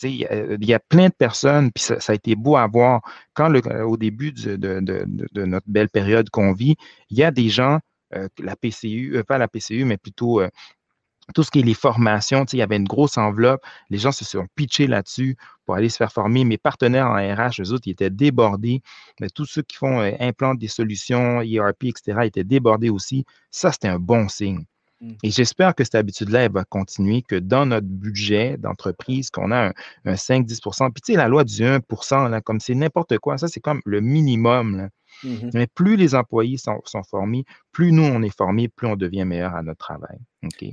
Il 0.03 0.65
y, 0.65 0.73
a 0.73 0.79
plein 0.79 1.07
de 1.07 1.13
personnes, 1.13 1.71
puis 1.71 1.83
ça, 1.83 1.97
a 2.07 2.13
été 2.13 2.35
beau 2.35 2.55
à 2.55 2.67
voir 2.67 3.01
quand 3.33 3.51
au 3.83 3.97
début 3.97 4.31
de, 4.31 5.45
notre 5.45 5.67
belle 5.67 5.89
période 5.89 6.29
qu'on 6.29 6.53
vit, 6.53 6.75
il 7.09 7.17
y 7.17 7.23
a 7.23 7.31
des 7.31 7.49
gens, 7.49 7.79
euh, 8.13 8.27
la 8.37 8.55
PCU, 8.55 9.17
euh, 9.17 9.23
pas 9.23 9.39
la 9.39 9.47
PCU, 9.47 9.85
mais 9.85 9.97
plutôt 9.97 10.41
tout 11.33 11.43
ce 11.43 11.51
qui 11.51 11.59
est 11.59 11.63
les 11.63 11.73
formations, 11.73 12.45
il 12.45 12.59
y 12.59 12.61
avait 12.61 12.77
une 12.77 12.87
grosse 12.87 13.17
enveloppe. 13.17 13.61
Les 13.89 13.97
gens 13.97 14.11
se 14.11 14.25
sont 14.25 14.47
pitchés 14.55 14.87
là-dessus 14.87 15.37
pour 15.65 15.75
aller 15.75 15.89
se 15.89 15.97
faire 15.97 16.11
former. 16.11 16.45
Mes 16.45 16.57
partenaires 16.57 17.07
en 17.07 17.15
RH, 17.15 17.61
eux 17.61 17.71
autres, 17.73 17.87
ils 17.87 17.91
étaient 17.91 18.09
débordés. 18.09 18.81
Mais 19.19 19.29
tous 19.29 19.45
ceux 19.45 19.61
qui 19.61 19.77
font 19.77 19.99
euh, 19.99 20.11
implantent 20.19 20.59
des 20.59 20.67
solutions, 20.67 21.41
ERP, 21.41 21.85
etc., 21.85 22.19
étaient 22.23 22.43
débordés 22.43 22.89
aussi. 22.89 23.25
Ça, 23.51 23.71
c'était 23.71 23.89
un 23.89 23.99
bon 23.99 24.29
signe. 24.29 24.65
Mmh. 24.99 25.13
Et 25.23 25.31
j'espère 25.31 25.75
que 25.75 25.83
cette 25.83 25.95
habitude-là, 25.95 26.45
elle 26.45 26.51
va 26.51 26.63
continuer, 26.63 27.21
que 27.21 27.35
dans 27.35 27.65
notre 27.65 27.87
budget 27.87 28.57
d'entreprise, 28.57 29.29
qu'on 29.29 29.51
a 29.51 29.73
un, 30.05 30.13
5-10% 30.13 30.91
Puis 30.91 31.01
tu 31.01 31.13
sais, 31.13 31.17
la 31.17 31.27
loi 31.27 31.43
du 31.43 31.63
1 31.63 31.79
là, 32.29 32.41
comme 32.41 32.59
c'est 32.59 32.75
n'importe 32.75 33.17
quoi, 33.19 33.37
ça, 33.37 33.47
c'est 33.47 33.59
comme 33.59 33.81
le 33.85 34.01
minimum. 34.01 34.77
Là. 34.77 34.89
Mmh 35.23 35.49
Mais 35.53 35.67
plus 35.67 35.95
les 35.95 36.15
employés 36.15 36.57
sont, 36.57 36.81
formés, 37.09 37.43
plus 37.71 37.91
nous, 37.91 38.03
on 38.03 38.21
est 38.21 38.35
formés, 38.35 38.67
plus 38.67 38.87
on 38.87 38.95
devient 38.95 39.25
meilleur 39.25 39.55
à 39.55 39.63
notre 39.63 39.79
travail. 39.79 40.17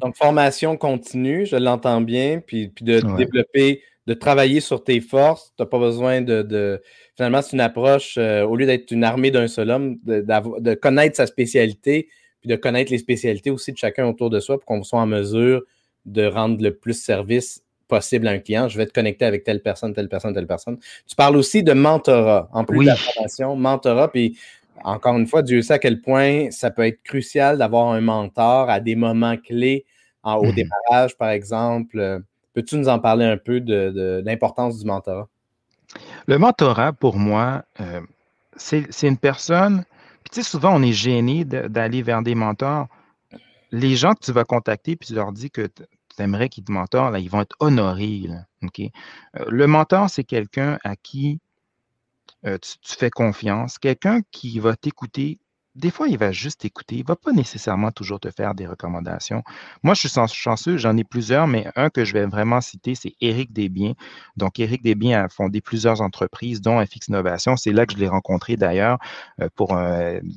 Donc, 0.01 0.17
formation 0.17 0.77
continue, 0.77 1.47
je 1.47 1.57
l'entends 1.57 2.01
bien, 2.01 2.41
puis, 2.47 2.69
puis 2.69 2.85
de 2.85 3.01
développer, 3.17 3.83
de 4.07 4.15
travailler 4.15 4.61
sur 4.61 4.85
tes 4.85 5.01
forces. 5.01 5.53
Tu 5.57 5.63
n'as 5.63 5.67
pas 5.67 5.79
besoin 5.79 6.21
de. 6.21 6.81
Finalement, 7.17 7.43
c'est 7.43 7.53
une 7.53 7.61
approche, 7.61 8.17
euh, 8.19 8.43
au 8.45 8.57
lieu 8.57 8.67
d'être 8.67 8.91
une 8.91 9.05
armée 9.05 9.31
d'un 9.31 9.49
seul 9.49 9.71
homme, 9.71 9.97
de, 10.05 10.75
connaître 10.75 11.17
sa 11.17 11.27
spécialité, 11.27 12.09
puis 12.45 12.51
de 12.51 12.57
connaître 12.57 12.93
les 12.93 12.99
spécialités 12.99 13.51
aussi 13.51 13.73
de 13.73 13.79
chacun 13.79 14.07
autour 14.07 14.29
de 14.29 14.39
soi 14.39 14.59
pour 14.59 14.67
qu'on 14.67 14.83
soit 14.83 15.01
en 15.01 15.07
mesure 15.07 15.63
de 16.05 16.27
rendre 16.27 16.63
le 16.63 16.75
plus 16.75 16.93
service 16.93 17.63
possible 17.89 18.29
à 18.29 18.33
un 18.33 18.39
client. 18.39 18.69
Je 18.69 18.77
vais 18.77 18.85
te 18.85 18.93
connecter 18.93 19.25
avec 19.25 19.45
telle 19.45 19.63
personne, 19.63 19.95
telle 19.95 20.11
personne, 20.11 20.35
telle 20.35 20.47
personne. 20.47 20.79
Tu 21.09 21.17
parles 21.17 21.37
aussi 21.37 21.63
de 21.63 21.73
mentorat, 21.73 22.51
en 22.53 22.65
plus 22.65 22.81
de 22.81 22.85
la 22.85 22.97
formation, 22.97 23.57
mentorat, 23.57 24.09
puis 24.09 24.37
encore 24.83 25.17
une 25.17 25.27
fois, 25.27 25.41
Dieu 25.41 25.63
sait 25.63 25.73
à 25.73 25.79
quel 25.79 26.03
point 26.03 26.51
ça 26.51 26.71
peut 26.71 26.87
être 26.87 27.03
crucial 27.03 27.57
d'avoir 27.57 27.93
un 27.93 28.03
mentor 28.03 28.69
à 28.69 28.79
des 28.79 28.95
moments 28.95 29.39
clés 29.39 29.87
en, 30.23 30.35
au 30.35 30.47
mhm. 30.47 30.55
démarrage, 30.55 31.17
par 31.17 31.31
exemple. 31.31 32.21
Peux-tu 32.53 32.77
nous 32.77 32.89
en 32.89 32.99
parler 32.99 33.25
un 33.25 33.39
peu 33.39 33.61
de, 33.61 34.23
l'importance 34.23 34.79
du 34.79 34.87
mentorat? 34.87 35.29
Le 36.27 36.37
mentorat, 36.37 36.93
pour 36.93 37.17
moi, 37.17 37.65
euh, 37.81 38.01
c'est 38.57 38.85
une 39.03 39.17
personne. 39.17 39.87
Puis 40.25 40.31
tu 40.31 40.43
sais, 40.43 40.49
souvent, 40.49 40.75
on 40.75 40.83
est 40.83 40.93
gêné 40.93 41.45
d'aller 41.45 42.03
vers 42.03 42.23
des 42.23 42.35
mentors. 42.35 42.89
Les 43.71 43.95
gens 43.97 44.15
que 44.15 44.25
tu 44.25 44.33
vas 44.33 44.45
contacter, 44.45 44.97
puis 44.97 45.09
tu 45.09 45.15
leur 45.15 45.33
dis 45.33 45.51
que 45.51 45.67
tu 45.67 45.85
aimerais 46.19 46.49
qu'ils 46.49 46.65
te 46.65 46.73
mentorent, 46.73 47.11
là, 47.11 47.19
ils 47.19 47.29
vont 47.31 47.43
être 47.43 47.57
honorés. 47.61 48.29
Euh, 48.63 49.45
le 49.49 49.67
mentor, 49.67 50.09
c'est 50.09 50.25
quelqu'un 50.25 50.79
à 50.83 50.97
qui 50.97 51.41
euh, 52.47 52.59
tu, 52.59 52.95
fais 52.97 53.11
confiance, 53.11 53.79
quelqu'un 53.79 54.21
qui 54.31 54.59
va 54.59 54.77
t'écouter 54.77 55.39
des 55.75 55.91
fois, 55.91 56.07
il 56.07 56.17
va 56.17 56.31
juste 56.31 56.65
écouter. 56.65 56.97
Il 56.97 57.03
ne 57.03 57.09
va 57.09 57.17
pas 57.17 57.33
nécessairement 57.33 57.91
toujours 57.91 58.21
te 58.21 58.31
faire 58.31 58.55
des 58.55 58.67
recommandations. 58.67 59.43
Moi, 59.83 59.95
je 59.95 60.07
suis 60.07 60.21
chanceux, 60.33 60.77
j'en 60.77 60.97
ai 60.97 61.03
plusieurs, 61.03 61.49
mais 61.49 61.67
un 61.75 61.91
que 61.91 62.05
je 62.05 62.13
vais 62.13 62.27
vraiment 62.27 62.61
citer, 62.61 62.95
c'est 62.95 63.15
Éric 63.21 63.53
Desbiens. 63.53 63.95
Donc, 64.37 64.61
Éric 64.61 64.83
Desbiens 64.85 65.25
a 65.25 65.29
fondé 65.29 65.61
plusieurs 65.61 66.01
entreprises, 66.01 66.61
dont 66.61 66.85
FX 66.85 67.09
Innovation. 67.09 67.57
C'est 67.57 67.73
là 67.73 67.87
que 67.87 67.95
je 67.95 67.99
l'ai 67.99 68.07
rencontré 68.07 68.57
d'ailleurs. 68.57 68.99
Euh, 69.41 69.49
pour 69.57 69.77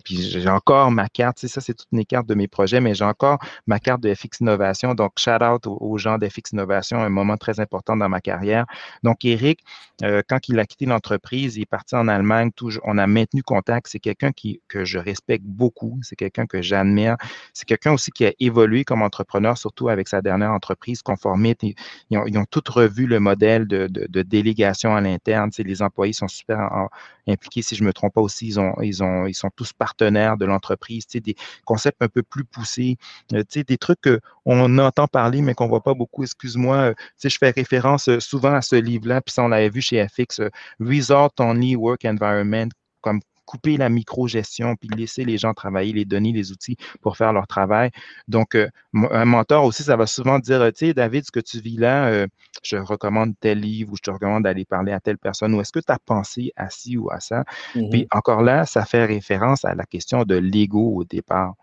Puis 0.04 0.21
j'ai 0.21 0.50
encore 0.50 0.89
ma 0.89 1.08
carte. 1.08 1.45
ça, 1.45 1.62
c'est 1.62 1.76
toutes 1.76 1.91
mes 1.91 2.06
cartes 2.06 2.28
de 2.28 2.36
mes 2.36 2.47
projets, 2.47 2.80
mais 2.80 2.95
j'ai 2.95 3.06
encore 3.06 3.38
ma 3.67 3.80
carte 3.80 4.02
de 4.02 4.13
FX 4.13 4.39
Innovation. 4.41 4.95
Donc, 4.95 5.13
shout 5.19 5.43
out 5.43 5.67
aux, 5.67 5.97
gens 6.00 6.17
d'FX 6.17 6.54
Innovation, 6.54 7.00
un 7.00 7.10
moment 7.10 7.38
très 7.38 7.60
important 7.60 7.95
dans 7.95 8.10
ma 8.10 8.21
carrière. 8.21 8.65
Donc, 9.04 9.23
Éric, 9.23 9.63
euh, 10.04 10.23
quand 10.28 10.50
il 10.50 10.60
a 10.60 10.65
quitté 10.65 10.86
l'entreprise, 10.86 11.58
il 11.58 11.62
est 11.62 11.65
parti 11.65 11.95
en 11.95 12.08
Allemagne. 12.08 12.50
on 12.84 12.97
a 12.97 13.06
maintenu 13.06 13.43
contact. 13.43 13.88
C'est 13.89 14.00
quelqu'un 14.00 14.32
que 14.67 14.86
je 14.86 14.97
respecte 14.97 15.27
beaucoup. 15.44 16.00
C'est 16.02 16.16
quelqu'un 16.16 16.46
que 16.46 16.62
j'admire. 16.62 17.18
C'est 17.54 17.66
quelqu'un 17.66 17.94
aussi 17.94 18.12
qui 18.12 18.26
a 18.26 18.34
évolué 18.40 18.84
comme 18.84 19.02
entrepreneur, 19.02 19.58
surtout 19.58 19.90
avec 19.90 20.08
sa 20.08 20.22
dernière 20.22 20.52
entreprise, 20.52 21.02
Conformite. 21.02 21.63
Ils 21.63 22.18
ont, 22.18 22.26
ils 22.26 22.38
revu 22.70 23.08
le 23.08 23.20
modèle 23.20 23.68
de, 23.68 23.88
délégation 24.24 24.96
à 24.96 25.02
l'interne. 25.02 25.52
les 25.58 25.82
employés 25.82 26.13
sont 26.13 26.28
super 26.28 26.88
impliqués. 27.28 27.62
Si 27.62 27.76
je 27.76 27.84
ne 27.84 27.88
me 27.88 27.94
trompe 27.94 28.13
pas 28.13 28.22
aussi, 28.22 28.48
ils, 28.48 28.60
ont, 28.60 28.74
ils, 28.82 29.04
ont, 29.04 29.26
ils 29.26 29.34
sont 29.34 29.50
tous 29.56 29.74
partenaires 29.74 30.38
de 30.38 30.46
l'entreprise. 30.46 31.06
Des 31.08 31.36
concepts 31.66 32.02
un 32.02 32.08
peu 32.08 32.24
plus 32.24 32.44
poussés. 32.44 32.98
Euh, 33.34 33.44
des 33.56 33.78
trucs 33.78 34.00
qu'on 34.46 34.78
entend 34.78 35.08
parler, 35.08 35.42
mais 35.42 35.54
qu'on 35.54 35.66
ne 35.66 35.70
voit 35.70 35.84
pas 35.84 35.94
beaucoup. 35.94 36.24
Excuse-moi. 36.24 36.76
Euh, 36.78 36.94
je 37.24 37.38
fais 37.38 37.52
référence 37.52 38.08
euh, 38.10 38.20
souvent 38.20 38.54
à 38.54 38.62
ce 38.62 38.76
livre-là, 38.76 39.22
puis 39.22 39.34
ça, 39.34 39.44
on 39.44 39.48
l'avait 39.50 39.70
vu 39.70 39.82
chez 39.82 40.06
FX, 40.08 40.42
Resort 40.80 41.32
Only 41.40 41.76
Work 41.76 42.06
Environment, 42.06 42.70
comme 43.02 43.20
couper 43.48 43.78
la 43.78 43.90
micro-gestion, 43.90 44.76
puis 44.76 44.90
laisser 44.90 45.26
les 45.26 45.38
gens 45.38 45.54
travailler, 45.54 45.94
les 45.94 46.06
donner 46.06 46.34
les 46.34 46.52
outils 46.52 46.78
pour 47.02 47.18
faire 47.18 47.34
leur 47.34 47.48
travail. 47.48 47.90
Donc, 48.28 48.54
euh, 48.54 48.70
un 48.94 49.26
mentor 49.26 49.64
aussi, 49.64 49.84
ça 49.84 49.96
va 49.96 50.06
souvent 50.06 50.38
dire, 50.38 50.60
tu 50.74 50.88
sais, 50.88 50.94
David, 50.94 51.26
ce 51.26 51.32
que 51.32 51.40
tu 51.40 51.60
vis 51.60 51.78
là, 51.78 52.08
euh, 52.10 52.28
je 52.62 52.76
recommande 52.76 53.34
tel 53.40 53.60
livre 53.62 53.94
ou 53.94 53.96
je 53.96 54.02
te 54.02 54.12
recommande 54.12 54.44
d'aller 54.44 54.66
parler 54.66 54.92
à 54.92 55.00
telle 55.00 55.18
personne 55.18 55.54
ou 55.56 55.62
est-ce 55.62 55.72
que 55.72 55.80
tu 55.80 55.92
as 55.92 56.00
pensé 56.00 56.52
à 56.58 56.70
ci 56.70 56.98
ou 56.98 57.10
à 57.10 57.20
ça? 57.20 57.46
Puis 57.72 57.82
mm-hmm. 57.82 58.08
encore 58.12 58.44
là, 58.44 58.66
ça 58.66 58.86
fait 58.86 59.06
référence 59.06 59.66
à 59.66 59.74
la 59.74 59.86
question 59.86 60.24
de 60.24 60.36
l'ego 60.36 60.94
au 60.96 61.04
départ. 61.06 61.54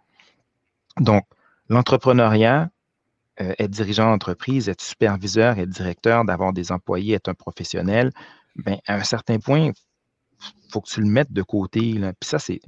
Donc, 0.99 1.25
l'entrepreneuriat, 1.69 2.71
euh, 3.41 3.53
être 3.59 3.71
dirigeant 3.71 4.11
d'entreprise, 4.11 4.69
être 4.69 4.81
superviseur, 4.81 5.59
être 5.59 5.69
directeur, 5.69 6.25
d'avoir 6.25 6.53
des 6.53 6.71
employés, 6.71 7.15
être 7.15 7.29
un 7.29 7.35
professionnel, 7.35 8.13
bien, 8.57 8.79
à 8.87 8.95
un 8.95 9.03
certain 9.03 9.39
point, 9.39 9.73
faut 10.71 10.81
que 10.81 10.89
tu 10.89 11.01
le 11.01 11.07
mettes 11.07 11.33
de 11.33 11.43
côté. 11.43 11.93
Là. 11.93 12.13
Puis 12.19 12.29
ça, 12.29 12.39
c'est, 12.39 12.61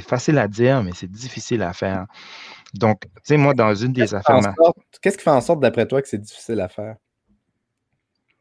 facile 0.00 0.38
à 0.38 0.48
dire, 0.48 0.82
mais 0.82 0.92
c'est 0.94 1.10
difficile 1.10 1.62
à 1.62 1.72
faire. 1.72 2.06
Donc, 2.74 3.02
tu 3.02 3.10
sais, 3.24 3.36
moi, 3.36 3.54
dans 3.54 3.74
une 3.74 3.92
des 3.92 4.14
affaires. 4.14 4.54
Qu'est-ce 5.00 5.18
qui 5.18 5.24
fait 5.24 5.30
en 5.30 5.40
sorte, 5.40 5.60
d'après 5.60 5.86
toi, 5.86 6.02
que 6.02 6.08
c'est 6.08 6.20
difficile 6.20 6.60
à 6.60 6.68
faire? 6.68 6.96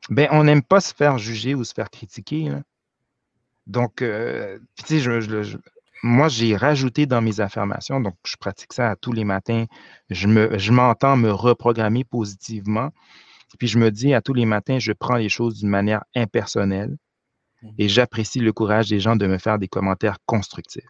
Bien, 0.10 0.28
on 0.32 0.44
n'aime 0.44 0.62
pas 0.62 0.80
se 0.80 0.94
faire 0.94 1.18
juger 1.18 1.56
ou 1.56 1.64
se 1.64 1.74
faire 1.74 1.90
critiquer. 1.90 2.52
Donc, 3.66 4.02
euh, 4.02 4.60
tu 4.86 5.02
sais, 5.02 5.58
moi, 6.04 6.28
j'ai 6.28 6.56
rajouté 6.56 7.06
dans 7.06 7.22
mes 7.22 7.40
affirmations, 7.40 8.00
donc 8.00 8.16
je 8.26 8.36
pratique 8.38 8.74
ça 8.74 8.92
à 8.92 8.96
tous 8.96 9.12
les 9.12 9.24
matins. 9.24 9.66
Je, 10.10 10.28
me, 10.28 10.58
je 10.58 10.72
m'entends 10.72 11.18
me 11.18 11.32
reprogrammer 11.32 12.04
positivement. 12.04 12.92
Puis 13.58 13.68
je 13.68 13.80
me 13.80 13.92
dis 13.92 14.14
à 14.14 14.22
tous 14.22 14.34
les 14.34 14.46
matins, 14.46 14.80
je 14.80 14.92
prends 14.92 15.16
les 15.16 15.30
choses 15.30 15.60
d'une 15.60 15.70
manière 15.70 16.04
impersonnelle. 16.16 16.98
Et 17.78 17.84
mhm. 17.84 17.90
j'apprécie 17.90 18.40
le 18.40 18.54
courage 18.54 18.90
des 18.90 19.00
gens 19.00 19.16
de 19.16 19.28
me 19.28 19.38
faire 19.38 19.60
des 19.60 19.68
commentaires 19.68 20.18
constructifs. 20.26 20.88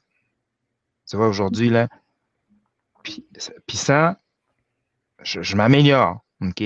Tu 1.10 1.15
vois, 1.15 1.27
aujourd'hui, 1.27 1.69
là, 1.69 1.88
puis, 3.03 3.77
ça, 3.77 4.19
je, 5.23 5.56
m'améliore, 5.56 6.25
OK? 6.41 6.63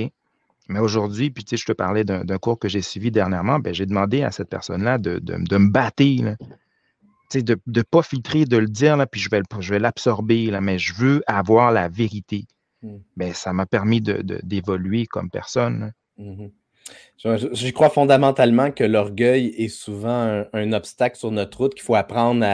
Mais 0.69 0.79
aujourd'hui, 0.79 1.29
puis 1.29 1.43
tu 1.43 1.51
sais, 1.51 1.57
je 1.57 1.65
te 1.65 1.71
parlais 1.71 2.03
d'un 2.03 2.37
cours 2.37 2.57
que 2.57 2.67
j'ai 2.67 2.81
suivi 2.81 3.11
dernièrement, 3.11 3.59
ben, 3.59 3.73
j'ai 3.73 3.85
demandé 3.85 4.23
à 4.23 4.31
cette 4.31 4.49
personne-là 4.49 4.97
de, 4.97 5.19
me 5.35 5.69
battre. 5.69 6.03
de 6.03 7.59
ne 7.67 7.81
pas 7.81 8.01
filtrer, 8.01 8.45
de 8.45 8.57
le 8.57 8.67
dire, 8.67 8.97
là, 8.97 9.05
puis 9.05 9.19
je 9.19 9.29
vais, 9.29 9.41
je 9.59 9.69
vais 9.69 9.79
l'absorber, 9.79 10.57
mais 10.61 10.79
je 10.79 10.93
veux 10.95 11.23
avoir 11.27 11.71
la 11.71 11.89
vérité. 11.89 12.45
Hmm. 12.81 12.97
Ben, 13.17 13.33
ça 13.33 13.53
m'a 13.53 13.65
permis 13.65 14.01
d'évoluer 14.01 15.05
comme 15.05 15.29
personne. 15.29 15.93
Je, 17.17 17.71
crois 17.71 17.89
fondamentalement 17.89 18.71
que 18.71 18.83
l'orgueil 18.83 19.53
est 19.57 19.67
souvent 19.67 20.43
un, 20.53 20.73
obstacle 20.73 21.17
sur 21.17 21.31
notre 21.31 21.57
route 21.59 21.73
qu'il 21.73 21.83
faut 21.83 21.95
apprendre 21.95 22.45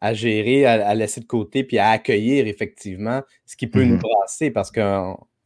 à, 0.00 0.14
gérer, 0.14 0.66
à, 0.66 0.94
laisser 0.94 1.20
de 1.20 1.26
côté, 1.26 1.64
puis 1.64 1.78
à 1.78 1.90
accueillir 1.90 2.46
effectivement 2.46 3.22
ce 3.46 3.56
qui 3.56 3.66
peut 3.66 3.84
nous 3.84 3.96
mmh 3.96 4.00
brasser 4.00 4.50
parce 4.50 4.70
que 4.70 4.80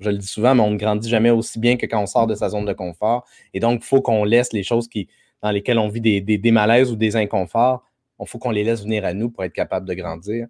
je 0.01 0.11
le 0.11 0.19
dis 0.19 0.27
souvent, 0.27 0.55
mais 0.55 0.63
on 0.63 0.71
ne 0.71 0.77
grandit 0.77 1.09
jamais 1.09 1.31
aussi 1.31 1.59
bien 1.59 1.77
que 1.77 1.87
quand 1.87 2.03
on 2.03 2.07
sort 2.07 2.27
de 2.27 2.35
sa 2.35 2.49
zone 2.49 2.65
de 2.65 2.73
confort. 2.73 3.25
Et 3.55 3.61
donc, 3.61 3.81
il 3.83 3.87
faut 3.87 4.03
qu'on 4.03 4.25
laisse 4.25 4.53
les 4.53 4.65
choses 4.65 4.89
qui, 4.89 5.09
dans 5.43 5.51
lesquelles 5.51 5.79
on 5.79 5.89
vit 5.89 6.01
des, 6.01 6.21
des, 6.21 6.51
malaises 6.51 6.91
ou 6.91 6.97
des 6.97 7.17
inconforts, 7.17 7.85
il 8.21 8.27
faut 8.27 8.39
qu'on 8.39 8.51
les 8.51 8.65
laisse 8.65 8.83
venir 8.83 9.05
à 9.05 9.15
nous 9.15 9.31
pour 9.31 9.45
être 9.45 9.53
capable 9.53 9.87
de 9.87 9.95
grandir. 9.95 10.47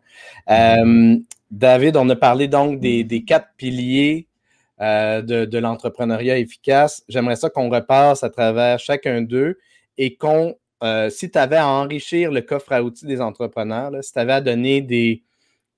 Mmh 0.48 0.52
euh, 0.52 1.16
David, 1.50 1.98
on 1.98 2.08
a 2.08 2.16
parlé 2.16 2.48
donc 2.48 2.80
des, 2.80 3.24
quatre 3.26 3.48
piliers 3.58 4.26
euh, 4.80 5.22
de, 5.22 5.58
l'entrepreneuriat 5.58 6.38
efficace. 6.38 7.04
J'aimerais 7.08 7.36
ça 7.36 7.50
qu'on 7.50 7.68
repasse 7.68 8.24
à 8.24 8.30
travers 8.30 8.78
chacun 8.78 9.20
d'eux 9.20 9.58
et 9.98 10.16
qu'on, 10.16 10.56
euh, 10.82 11.10
si 11.10 11.30
tu 11.30 11.38
avais 11.38 11.56
à 11.56 11.68
enrichir 11.68 12.32
le 12.32 12.40
coffre 12.40 12.72
à 12.72 12.82
outils 12.82 13.06
des 13.06 13.20
entrepreneurs, 13.20 13.92
si 14.02 14.12
tu 14.12 14.18
avais 14.18 14.32
à 14.32 14.40
donner 14.40 14.80
des 14.80 15.22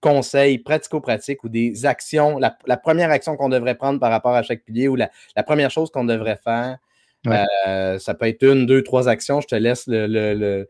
conseils 0.00 0.58
pratico-pratiques 0.58 1.44
ou 1.44 1.48
des 1.48 1.86
actions, 1.86 2.38
la, 2.38 2.76
première 2.76 3.10
action 3.10 3.36
qu'on 3.36 3.48
devrait 3.48 3.74
prendre 3.74 3.98
par 3.98 4.10
rapport 4.10 4.34
à 4.34 4.42
chaque 4.42 4.64
pilier 4.64 4.86
ou 4.88 4.96
la, 4.96 5.10
première 5.44 5.70
chose 5.70 5.90
qu'on 5.90 6.04
devrait 6.04 6.38
faire, 6.42 6.78
euh, 7.26 7.98
ça 7.98 8.14
peut 8.14 8.28
être 8.28 8.42
une, 8.44 8.64
deux, 8.64 8.82
trois 8.82 9.08
actions. 9.08 9.40
Je 9.40 9.48
te 9.48 9.54
laisse 9.54 9.84
le, 9.86 10.68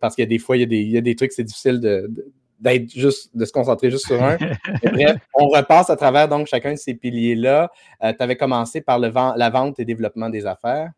parce 0.00 0.14
qu'il 0.14 0.22
y 0.22 0.26
a 0.26 0.28
des 0.28 0.38
fois, 0.38 0.56
il 0.56 0.72
y 0.72 0.96
a 0.96 1.00
des, 1.00 1.16
trucs, 1.16 1.32
c'est 1.32 1.44
difficile 1.44 1.80
de 1.80 2.10
d'être 2.58 2.90
juste, 2.90 3.36
de 3.36 3.44
se 3.44 3.52
concentrer 3.52 3.90
juste 3.90 4.06
sur 4.06 4.22
un. 4.22 4.36
bref, 4.82 5.16
on 5.34 5.48
repasse 5.48 5.90
à 5.90 5.96
travers 5.96 6.28
donc 6.28 6.46
chacun 6.46 6.72
de 6.72 6.78
ces 6.78 6.94
piliers-là. 6.94 7.70
Euh, 8.02 8.12
tu 8.12 8.22
avais 8.22 8.36
commencé 8.36 8.80
par 8.80 8.98
le 8.98 9.12
la 9.36 9.50
vente 9.50 9.78
et 9.78 9.84
développement 9.84 10.28
des 10.28 10.46
affaires. 10.46 10.90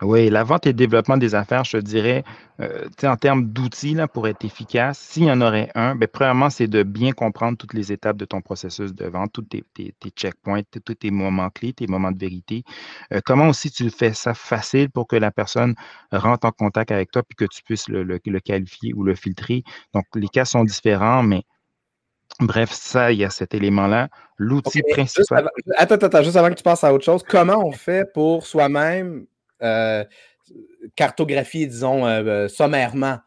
Oui, 0.00 0.30
la 0.30 0.44
vente 0.44 0.64
et 0.66 0.70
le 0.70 0.74
développement 0.74 1.16
des 1.16 1.34
affaires, 1.34 1.64
je 1.64 1.72
te 1.72 1.82
dirais, 1.82 2.22
euh, 2.60 2.86
en 3.02 3.16
termes 3.16 3.46
d'outils 3.46 3.96
pour 4.12 4.28
être 4.28 4.44
efficace, 4.44 4.96
s'il 4.96 5.24
y 5.24 5.30
en 5.30 5.40
aurait 5.40 5.70
un, 5.74 5.96
bien, 5.96 6.06
premièrement, 6.12 6.50
c'est 6.50 6.68
de 6.68 6.84
bien 6.84 7.10
comprendre 7.10 7.58
toutes 7.58 7.74
les 7.74 7.90
étapes 7.90 8.16
de 8.16 8.24
ton 8.24 8.40
processus 8.40 8.94
de 8.94 9.06
vente, 9.06 9.32
tous 9.32 9.42
tes, 9.42 9.64
checkpoints, 10.14 10.62
tous 10.70 10.94
tes 10.94 11.10
moments 11.10 11.50
clés, 11.50 11.72
tes 11.72 11.88
moments 11.88 12.12
de 12.12 12.18
vérité. 12.18 12.62
Euh, 13.12 13.20
comment 13.24 13.48
aussi 13.48 13.72
tu 13.72 13.90
fais 13.90 14.12
ça 14.12 14.34
facile 14.34 14.88
pour 14.88 15.08
que 15.08 15.16
la 15.16 15.32
personne 15.32 15.74
rentre 16.12 16.46
en 16.46 16.52
contact 16.52 16.92
avec 16.92 17.10
toi 17.10 17.24
puis 17.24 17.34
que 17.34 17.46
tu 17.52 17.64
puisses 17.64 17.88
le, 17.88 18.18
qualifier 18.18 18.94
ou 18.94 19.02
le 19.02 19.16
filtrer. 19.16 19.64
Donc, 19.94 20.04
les 20.14 20.28
cas 20.28 20.44
sont 20.44 20.64
différents, 20.64 21.22
mais 21.24 21.42
Bref, 22.40 22.70
ça, 22.72 23.10
il 23.10 23.18
y 23.18 23.24
a 23.24 23.30
cet 23.30 23.54
élément-là. 23.54 24.10
L'outil 24.36 24.82
principal. 24.90 25.48
attends, 25.76 25.94
attends, 25.96 26.22
juste 26.22 26.36
avant 26.36 26.50
que 26.50 26.54
tu 26.54 26.62
passes 26.62 26.84
à 26.84 26.92
autre 26.92 27.04
chose, 27.04 27.22
comment 27.26 27.66
on 27.66 27.72
fait 27.72 28.12
pour 28.12 28.46
soi-même 28.46 29.26
euh, 29.62 30.04
cartographier, 30.96 31.66
disons, 31.66 32.06
euh, 32.06 32.22
euh, 32.24 32.48
sommairement 32.48 33.18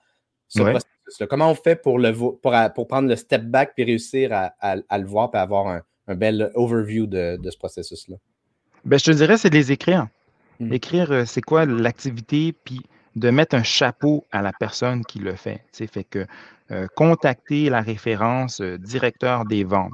ce 0.47 0.61
processus-là? 0.61 1.27
Comment 1.27 1.51
on 1.51 1.55
fait 1.55 1.75
pour, 1.75 1.99
le, 1.99 2.13
pour, 2.13 2.39
pour, 2.39 2.87
prendre 2.87 3.09
le 3.09 3.15
step 3.15 3.43
back 3.43 3.73
et 3.77 3.83
réussir 3.83 4.31
à, 4.31 4.97
le 4.97 5.05
voir 5.05 5.29
et 5.33 5.37
avoir 5.37 5.67
un, 5.67 6.15
bel 6.15 6.51
overview 6.55 7.05
de, 7.05 7.39
ce 7.49 7.57
processus-là? 7.57 8.17
Ben, 8.85 8.97
je 8.97 9.05
te 9.05 9.11
dirais, 9.11 9.37
c'est 9.37 9.49
de 9.49 9.55
les 9.55 9.71
écrire. 9.71 10.07
Hmm. 10.59 10.73
Écrire, 10.73 11.27
c'est 11.27 11.41
quoi 11.41 11.65
l'activité, 11.65 12.53
puis 12.53 12.81
de 13.15 13.29
mettre 13.29 13.55
un 13.55 13.63
chapeau 13.63 14.25
à 14.31 14.41
la 14.41 14.51
personne 14.53 15.05
qui 15.05 15.19
le 15.19 15.35
fait. 15.35 15.63
Fait 15.73 16.03
que 16.03 16.25
contacter 16.95 17.69
la 17.69 17.81
référence 17.81 18.61
directeur 18.61 19.45
des 19.45 19.65
ventes. 19.65 19.91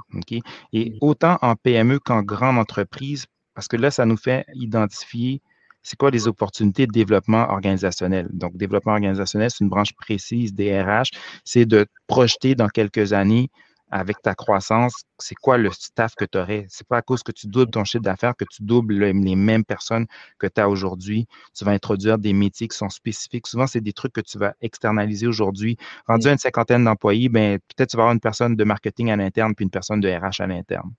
Et 0.71 0.91
hmm. 0.91 0.97
autant 1.01 1.37
en 1.41 1.55
PME 1.55 1.99
qu'en 1.99 2.21
grande 2.21 2.57
entreprise, 2.57 3.25
parce 3.53 3.67
que 3.67 3.75
là, 3.75 3.89
ça 3.89 4.05
nous 4.05 4.17
fait 4.17 4.45
identifier 4.53 5.41
c'est 5.87 5.95
quoi 5.95 6.11
les 6.11 6.27
opportunités 6.27 6.85
de 6.85 6.91
développement 6.91 7.49
organisationnel? 7.49 8.27
Donc, 8.33 8.57
développement 8.57 8.91
organisationnel, 8.91 9.49
c'est 9.49 9.63
une 9.63 9.69
branche 9.69 9.93
précise 9.93 10.53
des 10.53 10.81
RH. 10.81 11.11
C'est 11.45 11.65
de 11.65 11.85
projeter 12.07 12.55
dans 12.55 12.67
quelques 12.67 13.13
années 13.13 13.49
avec 13.89 14.21
ta 14.21 14.35
croissance, 14.35 15.03
c'est 15.17 15.35
quoi 15.35 15.57
le 15.57 15.71
staff 15.71 16.13
que 16.15 16.25
tu 16.25 16.37
aurais? 16.37 16.65
C'est 16.67 16.85
pas 16.85 16.97
à 16.97 17.01
cause 17.01 17.23
que 17.23 17.31
tu 17.31 17.47
doubles 17.47 17.71
ton 17.71 17.85
chiffre 17.85 18.03
d'affaires 18.03 18.35
que 18.35 18.43
tu 18.43 18.63
doubles 18.63 18.95
les 18.99 19.35
mêmes 19.37 19.63
personnes 19.63 20.07
que 20.39 20.47
tu 20.47 20.59
as 20.59 20.67
aujourd'hui. 20.67 21.25
Tu 21.55 21.63
vas 21.63 21.71
introduire 21.71 22.17
des 22.17 22.33
métiers 22.33 22.67
qui 22.67 22.75
sont 22.75 22.89
spécifiques. 22.89 23.47
Souvent, 23.47 23.65
c'est 23.65 23.79
des 23.79 23.93
trucs 23.93 24.11
que 24.11 24.19
tu 24.19 24.37
vas 24.37 24.55
externaliser 24.59 25.25
aujourd'hui. 25.25 25.77
Rendu 26.05 26.27
à 26.27 26.33
une 26.33 26.37
cinquantaine 26.37 26.83
d'employés, 26.83 27.29
ben, 27.29 27.59
peut-être 27.59 27.91
tu 27.91 27.95
vas 27.97 28.03
avoir 28.03 28.13
une 28.13 28.19
personne 28.19 28.57
de 28.57 28.63
marketing 28.65 29.09
à 29.09 29.15
l'interne 29.15 29.55
puis 29.55 29.63
une 29.63 29.71
personne 29.71 30.01
de 30.01 30.09
RH 30.09 30.41
à 30.41 30.47
l'interne. 30.47 30.91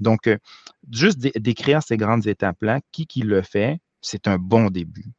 Donc, 0.00 0.26
euh, 0.26 0.38
juste 0.90 1.18
d'écrire 1.18 1.82
ces 1.82 1.98
grandes 1.98 2.26
étapes-là, 2.26 2.80
qui 2.92 3.06
qui 3.06 3.20
le 3.22 3.42
fait, 3.42 3.78
c'est 4.06 4.28
un 4.28 4.38
bon 4.38 4.70
début. 4.70 5.12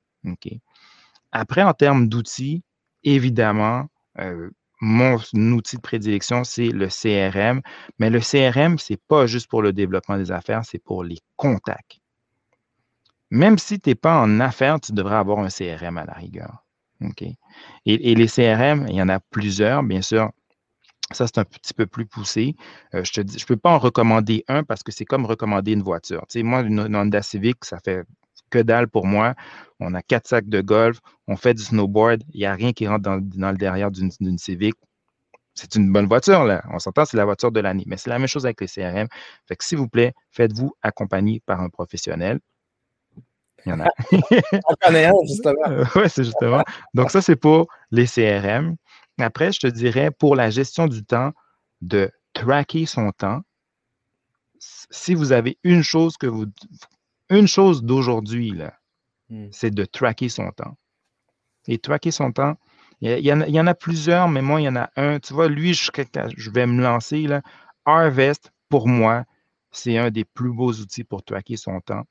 Après, 1.31 1.63
en 1.63 1.73
termes 1.73 2.07
d'outils, 2.07 2.63
évidemment, 3.03 3.85
euh, 4.19 4.49
mon 4.81 5.17
outil 5.51 5.77
de 5.77 5.81
prédilection, 5.81 6.43
c'est 6.43 6.69
le 6.69 6.87
CRM. 6.87 7.61
Mais 7.99 8.09
le 8.09 8.19
CRM, 8.19 8.77
ce 8.77 8.93
n'est 8.93 8.99
pas 9.07 9.25
juste 9.25 9.47
pour 9.49 9.61
le 9.61 9.73
développement 9.73 10.17
des 10.17 10.31
affaires, 10.31 10.63
c'est 10.65 10.79
pour 10.79 11.03
les 11.03 11.17
contacts. 11.35 11.99
Même 13.29 13.57
si 13.57 13.79
tu 13.79 13.89
n'es 13.89 13.95
pas 13.95 14.21
en 14.21 14.39
affaires, 14.39 14.79
tu 14.79 14.93
devrais 14.93 15.17
avoir 15.17 15.39
un 15.39 15.49
CRM 15.49 15.97
à 15.97 16.05
la 16.05 16.13
rigueur. 16.13 16.63
Et, 17.85 18.15
les 18.15 18.27
CRM, 18.27 18.87
il 18.87 18.95
y 18.95 19.01
en 19.01 19.09
a 19.09 19.19
plusieurs, 19.19 19.83
bien 19.83 20.01
sûr. 20.01 20.31
Ça, 21.11 21.25
c'est 21.27 21.37
un 21.37 21.45
petit 21.45 21.73
peu 21.73 21.85
plus 21.85 22.05
poussé. 22.05 22.55
Euh, 22.93 23.03
je 23.03 23.21
ne 23.21 23.45
peux 23.45 23.55
pas 23.55 23.71
en 23.71 23.79
recommander 23.79 24.43
un 24.47 24.63
parce 24.63 24.83
que 24.83 24.91
c'est 24.91 25.05
comme 25.05 25.25
recommander 25.25 25.71
une 25.73 25.83
voiture. 25.83 26.25
moi, 26.37 26.61
une 26.61 26.95
Honda 26.95 27.21
Civic, 27.21 27.63
ça 27.63 27.79
fait 27.79 28.03
que 28.49 28.59
dalle 28.59 28.87
pour 28.87 29.05
moi. 29.05 29.35
On 29.79 29.93
a 29.93 30.01
quatre 30.01 30.27
sacs 30.27 30.49
de 30.49 30.61
golf, 30.61 30.99
on 31.27 31.35
fait 31.35 31.53
du 31.53 31.63
snowboard, 31.63 32.23
il 32.33 32.39
n'y 32.39 32.45
a 32.45 32.53
rien 32.53 32.73
qui 32.73 32.87
rentre 32.87 33.03
dans, 33.03 33.51
le 33.51 33.57
derrière 33.57 33.91
d'une 33.91 34.37
Civic. 34.37 34.75
C'est 35.57 35.73
une 35.75 35.91
bonne 35.91 36.05
voiture, 36.05 36.43
là. 36.43 36.63
On 36.71 36.77
s'entend, 36.77 37.05
c'est 37.05 37.17
la 37.17 37.25
voiture 37.25 37.51
de 37.51 37.59
l'année. 37.59 37.83
Mais 37.87 37.97
c'est 37.97 38.11
la 38.11 38.19
même 38.19 38.27
chose 38.27 38.45
avec 38.45 38.61
les 38.61 38.67
CRM. 38.67 39.07
Fait 39.47 39.55
que, 39.55 39.65
s'il 39.65 39.79
vous 39.79 39.87
plaît, 39.87 40.13
faites-vous 40.29 40.75
accompagner 40.83 41.41
par 41.47 41.61
un 41.61 41.69
professionnel. 41.69 42.39
Il 43.65 43.69
y 43.69 43.73
en 43.73 43.79
a. 43.79 43.87
on 44.69 44.75
connaît 44.79 45.05
un, 45.05 45.13
justement. 45.27 45.65
oui, 45.95 46.09
c'est 46.09 46.23
justement. 46.23 46.63
Donc, 46.93 47.09
ça, 47.09 47.23
c'est 47.23 47.35
pour 47.35 47.67
les 47.89 48.05
CRM. 48.05 48.75
Après, 49.19 49.51
je 49.51 49.61
te 49.61 49.67
dirais, 49.67 50.11
pour 50.11 50.35
la 50.35 50.51
gestion 50.51 50.85
du 50.85 51.03
temps, 51.03 51.31
de 51.81 52.11
tracker 52.33 52.85
son 52.85 53.11
temps. 53.11 53.41
Si 54.59 55.15
vous 55.15 55.31
avez 55.31 55.57
une 55.63 55.81
chose 55.81 56.17
que 56.17 56.27
vous, 56.27 56.45
une 57.29 57.47
chose 57.47 57.83
d'aujourd'hui, 57.83 58.51
là, 58.51 58.73
hmm. 59.29 59.47
c'est 59.51 59.71
de 59.71 59.85
tracker 59.85 60.29
son 60.29 60.51
temps. 60.51 60.77
Et 61.67 61.77
tracker 61.77 62.11
son 62.11 62.31
temps, 62.31 62.55
il 63.01 63.19
y, 63.19 63.31
en, 63.31 63.67
a 63.67 63.73
plusieurs, 63.75 64.27
mais 64.27 64.41
moi, 64.41 64.59
il 64.59 64.63
y 64.63 64.69
en 64.69 64.75
a 64.75 64.89
un. 64.95 65.19
Tu 65.19 65.33
vois, 65.33 65.47
lui, 65.47 65.73
je, 65.75 65.91
je 66.35 66.49
vais 66.49 66.65
me 66.65 66.81
lancer. 66.81 67.27
Là. 67.27 67.43
Harvest, 67.85 68.51
pour 68.69 68.87
moi, 68.87 69.25
c'est 69.71 69.97
un 69.97 70.09
des 70.09 70.25
plus 70.25 70.51
beaux 70.51 70.71
outils 70.71 71.03
pour 71.03 71.23
tracker 71.23 71.57
son 71.57 71.79
temps. 71.79 72.05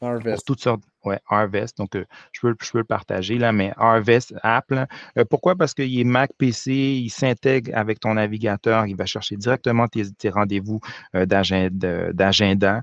Harvest. 0.00 0.36
Pour 0.36 0.44
toutes 0.44 0.60
sortes. 0.60 0.82
Ouais, 1.04 1.20
Harvest. 1.28 1.76
Donc, 1.76 1.94
euh, 1.94 2.06
je, 2.32 2.40
peux, 2.40 2.56
je 2.62 2.70
peux 2.70 2.78
le 2.78 2.84
partager 2.84 3.36
là, 3.36 3.52
mais 3.52 3.74
Harvest 3.76 4.34
app. 4.42 4.72
Euh, 4.72 5.24
pourquoi? 5.28 5.56
Parce 5.56 5.74
qu'il 5.74 5.98
est 5.98 6.04
Mac 6.04 6.30
PC, 6.38 6.72
il 6.72 7.10
s'intègre 7.10 7.72
avec 7.74 8.00
ton 8.00 8.14
navigateur, 8.14 8.86
il 8.86 8.96
va 8.96 9.04
chercher 9.04 9.36
directement 9.36 9.88
tes, 9.88 10.30
rendez-vous 10.30 10.80
euh, 11.14 11.26
d'agenda. 11.26 12.82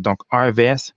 donc, 0.00 0.18
Harvest, 0.30 0.94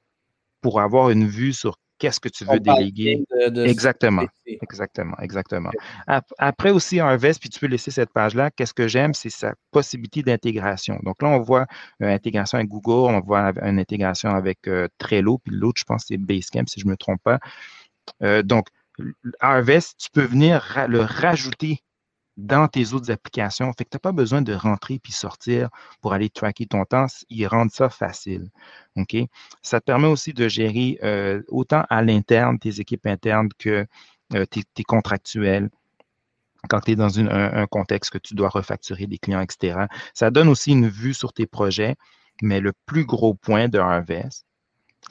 pour 0.66 0.82
avoir 0.82 1.12
une 1.12 1.28
vue 1.28 1.54
sur 1.54 1.78
qu'est-ce 2.00 2.20
que 2.20 2.28
tu 2.28 2.44
veux 2.44 2.60
déléguer. 2.60 3.24
exactement, 3.66 4.26
exactement, 4.48 5.16
exactement. 5.20 5.70
Après 6.40 6.72
aussi, 6.72 7.00
un 7.00 7.16
vest, 7.18 7.40
puis 7.40 7.52
tu 7.52 7.60
peux 7.60 7.68
laisser 7.68 7.92
cette 7.92 8.12
page-là. 8.12 8.50
Qu'est-ce 8.50 8.74
que 8.74 8.88
j'aime, 8.88 9.14
c'est 9.14 9.30
sa 9.30 9.54
possibilité 9.70 10.24
d'intégration. 10.24 11.00
Donc 11.04 11.22
là, 11.22 11.28
on 11.28 11.40
voit 11.40 11.68
une 12.00 12.08
intégration 12.08 12.58
avec 12.58 12.68
Google, 12.68 13.14
on 13.14 13.20
voit 13.20 13.54
une 13.62 13.78
intégration 13.78 14.32
avec 14.32 14.68
euh, 14.68 14.88
Trello, 14.98 15.38
puis 15.38 15.56
l'autre, 15.56 15.80
je 15.82 15.86
pense, 15.86 16.06
c'est 16.08 16.18
Basecamp, 16.18 16.66
si 16.66 16.80
je 16.80 16.88
ne 16.88 16.94
me 16.94 16.98
trompe 16.98 17.22
pas. 17.24 17.38
Euh, 18.24 18.42
donc, 18.42 18.70
Harvest, 19.40 20.00
tu 20.00 20.10
peux 20.10 20.26
venir 20.26 20.88
le 20.90 21.02
rajouter 21.02 21.84
dans 22.38 22.68
tes 22.68 22.94
autres 22.94 23.12
applications. 23.12 23.72
Fait 23.74 23.86
que 23.86 23.90
tu 23.92 23.96
n'as 23.96 24.00
pas 24.00 24.12
besoin 24.12 24.42
de 24.42 24.54
rentrer 24.54 25.00
puis 25.00 25.14
sortir 25.14 25.70
pour 26.02 26.14
aller 26.14 26.30
tracker 26.30 26.66
ton 26.66 26.84
temps. 26.86 27.08
Ils 27.30 27.48
rendent 27.48 27.72
ça 27.72 27.90
facile. 27.90 28.50
OK? 28.96 29.16
Ça 29.62 29.80
te 29.80 29.86
permet 29.86 30.08
aussi 30.08 30.34
de 30.34 30.48
gérer 30.48 31.00
euh, 31.04 31.42
autant 31.48 31.86
à 31.90 32.02
l'interne, 32.02 32.60
tes 32.60 32.80
équipes 32.80 33.06
internes 33.06 33.50
que 33.58 33.86
euh, 34.34 34.46
tes, 34.46 34.84
contractuels 34.84 35.70
quand 36.68 36.80
tu 36.80 36.92
es 36.92 36.96
dans 36.96 37.20
un, 37.20 37.68
contexte 37.68 38.12
que 38.12 38.18
tu 38.18 38.34
dois 38.34 38.50
refacturer 38.50 39.06
des 39.06 39.20
clients, 39.20 39.42
etc. 39.42 39.86
Ça 40.16 40.32
donne 40.32 40.48
aussi 40.48 40.72
une 40.72 40.90
vue 40.90 41.14
sur 41.14 41.32
tes 41.32 41.46
projets, 41.46 41.96
mais 42.42 42.60
le 42.60 42.74
plus 42.88 43.06
gros 43.06 43.36
point 43.36 43.68
de 43.68 43.78
Harvest, 43.78 44.48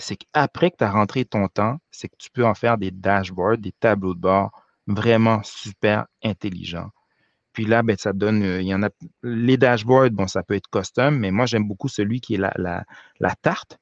c'est 0.00 0.16
qu'après 0.16 0.72
que 0.72 0.78
tu 0.78 0.84
as 0.84 0.90
rentré 0.90 1.24
ton 1.24 1.46
temps, 1.46 1.78
c'est 1.92 2.08
que 2.08 2.16
tu 2.18 2.28
peux 2.30 2.44
en 2.44 2.54
faire 2.54 2.76
des 2.76 2.90
dashboards, 2.90 3.58
des 3.58 3.70
tableaux 3.70 4.14
de 4.14 4.18
bord 4.18 4.50
vraiment 4.88 5.42
super 5.44 6.06
intelligents 6.24 6.90
Puis 7.54 7.64
là, 7.64 7.82
ben, 7.82 7.96
ça 7.96 8.12
donne, 8.12 8.42
euh, 8.42 8.60
il 8.60 8.66
y 8.66 8.74
en 8.74 8.82
a, 8.82 8.90
les 9.22 9.56
dashboards, 9.56 10.10
bon, 10.10 10.26
ça 10.26 10.42
peut 10.42 10.54
être 10.54 10.68
custom, 10.68 11.16
mais 11.16 11.30
moi, 11.30 11.46
j'aime 11.46 11.66
beaucoup 11.66 11.88
celui 11.88 12.20
qui 12.20 12.34
est 12.34 12.38
la, 12.38 12.52
la, 12.56 12.84
la 13.20 13.34
tarte, 13.36 13.78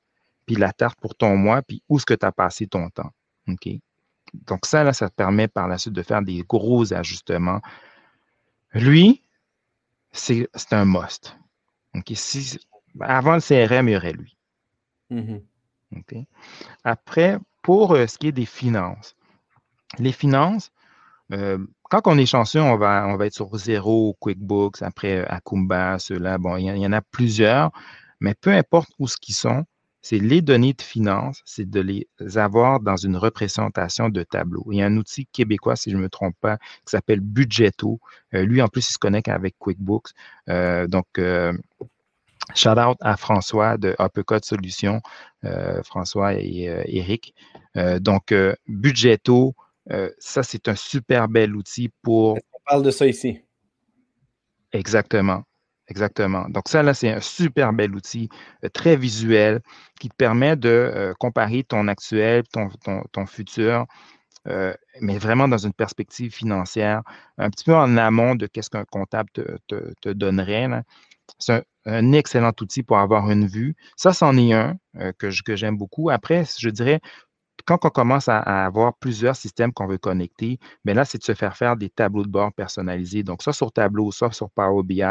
puis 0.47 0.57
la 0.57 0.73
tarte 0.73 1.01
pour 1.01 1.15
ton 1.15 1.37
mois, 1.37 1.63
puis 1.63 1.83
où 1.89 1.97
est-ce 1.97 2.07
que 2.07 2.15
tu 2.15 2.27
as 2.27 2.33
passé 2.33 2.67
ton 2.67 2.91
temps. 2.91 3.11
OK? 3.49 3.69
Donc 4.35 4.67
ça, 4.67 4.85
là, 4.85 4.93
ça 4.93 5.09
te 5.09 5.15
permet 5.15 5.49
par 5.49 5.69
la 5.69 5.79
suite 5.79 5.95
de 5.95 6.03
faire 6.03 6.21
des 6.21 6.43
gros 6.43 6.93
ajustements. 6.93 7.61
Lui, 8.75 9.23
c'est 10.13 10.49
un 10.71 10.85
must. 10.85 11.37
OK? 11.95 12.13
Si, 12.15 12.59
avant 13.01 13.35
le 13.35 13.41
CRM, 13.41 13.89
il 13.89 13.93
y 13.93 13.97
aurait 13.97 14.13
lui. 14.13 14.37
Mm-hmm. 15.11 16.27
Après, 16.85 17.39
pour 17.63 17.95
euh, 17.95 18.07
ce 18.07 18.19
qui 18.19 18.29
est 18.29 18.33
des 18.33 18.47
finances, 18.47 19.17
les 19.99 20.13
finances, 20.13 20.73
euh, 21.33 21.59
quand 21.91 22.03
on 22.07 22.19
est 22.19 22.27
chanceux, 22.27 22.61
on 22.61 22.77
va, 22.77 23.17
être 23.21 23.35
sur 23.35 23.57
zéro 23.57 24.17
QuickBooks, 24.21 24.83
après 24.83 25.19
euh, 25.19 25.25
Akumba, 25.29 25.99
ceux-là. 25.99 26.39
Bon, 26.39 26.57
il 26.57 26.65
y, 26.65 26.87
en 26.87 26.93
a 26.93 27.01
plusieurs, 27.01 27.71
mais 28.21 28.35
peu 28.35 28.51
importe 28.51 28.91
où 28.99 29.09
ce 29.09 29.17
qu'ils 29.17 29.35
sont, 29.35 29.65
c'est 30.03 30.19
les 30.19 30.43
données 30.43 30.73
de 30.73 30.83
finances, 30.83 31.43
c'est 31.45 31.69
de 31.69 31.81
les 31.81 32.09
avoir 32.37 32.81
dans 32.81 32.97
une 32.97 33.17
représentation 33.17 34.09
de 34.09 34.23
tableau. 34.25 34.67
Il 34.73 34.79
y 34.79 34.83
a 34.83 34.87
un 34.87 34.97
outil 34.97 35.27
québécois, 35.27 35.77
si 35.77 35.91
je 35.91 35.97
ne 35.97 36.03
me 36.03 36.09
trompe 36.09 36.35
pas, 36.41 36.57
qui 36.59 36.91
s'appelle 36.91 37.21
Budgeto. 37.21 38.01
Euh, 38.35 38.45
lui, 38.45 38.61
en 38.61 38.69
plus, 38.69 38.89
il 38.89 38.93
se 38.93 38.99
connecte 38.99 39.29
avec 39.29 39.57
QuickBooks. 39.59 40.11
donc, 40.49 41.07
shout 42.55 42.79
out 42.79 42.99
à 43.01 43.17
François 43.17 43.79
de 43.79 43.95
Uppercut 44.01 44.45
Solutions, 44.45 45.01
François 45.85 46.35
et 46.35 46.65
Eric. 46.87 47.35
donc, 48.01 48.35
Budgeto, 48.67 49.55
euh, 49.91 50.11
ça, 50.19 50.43
c'est 50.43 50.69
un 50.69 50.75
super 50.75 51.29
bel 51.29 51.57
outil 51.57 51.91
pour. 52.03 52.39
On 52.53 52.59
parle 52.65 52.83
de 52.83 52.91
ça 52.91 53.07
ici? 53.07 53.41
Exactement. 54.73 55.43
Exactement. 55.89 56.49
Donc, 56.49 56.69
ça, 56.69 56.83
là, 56.83 56.95
c'est 56.95 57.11
un 57.11 57.21
super 57.21 57.73
bel 57.73 57.95
outil, 57.95 58.29
euh, 58.65 58.69
très 58.69 58.97
visuel, 58.97 59.61
qui 60.01 60.09
te 60.09 60.15
permet 60.15 60.57
de 60.57 60.69
euh, 60.69 61.13
comparer 61.19 61.65
ton 61.65 61.89
actuel, 61.89 62.45
ton, 62.53 62.69
ton, 63.11 63.27
futur, 63.27 63.87
mais 65.01 65.19
vraiment 65.19 65.49
dans 65.49 65.59
une 65.59 65.73
perspective 65.73 66.33
financière, 66.33 67.03
un 67.39 67.51
petit 67.51 67.65
peu 67.65 67.75
en 67.75 67.97
amont 67.97 68.35
de 68.35 68.47
qu'est-ce 68.47 68.71
qu'un 68.71 68.85
comptable 68.85 69.31
te, 69.33 70.13
donnerait. 70.13 70.69
C'est 71.39 71.65
un, 71.87 72.13
excellent 72.13 72.53
outil 72.61 72.83
pour 72.83 72.99
avoir 72.99 73.31
une 73.31 73.47
vue. 73.47 73.75
Ça, 73.97 74.13
c'en 74.13 74.37
est 74.37 74.53
un 74.53 74.79
que, 75.19 75.31
que 75.45 75.57
j'aime 75.57 75.77
beaucoup. 75.77 76.11
Après, 76.11 76.45
je 76.59 76.71
dirais, 76.71 77.01
quand 77.65 77.85
on 77.85 77.91
commence 77.91 78.29
à, 78.29 78.39
avoir 78.39 78.95
plusieurs 78.95 79.37
systèmes 79.37 79.73
qu'on 79.73 79.87
veut 79.87 79.99
connecter, 79.99 80.59
bien 80.85 80.95
là, 80.95 81.05
c'est 81.05 81.19
de 81.19 81.25
se 81.25 81.35
faire 81.35 81.57
faire 81.57 81.77
des 81.77 81.91
tableaux 81.91 82.25
de 82.25 82.31
bord 82.31 82.53
personnalisés. 82.53 83.23
Donc, 83.23 83.43
ça 83.43 83.53
sur 83.53 83.73
Tableau, 83.73 84.11
ça 84.13 84.31
sur 84.33 84.51
Power 84.51 84.83
BI. 84.83 85.03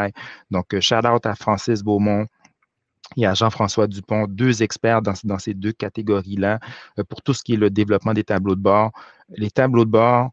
Donc, 0.50 0.74
euh, 0.74 0.82
shout 0.82 1.06
out 1.06 1.26
à 1.26 1.36
Francis 1.36 1.84
Beaumont. 1.84 2.28
Y 3.18 3.26
a 3.26 3.34
Jean-François 3.34 3.88
Dupont, 3.88 4.26
deux 4.28 4.64
experts 4.64 5.02
dans, 5.02 5.40
ces 5.40 5.54
deux 5.54 5.74
catégories-là 5.74 6.60
euh, 7.00 7.04
pour 7.04 7.22
tout 7.22 7.34
ce 7.34 7.44
qui 7.44 7.54
est 7.54 7.58
le 7.58 7.70
développement 7.70 8.14
des 8.14 8.24
tableaux 8.24 8.56
de 8.56 8.62
bord. 8.62 8.92
Les 9.30 9.52
tableaux 9.52 9.86
de 9.86 9.92
bord, 9.92 10.32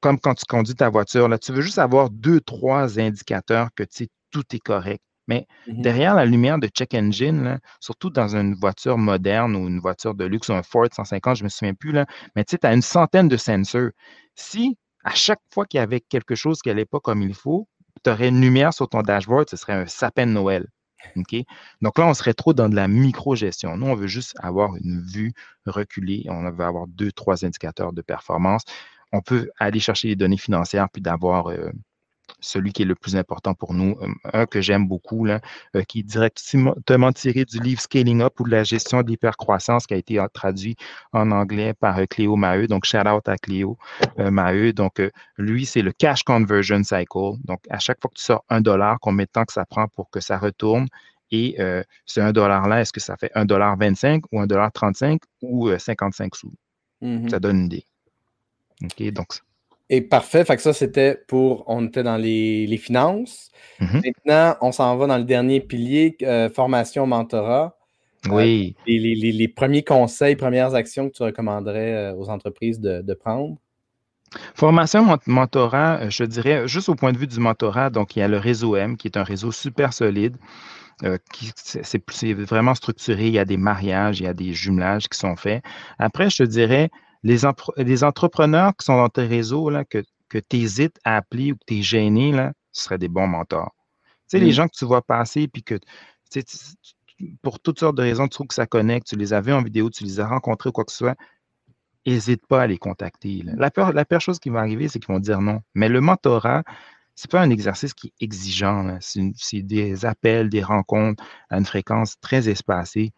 comme 0.00 0.18
quand 0.20 0.34
tu 0.34 0.44
conduis 0.46 0.74
ta 0.74 0.88
voiture, 0.88 1.28
là, 1.28 1.38
tu 1.38 1.52
veux 1.52 1.62
juste 1.62 1.78
avoir 1.78 2.10
deux, 2.10 2.40
trois 2.40 2.98
indicateurs 3.00 3.70
que 3.74 3.84
tout 4.30 4.44
est 4.52 4.60
correct. 4.60 5.02
Mais 5.28 5.46
mmh 5.66 5.82
derrière 5.82 6.14
la 6.14 6.24
lumière 6.24 6.58
de 6.58 6.68
check 6.68 6.94
engine, 6.94 7.58
surtout 7.80 8.10
dans 8.10 8.36
une 8.36 8.54
voiture 8.54 8.98
moderne 8.98 9.56
ou 9.56 9.66
une 9.68 9.80
voiture 9.80 10.14
de 10.14 10.24
luxe 10.24 10.48
ou 10.48 10.52
un 10.52 10.62
Ford 10.62 10.86
150, 10.90 11.36
je 11.36 11.42
ne 11.42 11.44
me 11.46 11.48
souviens 11.48 11.74
plus, 11.74 11.92
là, 11.92 12.06
mais 12.34 12.44
tu 12.44 12.52
sais, 12.52 12.58
tu 12.58 12.66
as 12.66 12.72
une 12.74 12.82
centaine 12.82 13.28
de 13.28 13.36
sensors. 13.36 13.90
Si 14.34 14.76
à 15.04 15.14
chaque 15.14 15.40
fois 15.52 15.66
qu'il 15.66 15.78
y 15.78 15.80
avait 15.80 16.00
quelque 16.00 16.34
chose 16.34 16.60
qui 16.60 16.68
n'allait 16.68 16.84
pas 16.84 17.00
comme 17.00 17.22
il 17.22 17.34
faut, 17.34 17.68
tu 18.04 18.10
aurais 18.10 18.28
une 18.28 18.40
lumière 18.40 18.74
sur 18.74 18.88
ton 18.88 19.02
dashboard, 19.02 19.48
ce 19.48 19.56
serait 19.56 19.72
un 19.74 19.86
sapin 19.86 20.26
de 20.26 20.32
Noël. 20.32 20.66
Donc 21.82 21.98
là, 21.98 22.06
on 22.06 22.14
serait 22.14 22.34
trop 22.34 22.52
dans 22.52 22.68
de 22.68 22.74
la 22.74 22.88
micro-gestion. 22.88 23.76
Nous, 23.76 23.86
on 23.86 23.94
veut 23.94 24.06
juste 24.06 24.34
avoir 24.40 24.74
une 24.76 25.00
vue 25.02 25.32
reculée. 25.66 26.24
On 26.28 26.50
veut 26.50 26.64
avoir 26.64 26.86
deux, 26.88 27.12
trois 27.12 27.44
indicateurs 27.44 27.92
de 27.92 28.02
performance. 28.02 28.62
On 29.12 29.20
peut 29.20 29.48
aller 29.58 29.80
chercher 29.80 30.08
les 30.08 30.16
données 30.16 30.36
financières 30.36 30.88
puis 30.90 31.00
d'avoir 31.00 31.48
euh, 31.48 31.70
celui 32.40 32.72
qui 32.72 32.82
est 32.82 32.86
le 32.86 32.94
plus 32.94 33.16
important 33.16 33.54
pour 33.54 33.74
nous, 33.74 33.96
euh, 34.00 34.08
un 34.32 34.46
que 34.46 34.60
j'aime 34.60 34.86
beaucoup, 34.86 35.24
là, 35.24 35.40
euh, 35.74 35.82
qui 35.82 36.00
est 36.00 36.02
directement 36.02 37.12
tiré 37.12 37.44
du 37.44 37.58
livre 37.60 37.80
Scaling 37.80 38.22
Up 38.22 38.38
ou 38.40 38.44
de 38.44 38.50
la 38.50 38.64
gestion 38.64 39.02
de 39.02 39.08
l'hypercroissance 39.08 39.86
qui 39.86 39.94
a 39.94 39.96
été 39.96 40.24
traduit 40.32 40.76
en 41.12 41.30
anglais 41.30 41.74
par 41.74 41.98
euh, 41.98 42.06
Cléo 42.06 42.36
Maheu. 42.36 42.66
Donc, 42.66 42.84
shout 42.84 43.06
out 43.06 43.28
à 43.28 43.36
Cléo 43.36 43.78
Maheu. 44.18 44.72
Donc, 44.72 45.00
lui, 45.36 45.66
c'est 45.66 45.82
le 45.82 45.92
cash 45.92 46.22
conversion 46.22 46.82
cycle. 46.82 47.38
Donc, 47.44 47.60
à 47.70 47.78
chaque 47.78 48.00
fois 48.00 48.10
que 48.10 48.18
tu 48.18 48.24
sors 48.24 48.44
un 48.48 48.60
dollar, 48.60 48.98
combien 49.00 49.24
de 49.24 49.30
temps 49.30 49.44
que 49.44 49.52
ça 49.52 49.64
prend 49.64 49.88
pour 49.88 50.10
que 50.10 50.20
ça 50.20 50.38
retourne? 50.38 50.86
Et 51.30 51.56
ce 52.04 52.20
un 52.20 52.32
dollar-là, 52.32 52.80
est-ce 52.80 52.92
que 52.92 53.00
ça 53.00 53.16
fait 53.16 53.30
un 53.34 53.44
dollar 53.44 53.76
25 53.76 54.22
ou 54.32 54.40
un 54.40 54.46
dollar 54.46 54.70
35 54.72 55.20
ou 55.42 55.70
55 55.76 56.36
sous? 56.36 56.52
Mm-hmm. 57.02 57.28
Ça 57.28 57.40
donne 57.40 57.58
une 57.58 57.66
idée. 57.66 57.86
OK, 58.82 59.10
donc 59.10 59.40
et 59.88 60.00
parfait. 60.00 60.44
Fait 60.44 60.56
que 60.56 60.62
ça, 60.62 60.72
c'était 60.72 61.18
pour. 61.28 61.64
On 61.66 61.86
était 61.86 62.02
dans 62.02 62.16
les, 62.16 62.76
finances. 62.78 63.50
Mm-hmm. 63.80 64.02
Maintenant, 64.04 64.56
on 64.60 64.72
s'en 64.72 64.96
va 64.96 65.06
dans 65.06 65.18
le 65.18 65.24
dernier 65.24 65.60
pilier, 65.60 66.16
euh, 66.22 66.50
formation 66.50 67.06
mentorat. 67.06 67.76
Euh, 68.26 68.30
oui. 68.32 68.74
les, 68.86 69.48
premiers 69.48 69.84
conseils, 69.84 70.34
premières 70.34 70.74
actions 70.74 71.08
que 71.08 71.14
tu 71.14 71.22
recommanderais 71.22 71.92
euh, 71.94 72.14
aux 72.14 72.28
entreprises 72.28 72.80
de, 72.80 73.14
prendre? 73.14 73.56
Formation 74.54 75.06
mentorat, 75.26 76.08
je 76.08 76.24
dirais, 76.24 76.66
juste 76.66 76.88
au 76.88 76.96
point 76.96 77.12
de 77.12 77.18
vue 77.18 77.28
du 77.28 77.38
mentorat, 77.38 77.90
donc 77.90 78.16
il 78.16 78.20
y 78.20 78.22
a 78.22 78.28
le 78.28 78.38
réseau 78.38 78.74
M, 78.74 78.96
qui 78.96 79.06
est 79.06 79.16
un 79.16 79.22
réseau 79.22 79.52
super 79.52 79.92
solide. 79.92 80.36
c'est 81.54 82.02
vraiment 82.34 82.74
structuré, 82.74 83.28
il 83.28 83.34
y 83.34 83.38
a 83.38 83.44
des 83.44 83.56
mariages, 83.58 84.18
il 84.18 84.24
y 84.24 84.28
a 84.28 84.34
des 84.34 84.52
jumelages 84.52 85.08
qui 85.08 85.18
sont 85.18 85.36
faits. 85.36 85.62
Après, 86.00 86.28
je 86.28 86.38
te 86.38 86.42
dirais, 86.42 86.90
les, 87.26 88.04
entrepreneurs 88.04 88.72
qui 88.76 88.84
sont 88.84 88.96
dans 88.96 89.08
tes 89.08 89.26
réseaux, 89.26 89.68
là, 89.70 89.84
que, 89.84 90.02
que 90.28 90.38
tu 90.38 90.58
hésites 90.58 90.98
à 91.04 91.16
appeler 91.16 91.52
ou 91.52 91.56
que 91.56 91.64
tu 91.66 91.78
es 91.78 91.82
gêné, 91.82 92.32
là, 92.32 92.52
ce 92.72 92.84
seraient 92.84 92.98
des 92.98 93.08
bons 93.08 93.26
mentors. 93.26 93.74
Tu 94.28 94.38
sais, 94.38 94.38
les 94.38 94.50
mm. 94.50 94.54
gens 94.54 94.68
que 94.68 94.76
tu 94.76 94.84
vois 94.84 95.02
passer, 95.02 95.48
puis 95.48 95.62
que 95.62 95.78
pour 97.42 97.60
toutes 97.60 97.80
sortes 97.80 97.96
de 97.96 98.02
raisons, 98.02 98.24
tu 98.24 98.30
trouves 98.30 98.46
que 98.46 98.54
ça 98.54 98.66
connecte, 98.66 99.08
tu 99.08 99.16
les 99.16 99.32
as 99.32 99.40
vus 99.40 99.52
en 99.52 99.62
vidéo, 99.62 99.90
tu 99.90 100.04
les 100.04 100.20
as 100.20 100.28
rencontrés 100.28 100.68
ou 100.68 100.72
quoi 100.72 100.84
que 100.84 100.92
ce 100.92 100.98
soit, 100.98 101.16
n'hésite 102.06 102.46
pas 102.46 102.62
à 102.62 102.66
les 102.66 102.78
contacter. 102.78 103.42
La, 103.44 103.70
pire, 103.70 103.92
la 103.92 104.04
pire 104.04 104.20
chose 104.20 104.38
qui 104.38 104.50
va 104.50 104.60
arriver, 104.60 104.88
c'est 104.88 105.00
qu'ils 105.00 105.12
vont 105.12 105.20
dire 105.20 105.40
non. 105.40 105.60
Mais 105.74 105.88
le 105.88 106.00
mentorat, 106.00 106.62
ce 107.16 107.26
n'est 107.26 107.30
pas 107.30 107.40
un 107.40 107.50
exercice 107.50 107.94
qui 107.94 108.08
est 108.08 108.24
exigeant. 108.24 108.98
C'est 109.00 109.62
des 109.62 110.04
appels, 110.04 110.48
des 110.50 110.62
rencontres 110.62 111.24
à 111.50 111.58
une 111.58 111.64
fréquence 111.64 112.20
très 112.20 112.48
espacée. 112.48 113.12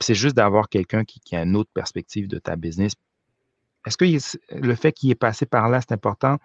C'est 0.00 0.14
juste 0.14 0.36
d'avoir 0.36 0.68
quelqu'un 0.68 1.04
qui, 1.04 1.20
qui, 1.20 1.36
a 1.36 1.42
une 1.42 1.56
autre 1.56 1.70
perspective 1.74 2.28
de 2.28 2.38
ta 2.38 2.56
business, 2.56 2.94
est-ce 3.86 3.96
que 3.96 4.04
le 4.54 4.74
fait 4.74 4.92
qu'il 4.92 5.10
est 5.10 5.16
passé 5.16 5.46
par 5.46 5.68
là, 5.68 5.80
c'est 5.80 5.92
important? 5.92 6.38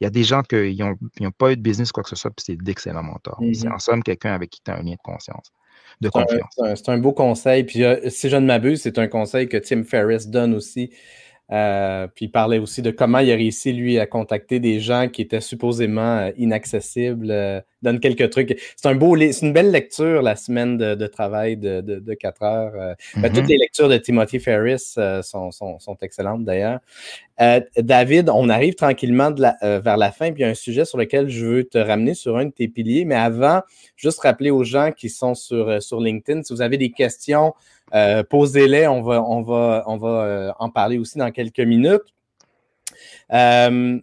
Il 0.00 0.04
y 0.04 0.06
a 0.06 0.10
des 0.10 0.24
gens 0.24 0.42
qui 0.42 0.78
n'ont 0.78 1.30
pas 1.36 1.52
eu 1.52 1.56
de 1.56 1.60
business, 1.60 1.92
quoi 1.92 2.02
que 2.02 2.08
ce 2.08 2.16
soit, 2.16 2.30
puis 2.30 2.44
c'est 2.46 2.56
d'excellents 2.56 3.02
mentors. 3.02 3.38
C'est 3.38 3.66
mm-hmm. 3.66 3.74
en 3.74 3.78
somme 3.78 4.02
quelqu'un 4.02 4.32
avec 4.32 4.50
qui 4.50 4.62
tu 4.62 4.70
as 4.70 4.76
un 4.76 4.82
lien 4.82 4.92
de 4.92 5.02
conscience, 5.02 5.52
de 6.00 6.08
confiance. 6.08 6.54
C'est 6.56 6.88
un, 6.88 6.98
beau 6.98 7.12
conseil. 7.12 7.64
Puis 7.64 7.84
euh, 7.84 8.08
si 8.08 8.30
je 8.30 8.36
ne 8.36 8.46
m'abuse, 8.46 8.80
c'est 8.80 8.98
un 8.98 9.08
conseil 9.08 9.48
que 9.48 9.58
Tim 9.58 9.84
Ferriss 9.84 10.28
donne 10.28 10.54
aussi 10.54 10.90
euh, 11.52 12.06
puis 12.14 12.26
il 12.26 12.30
parlait 12.30 12.58
aussi 12.58 12.80
de 12.80 12.90
comment 12.90 13.18
il 13.18 13.30
a 13.32 13.34
réussi, 13.34 13.72
lui, 13.72 13.98
à 13.98 14.06
contacter 14.06 14.60
des 14.60 14.78
gens 14.78 15.08
qui 15.08 15.22
étaient 15.22 15.40
supposément 15.40 16.18
euh, 16.18 16.30
inaccessibles. 16.36 17.30
Euh, 17.30 17.60
donne 17.82 17.98
quelques 17.98 18.28
trucs. 18.30 18.60
C'est 18.76 18.88
un 18.88 18.94
beau 18.94 19.16
c'est 19.16 19.40
une 19.40 19.54
belle 19.54 19.70
lecture, 19.70 20.20
la 20.20 20.36
semaine 20.36 20.76
de, 20.76 21.06
travail 21.06 21.56
de, 21.56 21.80
de, 21.80 22.14
4 22.14 22.42
heures. 22.42 22.94
Ben, 23.16 23.32
toutes 23.32 23.44
mm-hmm. 23.44 23.48
les 23.48 23.56
lectures 23.56 23.88
de 23.88 23.96
Timothy 23.96 24.38
Ferris 24.38 24.96
sont, 25.22 25.50
sont, 25.50 25.78
sont, 25.78 25.96
excellentes 26.02 26.44
d'ailleurs. 26.44 26.80
David, 27.78 28.28
on 28.28 28.50
arrive 28.50 28.74
tranquillement 28.74 29.30
de 29.30 29.40
la, 29.40 29.80
vers 29.80 29.96
la 29.96 30.12
fin, 30.12 30.30
puis 30.30 30.42
il 30.42 30.44
y 30.44 30.44
a 30.44 30.50
un 30.50 30.54
sujet 30.54 30.84
sur 30.84 30.98
lequel 30.98 31.30
je 31.30 31.46
veux 31.46 31.64
te 31.64 31.78
ramener 31.78 32.12
sur 32.12 32.36
un 32.36 32.44
de 32.44 32.50
tes 32.50 32.68
piliers. 32.68 33.06
Mais 33.06 33.14
avant, 33.14 33.62
juste 33.96 34.20
rappeler 34.20 34.50
aux 34.50 34.62
gens 34.62 34.92
qui 34.94 35.08
sont 35.08 35.34
sur, 35.34 35.82
sur 35.82 36.02
LinkedIn, 36.02 36.42
si 36.42 36.52
vous 36.52 36.60
avez 36.60 36.76
des 36.76 36.90
questions, 36.90 37.54
euh, 37.94 38.22
posez-les, 38.22 38.86
on 38.86 39.02
va, 39.02 39.22
on 39.22 39.42
va, 39.42 39.84
on 39.86 39.96
va 39.96 40.08
euh, 40.08 40.52
en 40.58 40.70
parler 40.70 40.98
aussi 40.98 41.18
dans 41.18 41.30
quelques 41.30 41.60
minutes. 41.60 42.02
Euh, 43.32 43.98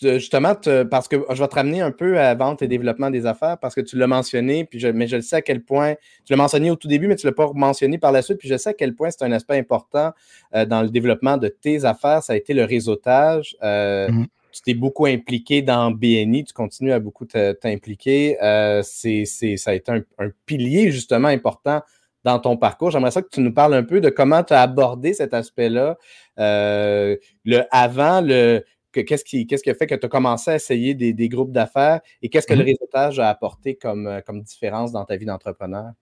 justement, 0.00 0.54
parce 0.90 1.08
que 1.08 1.16
je 1.30 1.42
vais 1.42 1.48
te 1.48 1.54
ramener 1.54 1.80
un 1.80 1.90
peu 1.90 2.20
à 2.20 2.34
vente 2.36 2.62
et 2.62 2.68
développement 2.68 3.10
des 3.10 3.26
affaires, 3.26 3.58
parce 3.58 3.74
que 3.74 3.80
tu 3.80 3.96
l'as 3.96 4.06
mentionné, 4.06 4.64
puis 4.64 4.78
je, 4.78 4.86
mais 4.86 5.08
je 5.08 5.16
le 5.16 5.22
sais 5.22 5.36
à 5.36 5.42
quel 5.42 5.60
point, 5.64 5.94
tu 6.24 6.32
l'as 6.32 6.36
mentionné 6.36 6.70
au 6.70 6.76
tout 6.76 6.86
début, 6.86 7.08
mais 7.08 7.16
tu 7.16 7.26
ne 7.26 7.32
l'as 7.32 7.34
pas 7.34 7.50
mentionné 7.52 7.98
par 7.98 8.12
la 8.12 8.22
suite, 8.22 8.38
puis 8.38 8.48
je 8.48 8.56
sais 8.56 8.70
à 8.70 8.74
quel 8.74 8.94
point 8.94 9.10
c'est 9.10 9.24
un 9.24 9.32
aspect 9.32 9.58
important 9.58 10.12
dans 10.52 10.82
le 10.82 10.88
développement 10.88 11.36
de 11.36 11.48
tes 11.48 11.84
affaires, 11.84 12.22
ça 12.22 12.34
a 12.34 12.36
été 12.36 12.54
le 12.54 12.62
réseautage. 12.62 13.56
Mm-hmm. 13.60 14.26
Tu 14.52 14.62
t'es 14.62 14.74
beaucoup 14.74 15.06
impliqué 15.06 15.62
dans 15.62 15.90
BNI, 15.90 16.44
tu 16.44 16.52
continues 16.52 16.92
à 16.92 17.00
beaucoup 17.00 17.26
t'impliquer. 17.26 18.36
c'est, 18.84 19.24
ça 19.24 19.70
a 19.72 19.74
été 19.74 19.90
un, 19.90 20.02
un, 20.18 20.30
pilier 20.46 20.92
justement 20.92 21.28
important 21.28 21.82
dans 22.26 22.40
ton 22.40 22.56
parcours. 22.56 22.90
J'aimerais 22.90 23.12
ça 23.12 23.22
que 23.22 23.28
tu 23.30 23.40
nous 23.40 23.54
parles 23.54 23.72
un 23.72 23.84
peu 23.84 24.00
de 24.00 24.10
comment 24.10 24.42
tu 24.42 24.52
as 24.52 24.60
abordé 24.60 25.14
cet 25.14 25.32
aspect-là, 25.32 25.96
euh, 26.40 27.16
le 27.44 27.62
avant, 27.70 28.20
le 28.20 28.64
qu'est-ce 28.92 29.24
qui, 29.24 29.46
qu'est-ce 29.46 29.62
qui 29.62 29.70
a 29.70 29.74
fait 29.74 29.86
que 29.86 29.94
tu 29.94 30.06
as 30.06 30.08
commencé 30.08 30.50
à 30.50 30.56
essayer 30.56 30.94
des, 30.94 31.28
groupes 31.28 31.52
d'affaires 31.52 32.00
et 32.22 32.28
qu'est-ce 32.28 32.48
que 32.48 32.54
le 32.54 32.64
mm-hmm. 32.64 32.66
réseautage 32.66 33.18
a 33.20 33.28
apporté 33.28 33.76
comme, 33.76 34.08
euh, 34.08 34.20
comme 34.22 34.42
différence 34.42 34.90
dans 34.90 35.04
ta 35.04 35.16
vie 35.16 35.24
d'entrepreneur? 35.24 35.92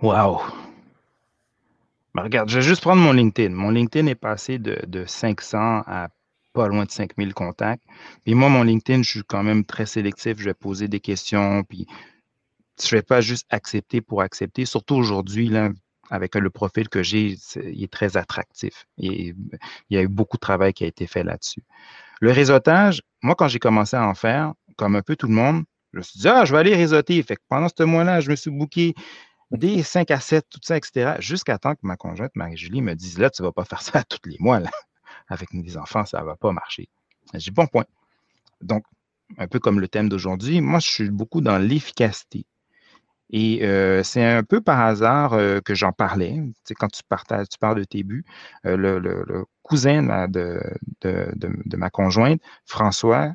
Wow! 0.00 0.40
Ben, 2.14 2.22
regarde, 2.22 2.48
je 2.48 2.56
vais 2.56 2.64
juste 2.64 2.80
prendre 2.80 3.02
mon 3.02 3.12
LinkedIn. 3.12 3.54
Mon 3.54 3.70
LinkedIn 3.70 4.06
est 4.06 4.14
passé 4.14 4.58
de, 4.58 4.78
de 4.86 5.04
500 5.04 5.82
à 5.86 6.08
pas 6.54 6.68
loin 6.68 6.86
de 6.86 6.90
5000 6.90 7.34
contacts. 7.34 7.84
Puis 8.24 8.34
moi, 8.34 8.48
mon 8.48 8.62
LinkedIn, 8.62 9.02
je 9.02 9.10
suis 9.10 9.24
quand 9.24 9.42
même 9.42 9.66
très 9.66 9.84
sélectif. 9.84 10.38
Je 10.38 10.44
vais 10.44 10.54
poser 10.54 10.88
des 10.88 11.00
questions, 11.00 11.64
puis 11.64 11.86
je 12.80 12.94
ne 12.94 12.98
vais 12.98 13.02
pas 13.02 13.20
juste 13.20 13.46
accepter 13.50 14.00
pour 14.00 14.22
accepter. 14.22 14.64
Surtout 14.64 14.94
aujourd'hui, 14.94 15.48
là, 15.48 15.70
avec 16.10 16.34
le 16.34 16.50
profil 16.50 16.88
que 16.88 17.02
j'ai, 17.02 17.36
il 17.56 17.82
est 17.82 17.92
très 17.92 18.16
attractif. 18.16 18.86
Et 18.98 19.34
il 19.90 19.96
y 19.96 19.96
a 19.96 20.02
eu 20.02 20.08
beaucoup 20.08 20.36
de 20.36 20.40
travail 20.40 20.72
qui 20.72 20.84
a 20.84 20.86
été 20.86 21.06
fait 21.06 21.24
là-dessus. 21.24 21.62
Le 22.20 22.32
réseautage, 22.32 23.02
moi, 23.22 23.34
quand 23.34 23.48
j'ai 23.48 23.58
commencé 23.58 23.96
à 23.96 24.06
en 24.06 24.14
faire, 24.14 24.52
comme 24.76 24.96
un 24.96 25.02
peu 25.02 25.16
tout 25.16 25.26
le 25.26 25.34
monde, 25.34 25.64
je 25.92 25.98
me 25.98 26.02
suis 26.02 26.20
dit, 26.20 26.28
ah, 26.28 26.44
je 26.44 26.52
vais 26.52 26.58
aller 26.58 26.74
réseauter. 26.74 27.22
Fait 27.22 27.36
que 27.36 27.42
pendant 27.48 27.68
ce 27.68 27.82
mois-là, 27.82 28.20
je 28.20 28.30
me 28.30 28.36
suis 28.36 28.50
booké 28.50 28.94
des 29.50 29.82
5 29.82 30.10
à 30.10 30.20
7, 30.20 30.46
tout 30.50 30.60
ça, 30.62 30.76
etc., 30.76 31.14
jusqu'à 31.20 31.58
temps 31.58 31.74
que 31.74 31.80
ma 31.82 31.96
conjointe, 31.96 32.32
Marie-Julie, 32.34 32.82
me 32.82 32.94
dise, 32.94 33.18
là, 33.18 33.30
tu 33.30 33.42
ne 33.42 33.46
vas 33.48 33.52
pas 33.52 33.64
faire 33.64 33.82
ça 33.82 34.04
tous 34.08 34.28
les 34.28 34.36
mois, 34.40 34.60
là. 34.60 34.70
Avec 35.28 35.52
mes 35.52 35.76
enfants, 35.76 36.04
ça 36.04 36.20
ne 36.20 36.24
va 36.24 36.36
pas 36.36 36.52
marcher. 36.52 36.88
J'ai 37.34 37.50
bon 37.50 37.66
point. 37.66 37.84
Donc, 38.60 38.84
un 39.38 39.48
peu 39.48 39.58
comme 39.58 39.80
le 39.80 39.88
thème 39.88 40.08
d'aujourd'hui, 40.08 40.60
moi, 40.60 40.78
je 40.78 40.88
suis 40.88 41.10
beaucoup 41.10 41.40
dans 41.40 41.58
l'efficacité. 41.58 42.46
Et 43.30 43.60
c'est 44.04 44.24
un 44.24 44.42
peu 44.42 44.60
par 44.60 44.80
hasard 44.80 45.36
que 45.64 45.74
j'en 45.74 45.92
parlais. 45.92 46.40
Tu 46.64 46.74
quand 46.74 46.88
tu, 46.88 47.02
partages, 47.08 47.48
tu 47.48 47.58
parles 47.58 47.78
de 47.78 47.84
tes 47.84 48.02
buts, 48.04 48.24
le, 48.64 49.44
cousin 49.62 50.28
de, 50.28 50.60
de, 51.02 51.76
ma 51.76 51.90
conjointe, 51.90 52.40
François, 52.64 53.32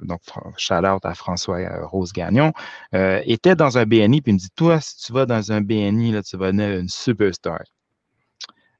donc 0.00 0.20
shout 0.58 0.74
out 0.74 1.04
à 1.04 1.14
François 1.14 1.58
Rose 1.86 2.12
Gagnon, 2.12 2.52
était 2.92 3.56
dans 3.56 3.78
un 3.78 3.86
BNI, 3.86 4.20
puis 4.20 4.32
il 4.32 4.34
me 4.34 4.38
dit 4.38 4.50
Toi, 4.54 4.80
si 4.80 4.96
tu 4.98 5.12
vas 5.12 5.26
dans 5.26 5.52
un 5.52 5.60
BNI, 5.60 6.12
là, 6.12 6.22
tu 6.22 6.36
vas 6.36 6.52
devenir 6.52 6.78
une 6.78 6.88
superstar. 6.88 7.62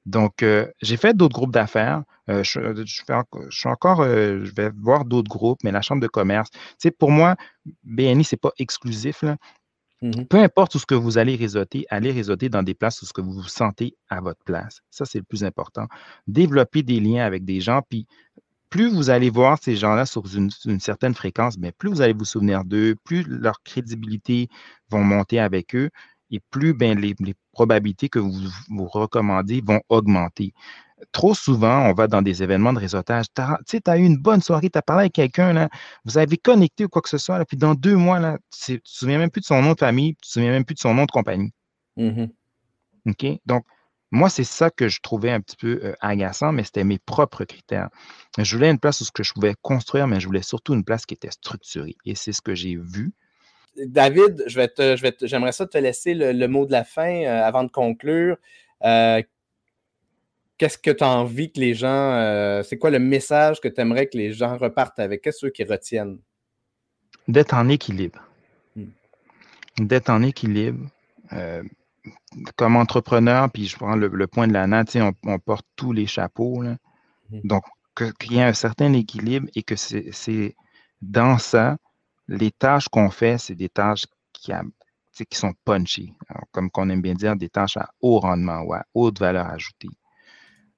Donc, 0.04 0.44
j'ai 0.82 0.96
fait 0.96 1.16
d'autres 1.16 1.34
groupes 1.34 1.52
d'affaires. 1.52 2.02
je, 2.28 2.84
suis 2.86 3.68
encore, 3.68 4.04
je 4.04 4.54
vais 4.54 4.70
voir 4.76 5.04
d'autres 5.04 5.28
groupes, 5.30 5.58
mais 5.64 5.72
la 5.72 5.82
chambre 5.82 6.02
de 6.02 6.06
commerce, 6.08 6.50
tu 6.50 6.58
sais, 6.78 6.90
pour 6.90 7.10
moi, 7.10 7.36
BNI, 7.84 8.22
ce 8.22 8.34
n'est 8.34 8.38
pas 8.38 8.52
exclusif. 8.58 9.22
Là. 9.22 9.36
Mmh 10.02 10.24
Peu 10.28 10.38
importe 10.38 10.74
où 10.74 10.78
ce 10.78 10.86
que 10.86 10.94
vous 10.94 11.18
allez 11.18 11.36
réseauter, 11.36 11.86
allez 11.88 12.12
réseauter 12.12 12.48
dans 12.48 12.62
des 12.62 12.74
places 12.74 13.00
où 13.02 13.06
ce 13.06 13.12
que 13.12 13.22
vous 13.22 13.32
vous 13.32 13.48
sentez 13.48 13.96
à 14.08 14.20
votre 14.20 14.42
place. 14.44 14.80
Ça, 14.90 15.04
c'est 15.06 15.18
le 15.18 15.24
plus 15.24 15.44
important. 15.44 15.86
Développer 16.26 16.82
des 16.82 17.00
liens 17.00 17.24
avec 17.24 17.44
des 17.44 17.60
gens, 17.60 17.80
puis 17.88 18.06
plus 18.68 18.90
vous 18.90 19.10
allez 19.10 19.30
voir 19.30 19.58
ces 19.62 19.76
gens-là 19.76 20.04
sur 20.06 20.24
une, 20.34 20.50
certaine 20.80 21.14
fréquence, 21.14 21.56
mais 21.58 21.72
plus 21.72 21.88
vous 21.88 22.02
allez 22.02 22.12
vous 22.12 22.24
souvenir 22.24 22.64
d'eux, 22.64 22.94
plus 23.04 23.22
leur 23.22 23.62
crédibilité 23.62 24.48
vont 24.90 25.02
monter 25.02 25.38
avec 25.38 25.74
eux 25.74 25.90
et 26.30 26.40
plus 26.50 26.74
ben, 26.74 26.98
les, 26.98 27.14
probabilités 27.52 28.08
que 28.08 28.18
vous 28.18 28.34
vous 28.68 28.86
recommandez 28.86 29.62
vont 29.64 29.80
augmenter 29.88 30.52
trop 31.12 31.34
souvent, 31.34 31.88
on 31.88 31.92
va 31.92 32.06
dans 32.06 32.22
des 32.22 32.42
événements 32.42 32.72
de 32.72 32.78
réseautage. 32.78 33.26
Tu 33.66 33.80
as 33.86 33.98
eu 33.98 34.04
une 34.04 34.16
bonne 34.16 34.40
soirée, 34.40 34.70
tu 34.70 34.78
as 34.78 34.82
parlé 34.82 35.02
avec 35.02 35.12
quelqu'un, 35.12 35.68
vous 36.04 36.18
avez 36.18 36.36
connecté 36.36 36.84
ou 36.84 36.88
quoi 36.88 37.02
que 37.02 37.08
ce 37.08 37.18
soit, 37.18 37.44
puis 37.44 37.56
dans 37.56 37.74
deux 37.74 37.96
mois, 37.96 38.18
là, 38.18 38.38
tu 38.50 38.72
ne 38.72 38.76
te 38.78 38.88
souviens 38.88 39.18
même 39.18 39.30
plus 39.30 39.40
de 39.40 39.46
son 39.46 39.62
nom 39.62 39.72
de 39.72 39.78
famille, 39.78 40.14
tu 40.14 40.20
ne 40.20 40.26
te 40.26 40.32
souviens 40.32 40.50
même 40.50 40.64
plus 40.64 40.74
de 40.74 40.80
son 40.80 40.94
nom 40.94 41.04
de 41.04 41.10
compagnie. 41.10 41.52
Mmh 41.96 42.26
OK? 43.08 43.26
Donc, 43.46 43.64
moi, 44.10 44.30
c'est 44.30 44.44
ça 44.44 44.70
que 44.70 44.88
je 44.88 45.00
trouvais 45.00 45.30
un 45.30 45.40
petit 45.40 45.56
peu 45.56 45.80
euh, 45.82 45.94
agaçant, 46.00 46.52
mais 46.52 46.64
c'était 46.64 46.84
mes 46.84 46.98
propres 46.98 47.44
critères. 47.44 47.88
Je 48.38 48.56
voulais 48.56 48.70
une 48.70 48.78
place 48.78 49.00
où 49.00 49.04
ce 49.04 49.12
que 49.12 49.22
je 49.22 49.32
pouvais 49.32 49.54
construire, 49.62 50.06
mais 50.06 50.20
je 50.20 50.26
voulais 50.26 50.42
surtout 50.42 50.74
une 50.74 50.84
place 50.84 51.06
qui 51.06 51.14
était 51.14 51.30
structurée. 51.30 51.96
Et 52.04 52.14
c'est 52.14 52.32
ce 52.32 52.40
que 52.40 52.54
j'ai 52.54 52.76
vu. 52.76 53.12
David, 53.76 54.44
je 54.46 54.56
vais 54.56 54.68
te, 54.68 54.96
j'aimerais 55.26 55.52
ça 55.52 55.66
te 55.66 55.76
laisser 55.76 56.14
le, 56.14 56.46
mot 56.46 56.66
de 56.66 56.72
la 56.72 56.84
fin 56.84 57.24
euh, 57.24 57.44
avant 57.44 57.64
de 57.64 57.70
conclure. 57.70 58.36
Euh, 58.84 59.22
qu'est-ce 60.58 60.78
que 60.78 60.90
tu 60.90 61.04
as 61.04 61.08
envie 61.08 61.52
que 61.52 61.60
les 61.60 61.74
gens. 61.74 62.12
Euh, 62.12 62.62
c'est 62.62 62.78
quoi 62.78 62.90
le 62.90 62.98
message 62.98 63.60
que 63.60 63.68
tu 63.68 63.80
aimerais 63.80 64.06
que 64.06 64.16
les 64.16 64.32
gens 64.32 64.56
repartent 64.56 64.98
avec? 64.98 65.22
Qu'est-ce 65.22 65.46
qu'ils 65.46 65.70
retiennent? 65.70 66.18
D'être 67.28 67.54
en 67.54 67.68
équilibre. 67.68 68.20
Hmm. 68.74 68.90
D'être 69.78 70.10
en 70.10 70.22
équilibre. 70.22 70.88
Euh, 71.32 71.62
comme 72.54 72.76
entrepreneur, 72.76 73.50
puis 73.50 73.66
je 73.66 73.76
prends 73.76 73.96
le, 73.96 74.26
point 74.26 74.46
de 74.46 74.52
la 74.52 74.66
on, 74.66 75.12
on 75.24 75.38
porte 75.38 75.66
tous 75.74 75.92
les 75.92 76.06
chapeaux. 76.06 76.62
Hmm. 76.62 77.40
Donc, 77.44 77.64
qu'il 78.20 78.34
y 78.34 78.38
ait 78.38 78.42
un 78.42 78.52
certain 78.52 78.92
équilibre 78.92 79.48
et 79.54 79.62
que 79.62 79.74
c'est 79.76 80.54
dans 81.00 81.38
ça, 81.38 81.76
les 82.28 82.50
tâches 82.50 82.88
qu'on 82.88 83.10
fait, 83.10 83.38
c'est 83.38 83.54
des 83.54 83.68
tâches 83.68 84.04
qui, 84.32 84.52
qui 85.12 85.38
sont 85.38 85.54
punchy, 85.64 86.12
comme 86.52 86.70
qu'on 86.70 86.90
aime 86.90 87.00
bien 87.00 87.14
dire, 87.14 87.36
des 87.36 87.48
tâches 87.48 87.76
à 87.76 87.90
haut 88.00 88.20
rendement 88.20 88.60
ou 88.60 88.74
à 88.74 88.84
haute 88.94 89.18
valeur 89.18 89.46
ajoutée 89.46 89.88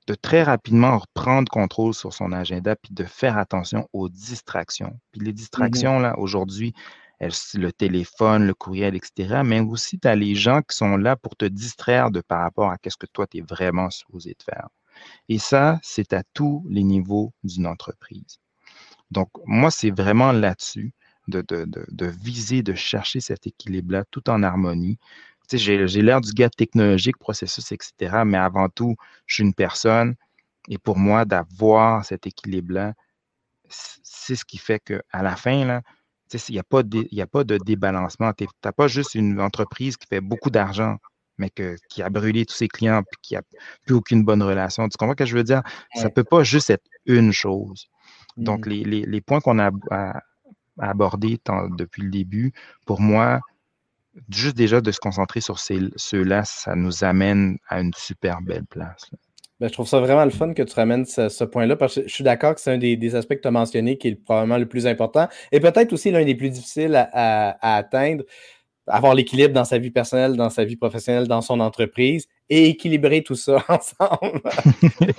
de 0.09 0.15
très 0.15 0.43
rapidement 0.43 0.99
reprendre 0.99 1.51
contrôle 1.53 1.93
sur 1.93 2.15
son 2.15 2.33
agenda, 2.33 2.75
puis 2.77 2.95
de 2.95 3.05
faire 3.05 3.37
attention 3.37 3.89
aux 3.93 4.09
distractions. 4.09 4.99
Puis 5.13 5.21
les 5.21 5.33
mmh 5.33 5.35
distractions, 5.35 5.99
là, 5.99 6.19
aujourd'hui, 6.19 6.73
le 7.21 7.71
téléphone, 7.71 8.47
le 8.47 8.55
courriel, 8.55 8.97
etc., 8.97 9.43
mais 9.45 9.61
aussi 9.61 9.99
tu 9.99 10.09
as 10.09 10.17
les 10.17 10.35
gens 10.35 10.63
qui 10.63 10.75
sont 10.75 10.97
là 10.97 11.15
pour 11.15 11.37
te 11.37 11.45
distraire 11.45 12.11
de 12.11 12.23
par 12.23 12.41
rapport 12.41 12.71
à 12.71 12.79
ce 12.89 12.97
que 12.97 13.07
toi, 13.07 13.27
tu 13.27 13.39
es 13.39 13.41
vraiment 13.43 13.91
supposé 13.91 14.31
de 14.31 14.43
faire. 14.43 14.69
Et 15.29 15.39
ça, 15.39 15.79
c'est 15.83 16.15
à 16.15 16.23
tous 16.33 16.65
les 16.71 16.85
niveaux 16.85 17.35
d'une 17.45 17.67
entreprise. 17.67 18.41
Donc, 19.11 19.29
moi, 19.45 19.71
c'est 19.71 19.91
vraiment 19.91 20.33
là-dessus 20.33 20.95
de, 21.29 21.43
de, 21.43 22.07
viser, 22.07 22.63
de 22.63 22.73
chercher 22.73 23.21
cet 23.21 23.47
équilibre-là 23.47 24.05
tout 24.11 24.31
en 24.31 24.43
harmonie, 24.43 24.99
j'ai 25.57 26.03
l'air 26.03 26.21
du 26.21 26.33
gars 26.33 26.51
technologique, 26.51 27.17
processus, 27.19 27.73
etc. 27.73 28.23
Mais 28.27 28.39
avant 28.39 28.69
tout, 28.69 28.97
je 29.27 29.35
suis 29.37 29.43
une 29.45 29.55
personne. 29.55 30.15
Et 30.69 30.79
pour 30.79 30.99
moi, 30.99 31.25
d'avoir 31.25 32.05
cet 32.05 32.27
équilibre-là, 32.27 32.95
c'est 33.69 34.37
ce 34.37 34.45
qui 34.45 34.59
fait 34.59 34.81
qu'à 34.81 35.23
la 35.23 35.37
fin, 35.37 35.65
là, 35.65 35.83
il 36.33 36.53
n'y 36.53 36.59
a, 36.59 36.65
pas 36.65 36.83
de, 36.83 37.21
a 37.21 37.27
pas 37.27 37.45
de 37.45 37.57
débalancement. 37.57 38.33
Tu 38.35 38.47
n'as 38.65 38.73
pas 38.73 38.89
juste 38.89 39.15
une 39.15 39.41
entreprise 39.41 39.97
qui 39.97 40.07
fait 40.07 40.21
beaucoup 40.21 40.51
d'argent, 40.51 40.97
mais 41.39 41.51
qui 41.51 42.03
a 42.03 42.11
brûlé 42.11 42.45
tous 42.45 42.55
ses 42.55 42.69
clients 42.69 43.01
et 43.01 43.17
qui 43.23 43.35
n'a 43.35 43.43
plus 43.87 43.95
aucune 43.95 44.25
bonne 44.25 44.43
relation. 44.43 44.89
Tu 44.89 44.97
comprends 44.99 45.13
ce 45.13 45.17
que 45.17 45.27
je 45.27 45.37
veux 45.37 45.45
dire? 45.45 45.63
Ça 45.95 46.05
ne 46.05 46.09
peut 46.11 46.25
pas 46.25 46.43
juste 46.43 46.71
être 46.71 46.85
une 47.07 47.33
chose. 47.33 47.87
Donc, 48.37 48.67
mmh. 48.67 48.71
les, 48.71 49.21
points 49.21 49.41
qu'on 49.41 49.59
a, 49.59 49.71
abordés 50.79 51.41
depuis 51.77 52.03
le 52.03 52.11
début, 52.11 52.53
pour 52.87 53.01
moi, 53.01 53.41
juste 54.29 54.57
déjà 54.57 54.81
de 54.81 54.91
se 54.91 55.01
concentrer 55.01 55.41
sur 55.41 55.59
ceux-là, 55.59 56.45
ça 56.45 56.75
nous 56.75 57.05
amène 57.05 57.59
à 57.69 57.81
une 57.81 57.93
super 57.97 58.41
belle 58.43 58.65
place. 58.65 59.11
Ben, 59.61 59.67
je 59.67 59.73
trouve 59.73 59.89
ça 59.89 59.99
vraiment 59.99 60.25
le 60.25 60.31
fun 60.31 60.55
que 60.55 60.63
tu 60.63 60.75
ramènes 60.75 61.05
ce, 61.05 61.45
point-là, 61.45 61.75
parce 61.75 61.97
que 61.97 62.03
je 62.07 62.15
suis 62.15 62.23
d'accord 62.23 62.55
que 62.55 62.61
c'est 62.61 62.71
un 62.71 62.79
des, 62.79 63.15
aspects 63.17 63.35
que 63.35 63.41
tu 63.41 63.49
as 63.49 63.53
mentionné 63.53 63.99
qui 63.99 64.09
est 64.09 64.15
probablement 64.15 64.59
le 64.59 64.67
plus 64.67 64.87
important 64.87 65.27
et 65.51 65.59
peut-être 65.59 65.93
aussi 65.93 66.13
l'un 66.13 66.25
des 66.25 66.37
plus 66.37 66.51
difficiles 66.51 66.95
à 66.95 67.77
atteindre 67.77 68.23
avoir 68.89 69.15
l'équilibre 69.15 69.55
dans 69.55 69.65
sa 69.65 69.79
vie 69.79 69.91
personnelle, 69.91 70.37
dans 70.37 70.51
sa 70.51 70.65
vie 70.65 70.77
professionnelle, 70.77 71.29
dans 71.29 71.43
son 71.43 71.61
entreprise 71.61 72.27
et 72.51 72.69
équilibrer 72.69 73.23
tout 73.23 73.35
ça 73.35 73.65
ensemble. 73.69 74.41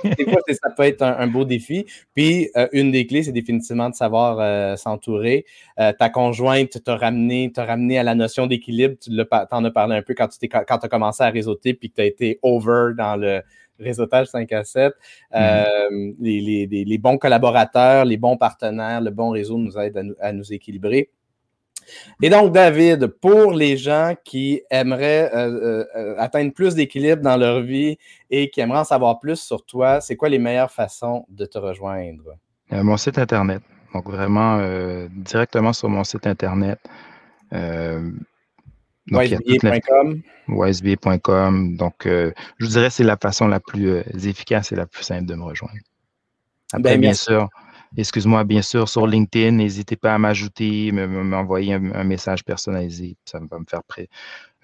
des 0.17 0.25
fois, 0.25 0.41
ça 0.47 0.69
peut 0.75 0.83
être 0.83 1.01
un, 1.01 1.27
beau 1.27 1.45
défi. 1.45 1.85
Puis, 2.13 2.49
euh, 2.55 2.67
une 2.71 2.91
des 2.91 3.05
clés, 3.05 3.23
c'est 3.23 3.31
définitivement 3.31 3.89
de 3.89 3.95
savoir 3.95 4.39
euh, 4.39 4.75
s'entourer. 4.75 5.45
Euh, 5.79 5.93
ta 5.93 6.09
conjointe 6.09 6.83
t'a 6.83 6.95
ramené, 6.95 7.51
ramené 7.55 7.99
à 7.99 8.03
la 8.03 8.15
notion 8.15 8.47
d'équilibre. 8.47 8.95
Tu 8.99 9.11
en 9.51 9.65
as 9.65 9.71
parlé 9.71 9.95
un 9.95 10.01
peu 10.01 10.13
quand 10.13 10.27
tu 10.27 10.47
quand 10.47 10.83
as 10.83 10.89
commencé 10.89 11.23
à 11.23 11.29
réseauter 11.29 11.73
puis 11.73 11.89
que 11.89 11.95
tu 11.95 12.01
as 12.01 12.05
été 12.05 12.39
over 12.41 12.93
dans 12.97 13.15
le 13.15 13.41
réseautage 13.79 14.27
5 14.27 14.51
à 14.51 14.63
7. 14.63 14.93
Mm-hmm. 15.33 16.15
les, 16.19 16.97
bons 16.97 17.17
collaborateurs, 17.17 18.05
les 18.05 18.17
bons 18.17 18.37
partenaires, 18.37 19.01
le 19.01 19.11
bon 19.11 19.29
réseau 19.29 19.57
nous 19.57 19.77
aident 19.77 20.15
à 20.19 20.33
nous 20.33 20.51
équilibrer. 20.51 21.09
Et 22.21 22.29
donc, 22.29 22.51
David, 22.51 23.07
pour 23.07 23.53
les 23.53 23.77
gens 23.77 24.15
qui 24.23 24.61
aimeraient 24.69 25.31
euh, 25.33 25.85
euh, 25.95 26.15
atteindre 26.17 26.53
plus 26.53 26.75
d'équilibre 26.75 27.21
dans 27.21 27.37
leur 27.37 27.61
vie 27.61 27.97
et 28.29 28.49
qui 28.49 28.59
aimeraient 28.61 28.79
en 28.79 28.83
savoir 28.85 29.19
plus 29.19 29.39
sur 29.39 29.65
toi, 29.65 30.01
c'est 30.01 30.15
quoi 30.15 30.29
les 30.29 30.39
meilleures 30.39 30.71
façons 30.71 31.25
de 31.29 31.45
te 31.45 31.57
rejoindre? 31.57 32.37
Euh, 32.73 32.83
mon 32.83 32.97
site 32.97 33.17
Internet. 33.17 33.61
Donc, 33.93 34.09
vraiment, 34.09 34.61
directement 35.09 35.73
sur 35.73 35.89
mon 35.89 36.03
site 36.03 36.27
Internet. 36.27 36.79
wisba.com. 40.47 41.75
Donc, 41.75 41.95
je 42.03 42.31
vous 42.59 42.67
dirais 42.67 42.91
c'est 42.91 43.03
la 43.03 43.17
façon 43.17 43.47
la 43.47 43.59
plus 43.59 44.03
efficace 44.27 44.71
et 44.71 44.75
la 44.75 44.85
plus 44.85 45.03
simple 45.03 45.25
de 45.25 45.33
me 45.33 45.43
rejoindre. 45.43 45.79
Après, 46.71 46.93
ben, 46.93 47.01
bien 47.01 47.13
sûr, 47.13 47.49
Excuse-moi, 47.97 48.43
bien 48.43 48.61
sûr, 48.61 48.87
sur 48.87 49.07
LinkedIn, 49.07 49.51
n'hésitez 49.51 49.95
pas 49.95 50.13
à 50.13 50.17
m'ajouter, 50.17 50.91
m'envoyer 50.91 51.73
un, 51.73 52.03
message 52.03 52.43
personnalisé. 52.43 53.17
Ça 53.25 53.39
va 53.39 53.59
me 53.59 53.65
faire 53.67 53.81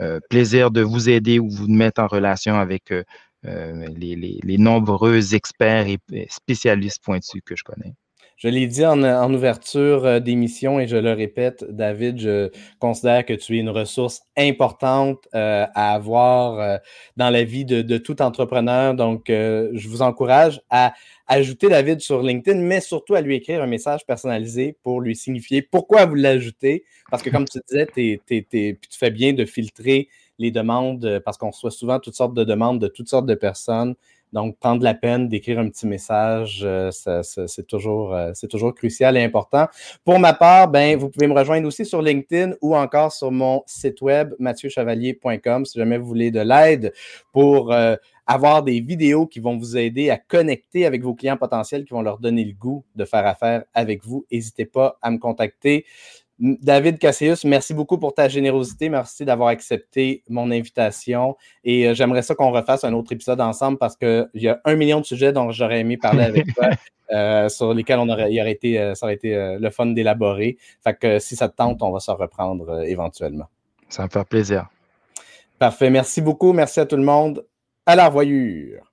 euh, 0.02 0.20
plaisir 0.30 0.72
de 0.72 0.82
vous 0.82 1.10
aider 1.10 1.40
ou 1.40 1.50
vous 1.50 1.68
mettre 1.68 2.02
en 2.02 2.08
relation 2.08 2.56
avec 2.56 2.92
euh, 2.92 3.04
euh, 3.46 3.88
les, 3.96 4.58
nombreux 4.58 5.34
experts 5.34 5.88
et 5.88 6.00
spécialistes 6.30 7.04
pointus 7.04 7.42
que 7.44 7.56
je 7.56 7.64
connais. 7.64 7.96
Je 8.38 8.50
l'ai 8.50 8.68
dit 8.68 8.86
en, 8.86 9.34
ouverture 9.34 10.06
euh, 10.06 10.20
d'émission 10.20 10.78
et 10.80 10.88
je 10.88 10.98
le 10.98 11.14
répète, 11.14 11.66
David, 11.70 12.20
je 12.20 12.52
considère 12.80 13.26
que 13.26 13.32
tu 13.34 13.56
es 13.56 13.60
une 13.60 13.70
ressource 13.70 14.24
importante 14.38 15.26
euh, 15.34 15.66
à 15.74 15.94
avoir 15.94 16.60
euh, 16.60 16.78
dans 17.16 17.30
la 17.30 17.46
vie 17.46 17.64
de, 17.64 17.98
tout 17.98 18.22
entrepreneur. 18.22 18.94
Donc, 18.94 19.28
je 19.30 19.88
vous 19.88 20.02
encourage 20.02 20.62
à 20.70 20.94
ajouter 21.28 21.70
David 21.70 22.02
sur 22.02 22.22
LinkedIn, 22.22 22.60
mais 22.60 22.82
surtout 22.82 23.16
à 23.16 23.22
lui 23.22 23.36
écrire 23.36 23.64
un 23.64 23.68
message 23.68 24.06
personnalisé 24.06 24.78
pour 24.84 25.00
lui 25.00 25.16
signifier 25.16 25.62
pourquoi 25.62 26.06
vous 26.06 26.16
l'ajoutez. 26.16 26.84
Parce 27.10 27.24
que, 27.24 27.30
comme 27.30 27.46
tu 27.46 27.60
disais, 27.70 27.88
tu 27.96 28.78
fais 28.92 29.12
bien 29.12 29.32
de 29.32 29.46
filtrer 29.46 30.10
les 30.40 30.52
demandes 30.52 31.22
parce 31.24 31.38
qu'on 31.38 31.52
reçoit 31.52 31.72
souvent 31.72 32.00
toutes 32.00 32.16
sortes 32.16 32.34
de 32.34 32.44
demandes 32.44 32.80
de 32.80 32.88
toutes 32.88 33.08
sortes 33.08 33.26
de 33.26 33.36
personnes. 33.36 33.96
Donc, 34.36 34.60
prendre 34.60 34.84
la 34.84 34.94
peine 34.94 35.30
d'écrire 35.30 35.60
un 35.60 35.70
petit 35.70 35.88
message, 35.88 36.60
euh, 36.66 36.92
c'est 36.92 37.66
toujours, 37.68 38.14
euh, 38.14 38.34
toujours 38.50 38.76
crucial 38.76 39.16
et 39.16 39.24
important. 39.24 39.68
Pour 40.04 40.20
ma 40.20 40.34
part, 40.34 40.68
ben, 40.68 40.98
vous 40.98 41.10
pouvez 41.10 41.28
me 41.28 41.34
rejoindre 41.34 41.66
aussi 41.66 41.86
sur 41.86 42.02
LinkedIn 42.02 42.52
ou 42.62 42.76
encore 42.76 43.14
sur 43.14 43.32
mon 43.32 43.64
site 43.66 44.02
web 44.02 44.34
mathieuchevalier.com 44.38 45.64
si 45.64 45.80
jamais 45.80 45.98
vous 45.98 46.08
voulez 46.08 46.32
de 46.32 46.42
l'aide 46.42 46.92
pour 47.32 47.72
euh, 47.72 47.96
avoir 48.28 48.62
des 48.62 48.82
vidéos 48.82 49.26
qui 49.26 49.40
vont 49.40 49.58
vous 49.58 49.78
aider 49.78 50.10
à 50.10 50.18
connecter 50.18 50.86
avec 50.86 51.02
vos 51.02 51.16
clients 51.16 51.38
potentiels, 51.38 51.86
qui 51.86 51.94
vont 51.94 52.02
leur 52.02 52.20
donner 52.20 52.44
le 52.44 52.54
goût 52.54 52.84
de 52.98 53.06
faire 53.06 53.26
affaire 53.26 53.64
avec 53.74 54.04
vous. 54.04 54.26
N'hésitez 54.30 54.66
pas 54.66 54.98
à 55.02 55.12
me 55.12 55.18
contacter. 55.18 55.86
David 56.40 57.00
Cassius, 57.00 57.46
merci 57.46 57.74
beaucoup 57.74 57.98
pour 57.98 58.14
ta 58.14 58.28
générosité. 58.28 58.90
Merci 58.90 59.24
d'avoir 59.24 59.50
accepté 59.50 60.22
mon 60.30 60.52
invitation. 60.52 61.38
Et 61.64 61.88
euh, 61.88 61.94
j'aimerais 61.94 62.24
ça 62.24 62.36
qu'on 62.36 62.52
refasse 62.52 62.84
un 62.84 62.94
autre 62.94 63.14
épisode 63.14 63.40
ensemble 63.40 63.78
parce 63.78 63.96
qu'il 63.96 64.28
y 64.34 64.50
a 64.50 64.60
un 64.66 64.76
million 64.76 65.00
de 65.00 65.06
sujets 65.06 65.32
dont 65.32 65.52
j'aurais 65.52 65.80
aimé 65.80 65.98
parler 65.98 66.24
avec 66.24 66.46
toi, 66.56 66.70
euh, 67.12 67.48
sur 67.48 67.74
lesquels 67.74 68.00
on 68.00 68.10
aurait, 68.10 68.34
il 68.34 68.42
aurait 68.42 68.52
été, 68.52 68.78
euh, 68.80 68.96
ça 68.96 69.06
aurait 69.06 69.16
été 69.16 69.58
le 69.60 69.70
fun 69.70 69.88
d'élaborer. 69.88 70.58
Fait 70.84 70.98
que 70.98 71.20
si 71.20 71.38
ça 71.38 71.48
te 71.48 71.56
tente, 71.56 71.82
on 71.82 71.92
va 71.92 72.00
se 72.00 72.12
reprendre 72.12 72.82
éventuellement. 72.82 73.48
Ça 73.88 74.04
me 74.04 74.10
fait 74.10 74.28
plaisir. 74.28 74.68
Parfait. 75.58 75.90
Merci 75.90 76.22
beaucoup. 76.22 76.52
Merci 76.52 76.82
à 76.82 76.86
tout 76.86 76.98
le 76.98 77.04
monde. 77.04 77.46
À 77.86 77.96
la 77.96 78.08
revoyure. 78.08 78.85